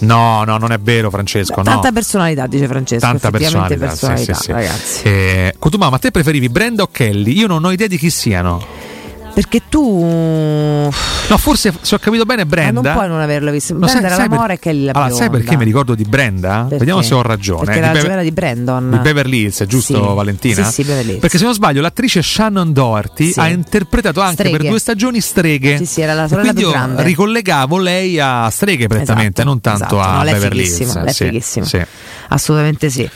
[0.00, 1.62] No, no, non è vero Francesco, no.
[1.64, 3.06] Tanta personalità, dice Francesco.
[3.06, 4.52] Tanta effettivamente personalità, sì, sì, sì.
[4.52, 5.02] ragazzi.
[5.04, 7.36] Eh, Cotuma, ma te preferivi Brenda o Kelly?
[7.38, 8.64] Io non ho idea di chi siano.
[9.40, 10.90] Perché tu.
[11.30, 12.80] No, forse se ho capito bene, Brenda.
[12.82, 13.72] Ma non puoi non averlo visto.
[13.72, 15.94] Lo Brenda sai- era sai per- l'amore e Kelly la Allora, sai perché mi ricordo
[15.94, 16.60] di Brenda?
[16.62, 16.76] Perché?
[16.76, 17.64] Vediamo se ho ragione.
[17.64, 18.90] Perché Di era la gemella di Brandon.
[18.90, 20.14] di Beverly Hills, giusto Sì.
[20.14, 20.64] Valentina?
[20.64, 21.20] Sì, sì, Beverly Hills.
[21.20, 23.40] Perché se non sbaglio l'attrice Shannon Doherty Sì.
[23.40, 24.56] ha interpretato anche Streghe.
[24.58, 25.76] per due stagioni Streghe.
[25.78, 27.02] Sì, sì, era la sorella più grande.
[27.02, 30.00] ricollegavo lei a Streghe prettamente, Esatto, non tanto esatto.
[30.00, 30.94] a No, lei è Beverly Hills.
[30.96, 31.64] lei è fighissima.
[31.64, 31.80] sì.
[32.28, 33.04] Assolutamente sì.
[33.04, 33.10] Tra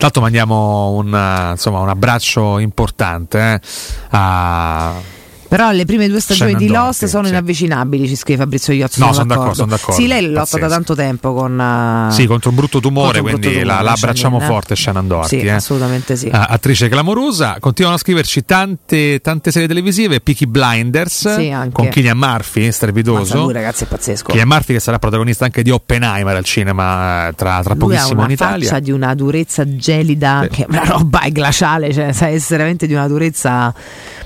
[0.00, 3.60] l'altro mandiamo un, eh, insomma, un abbraccio importante eh,
[4.10, 4.92] a
[5.50, 7.30] Però le prime due stagioni Shannon di Lost sono sì.
[7.30, 9.04] inavvicinabili, ci scrive Fabrizio Iozzo.
[9.04, 10.00] No, sono d'accordo, sono d'accordo.
[10.00, 11.60] Sì, lei lotta da tanto tempo con.
[12.08, 14.54] eh, Sì, contro un brutto tumore, un quindi la, tumore, la abbracciamo Shannon, eh.
[14.54, 15.40] forte Shannon Doherty.
[15.40, 15.50] Sì, eh.
[15.50, 16.28] assolutamente sì.
[16.30, 22.16] Ah, attrice clamorosa, continuano a scriverci tante, tante serie televisive, Peaky Blinders Sì, con Killian
[22.16, 23.42] Murphy, strepitoso.
[23.42, 24.28] lui, ragazzi, è pazzesco.
[24.28, 28.30] Killian Murphy che sarà protagonista anche di Oppenheimer al cinema eh, tra, tra pochissimo in
[28.30, 28.68] Italia.
[28.68, 32.92] faccia di una durezza gelida, che una roba è glaciale, cioè sa essere veramente di
[32.92, 33.74] una durezza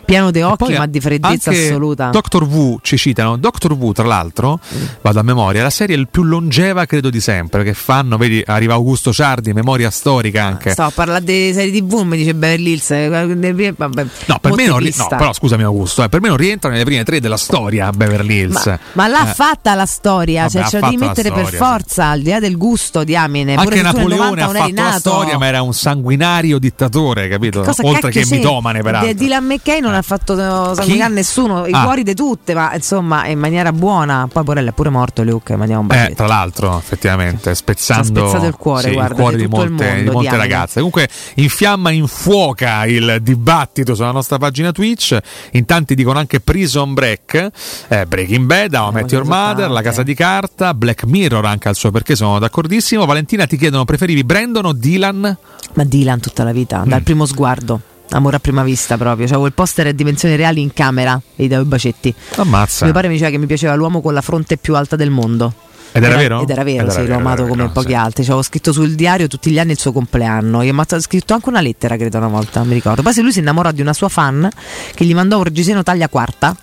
[0.04, 2.10] pieno di occhi, ma di poi freddezza Anche assoluta.
[2.10, 3.36] Doctor Who ci citano.
[3.36, 4.58] Doctor Who, tra l'altro,
[5.00, 7.62] vado a memoria, è la serie il più longeva, credo, di sempre.
[7.64, 10.70] Che fanno, vedi, arriva Augusto Ciardi, memoria storica anche.
[10.70, 12.90] Stavo a parlare di serie TV, mi dice Beverly Hills.
[12.90, 16.70] eh, Vabbè, No, per me non, no, però scusami Augusto, eh, per me non rientra
[16.70, 18.66] nelle prime tre della storia Beverly Hills.
[18.66, 21.64] Ma, ma l'ha Eh, fatta la storia, Vabbè, cioè ce la devi mettere per storia,
[21.66, 23.54] forza, al di là del gusto, diamine.
[23.54, 27.62] Pure Anche Napoleone 90 ha fatto la storia, ma era un sanguinario dittatore, capito?
[27.62, 29.12] Cosa Oltre che mitomane, peraltro.
[29.14, 30.32] Dylan McKay non ha fatto
[30.72, 30.74] eh,
[31.04, 31.82] sanguinare nessuno, i Ah.
[31.84, 34.28] cuori di tutte, ma insomma in maniera buona.
[34.32, 38.28] Poi Porella è pure morto Luke, ma andiamo un Eh, tra l'altro, effettivamente, spezzando Ha
[38.28, 40.74] spezzato il cuore, sì, guarda, cuore di di il molte, mondo, di molte ragazze.
[40.76, 45.16] Comunque, infiamma, infuoca il dibattito sulla nostra pagina Twitch.
[45.52, 47.50] In tanti dicono anche Prison Break,
[47.88, 51.68] eh, Breaking Bad, How I Met Your Mother, La Casa di Carta, Black Mirror anche
[51.68, 53.04] al suo perché sono d'accordissimo.
[53.04, 55.36] Valentina ti chiedono, preferivi Brandon o Dylan?
[55.74, 56.88] Ma Dylan tutta la vita, Mm.
[56.88, 57.80] dal primo sguardo.
[58.10, 61.48] Amore a prima vista proprio, c'avevo il poster a dimensioni reali in camera e gli
[61.48, 62.14] davo i bacetti.
[62.36, 62.84] Ammazza.
[62.84, 65.52] Mio padre mi diceva che mi piaceva l'uomo con la fronte più alta del mondo.
[65.96, 66.42] Ed era vero?
[66.42, 67.94] Ed era vero, Ed era sì, vero, l'ho amato era come vero, pochi sì.
[67.94, 68.22] altri.
[68.24, 70.58] Ci avevo scritto sul diario tutti gli anni il suo compleanno.
[70.58, 73.02] Mi ha scritto anche una lettera, credo, una volta, mi ricordo.
[73.02, 74.48] Poi se lui si innamorò di una sua fan
[74.92, 76.56] che gli mandò un reggiseno taglia quarta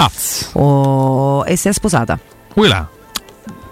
[0.53, 2.19] oh, e si è sposata.
[2.55, 2.89] Là.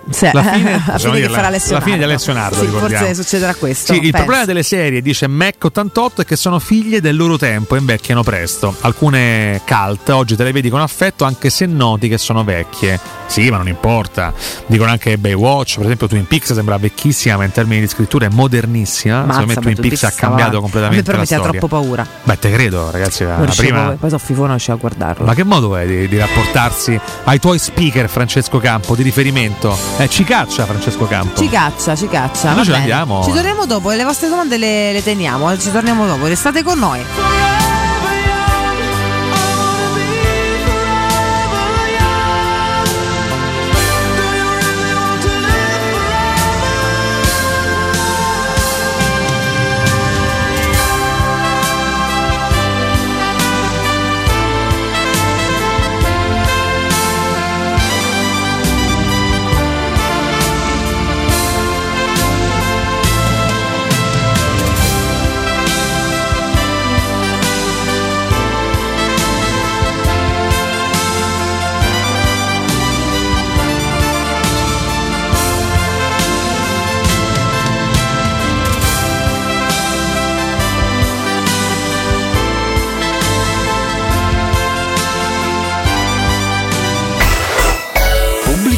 [0.10, 2.04] Sì, La fine, la fine farà Alessio la fine di.
[2.04, 3.94] Alessio Nardo, Sì, forse succederà questo.
[3.94, 7.80] Sì, il problema delle serie, dice Mac88, è che sono figlie del loro tempo e
[7.80, 8.76] invecchiano presto.
[8.82, 13.00] Alcune cult oggi te le vedi con affetto anche se noti che sono vecchie.
[13.28, 14.34] Sì, ma non importa.
[14.66, 18.30] Dicono anche Baywatch, per esempio Twin Peaks sembra vecchissima, ma in termini di scrittura è
[18.30, 19.24] modernissima.
[19.24, 21.68] Mazza, Secondo me Twin Peaks ha cambiato stava- completamente A me però la mi troppo
[21.68, 22.08] paura.
[22.24, 23.24] Beh, te credo, ragazzi.
[23.24, 23.98] La riuscivo- prima...
[24.00, 25.26] Poi non riuscivo a guardarlo.
[25.26, 29.78] Ma che modo è di, di rapportarsi ai tuoi speaker, Francesco Campo, di riferimento?
[30.00, 31.42] Eh, ci caccia Francesco Campo.
[31.42, 32.54] Ci caccia, ci caccia.
[32.54, 32.78] Noi bene.
[32.78, 33.22] l'andiamo.
[33.22, 36.26] Ci torniamo dopo, e le vostre domande le, le teniamo, ci torniamo dopo.
[36.26, 37.69] Restate con noi.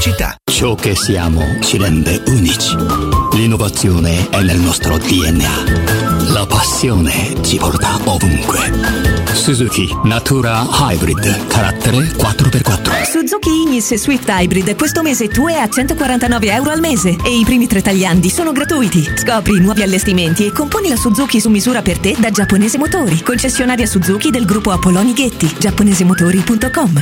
[0.01, 0.35] Pubblicità.
[0.51, 2.75] Ciò che siamo ci rende unici.
[3.33, 6.31] L'innovazione è nel nostro DNA.
[6.33, 8.57] La passione ci porta ovunque.
[9.31, 13.03] Suzuki Natura Hybrid, carattere 4x4.
[13.03, 17.43] Suzuki Ignis Swift Hybrid questo mese tu è a 149 euro al mese e i
[17.43, 19.07] primi tre tagliandi sono gratuiti.
[19.17, 23.21] Scopri i nuovi allestimenti e componi la Suzuki su misura per te da Giapponese Motori,
[23.21, 27.01] concessionaria Suzuki del gruppo Apolloni Ghetti, giapponesemotori.com.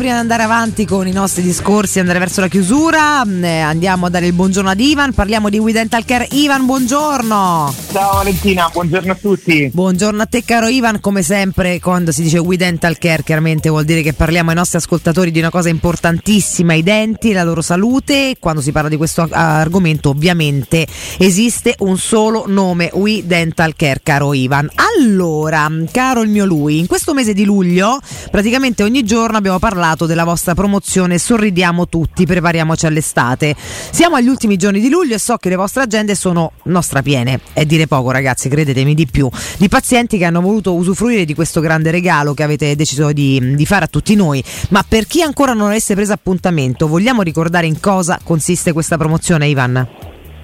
[0.00, 3.22] prima di andare avanti con i nostri discorsi andare verso la chiusura.
[3.22, 6.26] mm, eh, andiamo a dare il buongiorno ad Ivan, parliamo di We Dental Care.
[6.30, 7.89] Ivan, buongiorno.
[7.92, 9.68] Ciao Valentina, buongiorno a tutti.
[9.72, 13.84] Buongiorno a te caro Ivan, come sempre quando si dice We Dental Care chiaramente vuol
[13.84, 18.36] dire che parliamo ai nostri ascoltatori di una cosa importantissima, i denti, la loro salute.
[18.38, 20.86] Quando si parla di questo argomento ovviamente
[21.18, 24.70] esiste un solo nome, We Dental Care, caro Ivan.
[24.96, 27.98] Allora, caro il mio lui, in questo mese di luglio
[28.30, 33.56] praticamente ogni giorno abbiamo parlato della vostra promozione Sorridiamo tutti, prepariamoci all'estate.
[33.90, 37.40] Siamo agli ultimi giorni di luglio e so che le vostre agende sono nostra piene,
[37.52, 39.28] è dire poco ragazzi, credetemi di più,
[39.58, 43.66] di pazienti che hanno voluto usufruire di questo grande regalo che avete deciso di, di
[43.66, 44.42] fare a tutti noi.
[44.70, 49.46] Ma per chi ancora non avesse preso appuntamento, vogliamo ricordare in cosa consiste questa promozione
[49.48, 49.88] Ivan?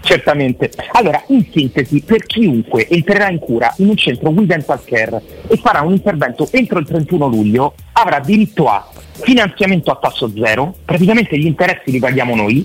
[0.07, 0.71] Certamente.
[0.93, 5.57] Allora, in sintesi, per chiunque entrerà in cura in un centro We Dental Care e
[5.57, 8.89] farà un intervento entro il 31 luglio, avrà diritto a
[9.19, 12.65] finanziamento a tasso zero, praticamente gli interessi li paghiamo noi,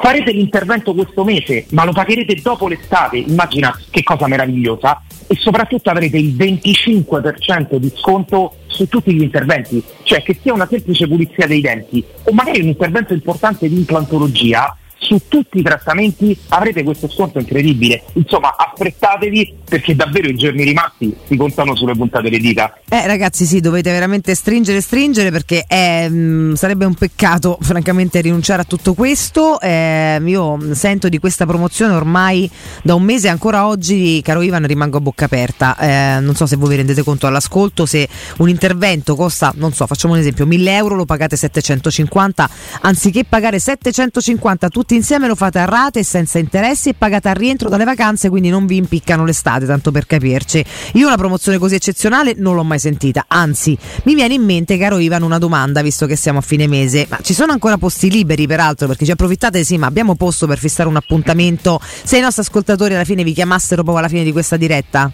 [0.00, 5.90] farete l'intervento questo mese, ma lo pagherete dopo l'estate, immagina che cosa meravigliosa, e soprattutto
[5.90, 11.46] avrete il 25% di sconto su tutti gli interventi, cioè che sia una semplice pulizia
[11.46, 17.08] dei denti o magari un intervento importante di implantologia, su tutti i trattamenti avrete questo
[17.08, 18.02] sconto incredibile.
[18.12, 22.78] Insomma, affrettatevi perché davvero i giorni rimasti si contano sulle puntate delle dita.
[22.88, 28.62] Eh ragazzi sì, dovete veramente stringere stringere perché è, mh, sarebbe un peccato francamente rinunciare
[28.62, 29.58] a tutto questo.
[29.60, 32.48] Eh, io sento di questa promozione ormai
[32.82, 35.76] da un mese ancora oggi, caro Ivan, rimango a bocca aperta.
[35.78, 38.06] Eh, non so se voi vi rendete conto all'ascolto, se
[38.38, 42.50] un intervento costa, non so, facciamo un esempio, 1000 euro lo pagate 750,
[42.82, 47.68] anziché pagare 750 tutti insieme lo fate a rate senza interessi e pagate al rientro
[47.68, 50.64] dalle vacanze, quindi non vi impiccano l'estate, tanto per capirci.
[50.94, 54.98] Io una promozione così eccezionale non l'ho mai sentita, anzi mi viene in mente, caro
[54.98, 58.46] Ivan, una domanda, visto che siamo a fine mese, ma ci sono ancora posti liberi
[58.46, 62.42] peraltro, perché ci approfittate, sì, ma abbiamo posto per fissare un appuntamento, se i nostri
[62.42, 65.10] ascoltatori alla fine vi chiamassero proprio alla fine di questa diretta?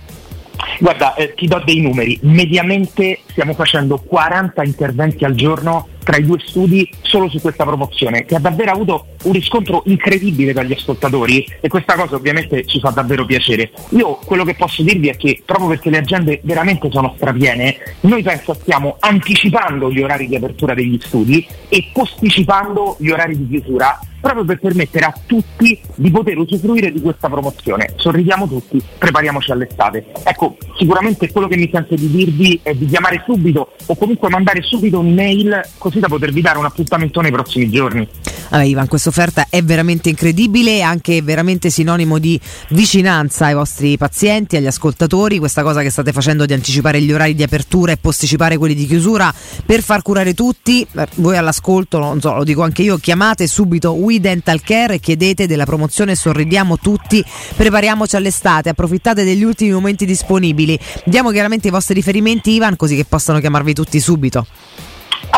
[0.79, 2.19] Guarda, eh, ti do dei numeri.
[2.23, 8.25] Mediamente stiamo facendo 40 interventi al giorno tra i due studi solo su questa promozione,
[8.25, 12.91] che ha davvero avuto un riscontro incredibile dagli ascoltatori e questa cosa ovviamente ci fa
[12.91, 13.73] davvero piacere.
[13.89, 18.23] Io quello che posso dirvi è che proprio perché le agende veramente sono strapiene, noi
[18.23, 23.99] penso stiamo anticipando gli orari di apertura degli studi e posticipando gli orari di chiusura
[24.27, 27.93] proprio per permettere a tutti di poter usufruire di questa promozione.
[27.95, 30.07] Sorridiamo tutti, prepariamoci all'estate.
[30.25, 34.63] Ecco, sicuramente quello che mi sento di dirvi è di chiamare subito o comunque mandare
[34.63, 38.09] subito un'email così da potervi dare un appuntamento nei prossimi giorni.
[38.51, 42.41] Allora, Ivan, questa offerta è veramente incredibile e anche veramente sinonimo di
[42.71, 45.39] vicinanza ai vostri pazienti, agli ascoltatori.
[45.39, 48.87] Questa cosa che state facendo di anticipare gli orari di apertura e posticipare quelli di
[48.87, 49.33] chiusura
[49.65, 50.87] per far curare tutti.
[51.17, 55.47] Voi all'ascolto, non so, lo dico anche io, chiamate subito We Dental Care e chiedete
[55.47, 57.25] della promozione Sorridiamo tutti,
[57.57, 60.79] prepariamoci all'estate, approfittate degli ultimi momenti disponibili.
[61.05, 64.47] Diamo chiaramente i vostri riferimenti, Ivan, così che possano chiamarvi tutti subito.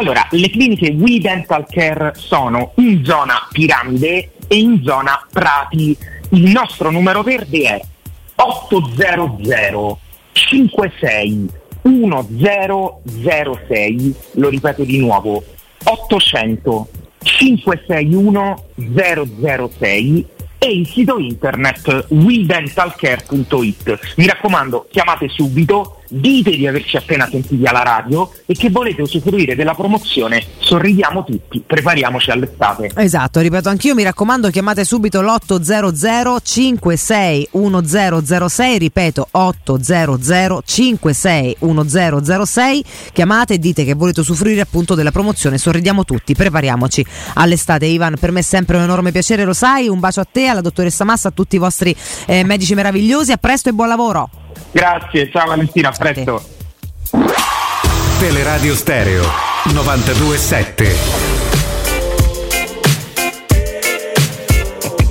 [0.01, 5.99] Allora, le cliniche We Dental Care sono in zona Piramide e in zona Prati.
[6.31, 7.81] Il nostro numero verde è
[8.37, 9.99] 800
[10.31, 11.49] 56
[11.83, 15.43] 1006, lo ripeto di nuovo,
[15.83, 16.89] 800
[17.21, 18.67] 561
[19.79, 20.27] 006
[20.59, 24.13] e il sito internet wedentalcare.it.
[24.15, 29.55] Mi raccomando, chiamate subito, dite di averci appena sentiti alla radio e che volete usufruire
[29.55, 32.91] della promozione Sorridiamo tutti, prepariamoci all'estate.
[32.95, 43.85] Esatto, ripeto anch'io, mi raccomando, chiamate subito l'800 561006, ripeto 800 561006, chiamate e dite
[43.85, 47.05] che volete usufruire appunto della promozione Sorridiamo tutti, prepariamoci
[47.35, 47.87] all'estate.
[47.87, 50.61] Ivan, per me è sempre un enorme piacere, lo sai, un bacio a te, alla
[50.61, 51.95] dottoressa Massa, a tutti i vostri
[52.27, 54.31] eh, medici meravigliosi, a presto e buon lavoro.
[54.71, 56.43] Grazie, ciao Valentina, a presto.
[58.19, 59.23] Teleradio Stereo
[59.73, 60.97] 927.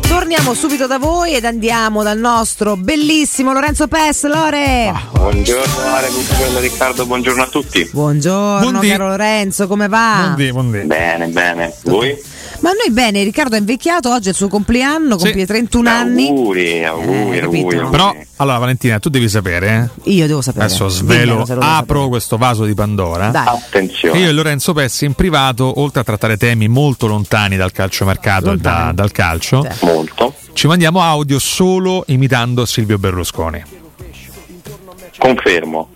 [0.08, 4.94] Torniamo subito da voi ed andiamo dal nostro bellissimo Lorenzo Pes, Lore.
[5.12, 7.90] Buongiorno Ale, buongiorno Riccardo, buongiorno a tutti.
[7.92, 8.90] Buongiorno Buondì.
[8.90, 10.34] caro Lorenzo, come va?
[10.36, 11.74] Bene, bene.
[11.84, 12.18] Voi?
[12.60, 16.28] Ma noi bene, Riccardo è invecchiato, oggi è il suo compleanno, compie 31 anni.
[16.28, 17.88] Auguri, auguri, auguri.
[17.90, 20.12] Però, allora Valentina, tu devi sapere, eh?
[20.12, 20.66] Io devo sapere.
[20.66, 23.30] Adesso svelo, Dimmelo se lo devo apro questo vaso di Pandora.
[23.30, 23.48] Dai.
[23.48, 24.20] Attenzione.
[24.20, 28.58] Io e Lorenzo Pessi in privato, oltre a trattare temi molto lontani dal calciomercato e
[28.58, 30.34] da- dal calcio, Molto.
[30.54, 33.64] ci mandiamo audio solo imitando Silvio Berlusconi.
[35.18, 35.90] Confermo.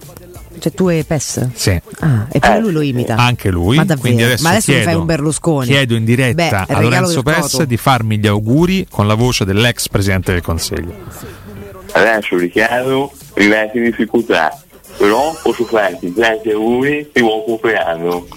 [0.62, 1.50] Cioè tu e Pes?
[1.56, 1.82] Sì.
[2.02, 3.16] Ah, e poi lui lo imita.
[3.16, 3.78] Anche lui.
[3.78, 4.02] Ma davvero?
[4.02, 5.66] Quindi adesso, Ma adesso mi chiedo, fai un Berlusconi.
[5.66, 9.88] Chiedo in diretta Beh, a Lorenzo Pes di farmi gli auguri con la voce dell'ex
[9.88, 10.94] presidente del Consiglio.
[11.94, 14.56] Adesso richiedo rivesti di difficoltà.
[14.98, 18.28] Però posso farti tanti auguri di buon compleanno.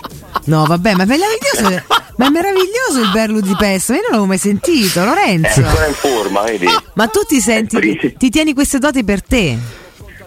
[0.44, 1.84] No, vabbè, ma è meraviglioso.
[2.16, 5.60] ma è meraviglioso il Berlu di Pes, ma io non l'avevo mai sentito, È Lorenzo.
[5.60, 6.66] ancora in forma, vedi?
[6.94, 9.82] Ma tu ti senti, ti tieni queste doti per te?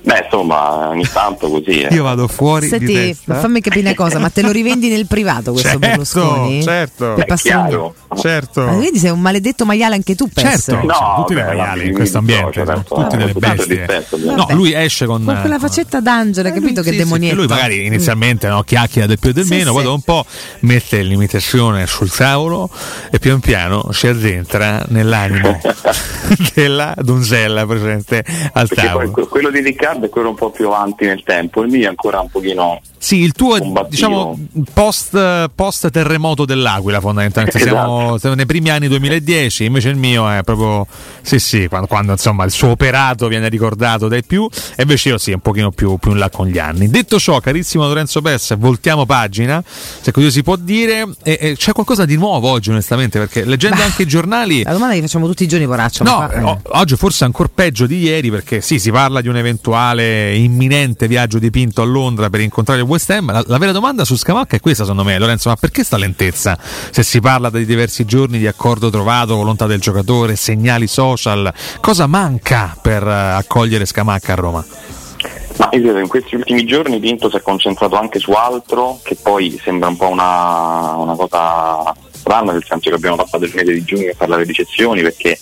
[0.08, 1.82] Beh, insomma, ogni tanto così.
[1.82, 1.94] eh.
[1.94, 3.34] Io vado fuori di Senti, testa.
[3.34, 6.64] ma fammi capire una cosa, ma te lo rivendi nel privato questo Certo, Berlusconi?
[6.64, 7.14] certo.
[7.16, 7.94] Per chiaro.
[8.18, 8.62] Certo.
[8.66, 10.44] Ma quindi sei un maledetto maiale anche tu, Pes.
[10.64, 14.06] Certo, sono tutti dei maiali in questo ambiente, sono tutti delle bestie.
[14.24, 14.54] No, Vabbè.
[14.54, 17.36] lui esce con, Con quella faccetta d'angelo, hai capito che Sì, sì, demonietto?
[17.36, 19.74] che lui magari inizialmente no, chiacchiera del più e del Sì, meno, sì.
[19.74, 20.26] poi dopo un po'
[20.62, 22.70] mette l'imitazione sul tavolo
[23.12, 25.60] e pian piano si addentra nell'animo
[26.56, 28.24] della donzella presente
[28.54, 29.12] al Perché poi tavolo.
[29.12, 31.88] que- quello di Riccardo è quello un po' più avanti nel tempo, il mio è
[31.88, 32.80] ancora un pochino.
[33.00, 34.38] Sì, il tuo è diciamo
[34.74, 38.18] post, post terremoto dell'Aquila fondamentalmente, siamo, Esatto.
[38.18, 40.88] siamo nei primi anni 2010, invece il mio è proprio
[41.22, 45.18] sì sì, quando, quando, insomma il suo operato viene ricordato dai più, e invece io
[45.18, 46.90] sì, un pochino più, più in là con gli anni.
[46.90, 51.72] Detto ciò, carissimo Lorenzo Pes, voltiamo pagina, se così si può dire, e, e c'è
[51.74, 54.64] qualcosa di nuovo oggi onestamente, perché leggendo anche i giornali...
[54.64, 56.04] La domanda che facciamo tutti i giorni, poraccio.
[56.04, 59.38] No, eh, o- oggi forse ancora peggio di ieri perché sì, si parla di un
[59.38, 59.66] eventuale
[59.96, 63.32] imminente viaggio di Pinto a Londra per incontrare il West Ham.
[63.32, 66.58] La, la vera domanda su Scamacca è questa, secondo me, Lorenzo, ma perché sta lentezza?
[66.60, 72.08] Se si parla di diversi giorni di accordo trovato, volontà del giocatore, segnali social, cosa
[72.08, 74.66] manca per eh, accogliere Scamacca a Roma?
[75.58, 79.90] Ma in questi ultimi giorni Pinto si è concentrato anche su altro, che poi sembra
[79.90, 84.12] un po' una, una cosa strana, nel senso che abbiamo passato il mese di giugno
[84.12, 85.40] a parlare di cessioni perché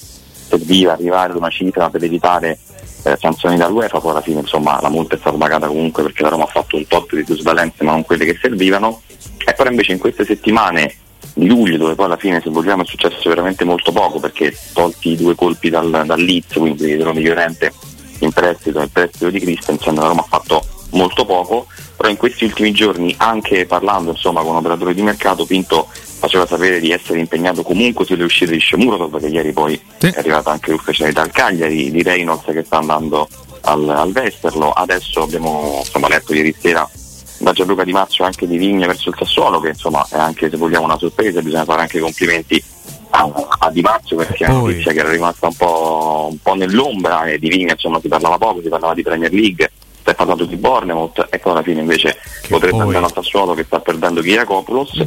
[0.47, 2.59] serviva arrivare ad una cifra per evitare
[3.05, 6.29] eh, sanzioni dall'UEFA, poi alla fine insomma la multa è stata pagata comunque perché la
[6.29, 9.01] Roma ha fatto un tot di plusvalenze ma non quelle che servivano.
[9.45, 10.95] E però invece in queste settimane
[11.35, 15.11] di luglio, dove poi alla fine se vogliamo è successo veramente molto poco perché tolti
[15.11, 17.71] i due colpi dal, dal Leeds, quindi Roma Llorente
[18.19, 22.17] in prestito e il prestito di Christensen, la Roma ha fatto molto poco, però in
[22.17, 25.89] questi ultimi giorni anche parlando insomma con operatori di mercato Pinto
[26.25, 30.51] faceva sapere di essere impegnato comunque sulle uscite di Sciomuro, perché ieri poi è arrivata
[30.51, 33.27] anche l'ufficialità al Cagliari, di Reynolds che sta andando
[33.61, 36.89] al, al Westerlo, adesso abbiamo insomma, letto ieri sera
[37.37, 40.57] da Gianluca Di Marzio anche di Vigna verso il Sassuolo che insomma è anche se
[40.57, 42.63] vogliamo una sorpresa, bisogna fare anche complimenti
[43.09, 46.55] a, a Di Marzio perché è una notizia che era rimasta un po', un po'
[46.55, 49.64] nell'ombra e di Vigna insomma si parlava poco, si parlava di Premier League,
[50.05, 52.15] si è parlato di Bournemouth e poi alla fine invece
[52.47, 55.03] potrebbe poi- andare al Sassuolo che sta perdendo Kyriakopoulos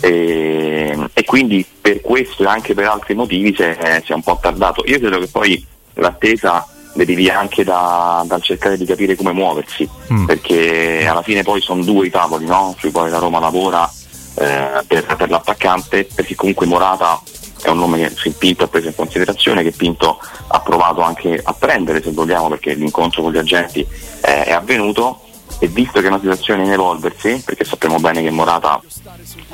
[0.00, 4.22] e, e quindi per questo e anche per altri motivi si è, si è un
[4.22, 4.84] po' tardato.
[4.86, 6.64] Io credo che poi l'attesa
[6.94, 9.88] derivi anche da- dal cercare di capire come muoversi,
[10.24, 12.74] perché alla fine poi sono due i tavoli no?
[12.78, 13.90] sui quali la Roma lavora
[14.38, 17.20] eh, per, per l'attaccante, perché comunque Morata
[17.66, 20.18] è un nome che sì, Pinto ha preso in considerazione, che Pinto
[20.48, 25.20] ha provato anche a prendere se vogliamo, perché l'incontro con gli agenti eh, è avvenuto.
[25.58, 28.80] E visto che è una situazione in evolversi, perché sappiamo bene che Morata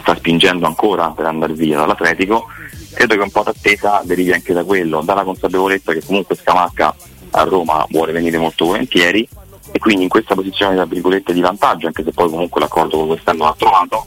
[0.00, 2.46] sta spingendo ancora per andare via dall'Atletico,
[2.92, 6.94] credo che un po' d'attesa derivi anche da quello, dalla consapevolezza che comunque Scamacca
[7.30, 9.28] a Roma vuole venire molto volentieri.
[9.70, 13.54] E quindi in questa posizione di vantaggio, anche se poi comunque l'accordo con quest'anno l'ha
[13.56, 14.06] trovato,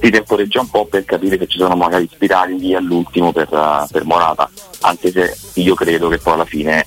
[0.00, 3.86] si temporeggia un po' per capire se ci sono magari spirali lì all'ultimo per, eh,
[3.90, 4.48] per Morata,
[4.82, 6.84] anche se io credo che poi alla fine,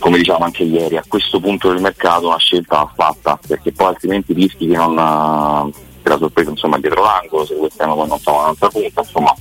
[0.00, 3.88] come diciamo anche ieri, a questo punto del mercato una scelta va fatta, perché poi
[3.88, 8.08] altrimenti rischi che non eh, che la sorpresa insomma è dietro l'angolo, se quest'anno poi
[8.08, 9.34] non trova un'altra punta, insomma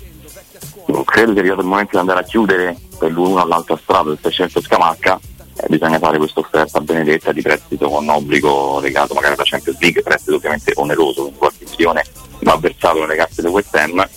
[1.04, 4.62] credo sia arrivato il momento di andare a chiudere per l'uno all'altra strada del 300
[4.62, 5.20] Scamacca
[5.58, 10.02] eh, bisogna fare questa offerta Benedetta di prestito con obbligo legato magari alla Champions League,
[10.02, 12.04] prestito ovviamente oneroso, quindi qualche milione
[12.40, 14.08] va versato nelle casse di West Ham,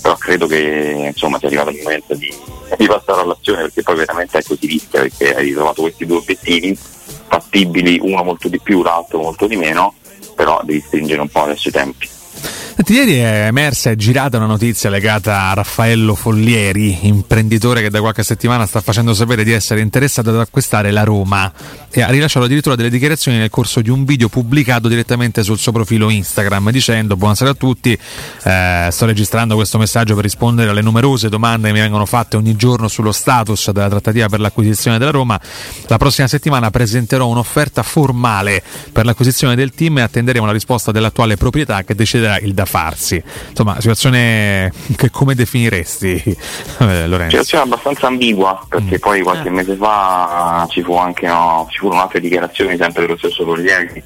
[0.00, 2.32] però credo che insomma sia arrivato il momento di,
[2.76, 6.76] di passare all'azione perché poi veramente ecco si rischia perché hai ritrovato questi due obiettivi
[7.28, 9.94] fattibili, uno molto di più, l'altro molto di meno,
[10.34, 12.08] però devi stringere un po' adesso i tempi.
[12.74, 18.00] Senti, ieri è emersa e girata una notizia legata a Raffaello Follieri, imprenditore che da
[18.00, 21.52] qualche settimana sta facendo sapere di essere interessato ad acquistare la Roma
[21.90, 25.70] e ha rilasciato addirittura delle dichiarazioni nel corso di un video pubblicato direttamente sul suo
[25.70, 27.96] profilo Instagram dicendo buonasera a tutti,
[28.44, 32.56] eh, sto registrando questo messaggio per rispondere alle numerose domande che mi vengono fatte ogni
[32.56, 35.38] giorno sullo status della trattativa per l'acquisizione della Roma.
[35.86, 41.36] La prossima settimana presenterò un'offerta formale per l'acquisizione del team e attenderemo la risposta dell'attuale
[41.36, 43.22] proprietà che deciderà il da farsi.
[43.50, 46.22] Insomma, situazione che come definiresti,
[46.80, 47.30] eh, Lorenzo?
[47.30, 52.20] Situazione abbastanza ambigua perché poi qualche mese fa ci fu anche no, ci furono altre
[52.20, 54.02] dichiarazioni sempre dello stesso Corriere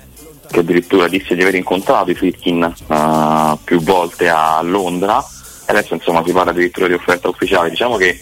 [0.51, 5.95] che addirittura disse di aver incontrato i Fritkin eh, più volte a Londra e adesso
[5.95, 7.71] insomma si parla addirittura di offerta ufficiale.
[7.71, 8.21] Diciamo che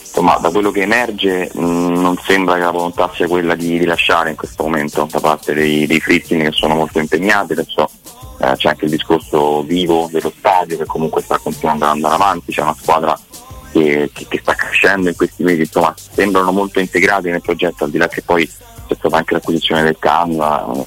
[0.00, 4.30] insomma da quello che emerge mh, non sembra che la volontà sia quella di rilasciare
[4.30, 7.88] in questo momento da parte dei, dei Fritkin che sono molto impegnati, adesso
[8.40, 12.52] eh, c'è anche il discorso vivo dello stadio che comunque sta continuando ad andare avanti,
[12.52, 13.18] c'è una squadra
[13.72, 17.90] che, che- che sta crescendo in questi mesi, insomma sembrano molto integrati nel progetto, al
[17.90, 20.36] di là che poi c'è stata anche l'acquisizione del CAN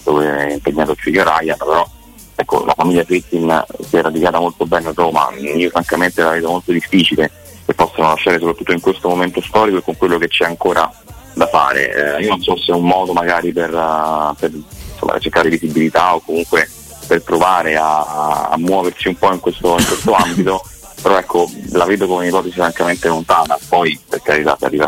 [0.04, 1.88] dove è impegnato Figlio Ryan, però
[2.36, 6.50] ecco, la famiglia Frittin si è radicata molto bene a Roma, io francamente la vedo
[6.50, 7.32] molto difficile
[7.66, 10.92] che possano lasciare soprattutto in questo momento storico e con quello che c'è ancora
[11.34, 12.18] da fare.
[12.18, 16.14] Eh, io non so se è un modo magari per, uh, per insomma, cercare visibilità
[16.16, 16.68] o comunque
[17.06, 20.64] per provare a, a muoversi un po' in questo, in questo ambito,
[21.02, 24.88] però ecco, la vedo come un'ipotesi francamente lontana, poi per carità se arriva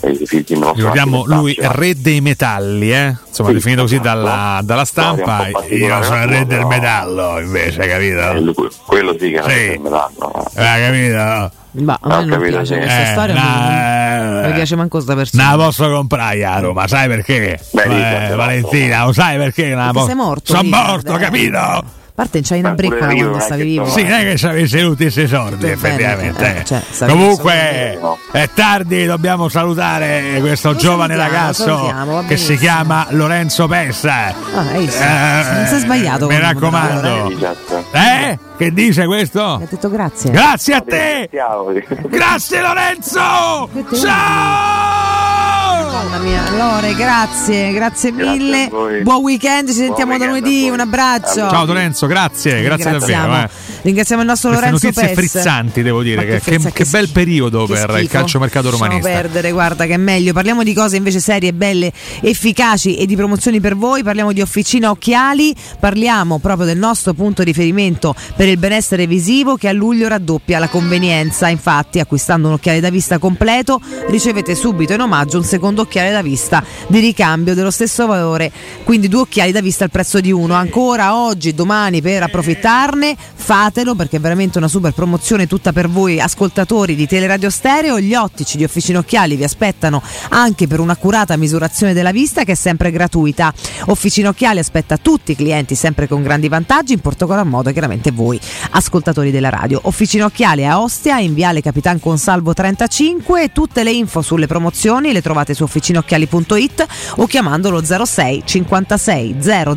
[0.00, 3.16] eh, figli non possono Ricordiamo lui re dei metalli, eh?
[3.26, 4.08] insomma Sì, definito così esatto.
[4.08, 5.48] dalla, dalla stampa.
[5.70, 8.30] Io sono il re del metallo invece, capito?
[8.32, 10.44] eh, que- quello sì che è me l'hanno.
[10.54, 11.57] Eh, capito?
[11.70, 12.80] Ma a me non capito, piace sì.
[12.80, 15.42] questa Eh, storia, no, non, mi piace manco sta persona.
[15.48, 17.60] Non la posso comprare a Roma, sai perché?
[17.72, 19.74] Beh, Eh, Valentina, lo sai perché?
[19.74, 21.18] Non la sei morto, Sono morto, eh.
[21.18, 21.84] capito?
[22.20, 23.86] A parte c'hai una breccola io quando non è stavi che vivo.
[23.86, 26.44] Sì, non è che ci avessi tutti questi soldi, Bene, effettivamente.
[26.44, 26.64] eh, eh.
[26.64, 28.00] cioè, Comunque
[28.32, 31.94] è tardi, dobbiamo salutare questo Lo giovane ragazzo
[32.26, 34.34] che si chiama Lorenzo Pessa.
[34.52, 34.72] Ah?
[34.74, 36.26] Eh, non si è sbagliato.
[36.26, 37.30] Mi raccomando.
[37.30, 37.84] Esatto.
[37.92, 38.36] Eh?
[38.56, 39.44] Che dice questo?
[39.44, 40.32] Ha detto grazie.
[40.32, 41.30] Grazie a te!
[41.32, 41.72] Ciao.
[42.08, 43.68] Grazie Lorenzo!
[43.94, 45.87] Ciao!
[45.90, 48.64] Madonna mia, Lore, grazie, grazie mille.
[48.64, 49.02] a voi.
[49.02, 50.68] Buon weekend, ci sentiamo da weekend lunedì.
[50.68, 51.48] Un abbraccio.
[51.48, 53.34] Ciao Lorenzo, grazie, grazie davvero.
[53.36, 53.48] eh.
[53.82, 55.16] ringraziamo il nostro Queste Lorenzo notizie Pes.
[55.30, 58.12] frizzanti, devo dire, Ma che, che- frizza- che bel periodo che per il schifo.
[58.12, 59.10] calciomercato Lasciamo romanista.
[59.20, 60.34] perdere, guarda che è meglio.
[60.34, 61.90] Parliamo di cose invece serie, belle,
[62.20, 64.02] efficaci e di promozioni per voi.
[64.02, 69.56] Parliamo di Officina Occhiali, parliamo proprio del nostro punto di riferimento per il benessere visivo
[69.56, 71.48] che a luglio raddoppia la convenienza.
[71.48, 76.22] Infatti, acquistando un occhiale da vista completo, ricevete subito in omaggio un secondo occhiale da
[76.22, 78.52] vista di ricambio dello stesso valore,
[78.84, 80.54] quindi due occhiali da vista al prezzo di uno.
[80.54, 86.20] Ancora oggi, domani per approfittarne, fatelo perché è veramente una super promozione tutta per voi
[86.20, 87.98] ascoltatori di Teleradio Stereo.
[87.98, 92.54] Gli ottici di Officina Occhiali vi aspettano anche per un'accurata misurazione della vista che è
[92.54, 93.52] sempre gratuita.
[93.86, 98.38] Officina Occhiali aspetta tutti i clienti sempre con grandi vantaggi, in particolar modo chiaramente voi
[98.70, 99.80] ascoltatori della radio.
[99.84, 105.12] Officina Occhiali a Ostia, in Viale Capitan Consalvo 35 e tutte le info sulle promozioni
[105.12, 106.86] le trovate su officinaocchiali.it
[107.16, 109.74] o chiamandolo 06 56 000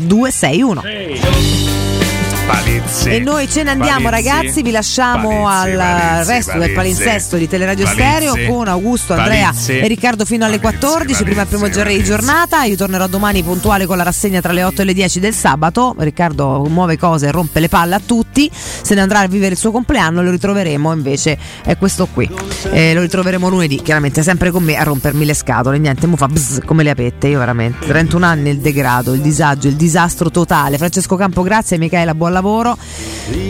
[0.00, 2.05] 261.
[2.46, 3.08] Palizzi.
[3.08, 4.28] E noi ce ne andiamo Palizzi.
[4.28, 7.86] ragazzi, vi lasciamo Palizzi, al Palizzi, resto del palinsesto di Teleradio.
[7.86, 12.62] Stereo con Augusto, Andrea e Riccardo fino alle 14, prima il primo GR di giornata,
[12.62, 15.94] io tornerò domani puntuale con la rassegna tra le 8 e le 10 del sabato,
[15.98, 19.72] Riccardo muove cose rompe le palle a tutti, se ne andrà a vivere il suo
[19.72, 22.30] compleanno, lo ritroveremo invece, è questo qui,
[22.70, 26.28] Eh, lo ritroveremo lunedì, chiaramente sempre con me a rompermi le scatole, niente, mu fa
[26.28, 30.78] bzz come le apette, io veramente, 31 anni il degrado, il disagio, il disastro totale,
[30.78, 32.76] Francesco Campo grazie, Michela buon lavoro.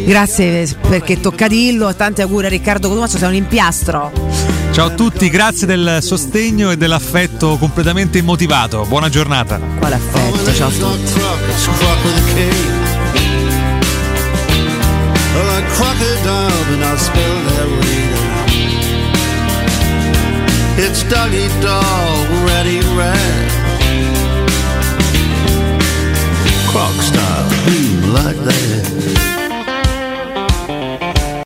[0.07, 4.13] Grazie perché tocca dirlo e tanti auguri a Riccardo Cotumaccio, sei un impiastro.
[4.71, 8.85] Ciao a tutti, grazie del sostegno e dell'affetto completamente immotivato.
[8.87, 9.59] Buona giornata.
[9.79, 11.21] Quale affetto, ciao a tutti.
[15.37, 17.97] Like crocodile, but not spelled that way.
[20.79, 22.27] It's doggy dog
[28.25, 28.96] like that.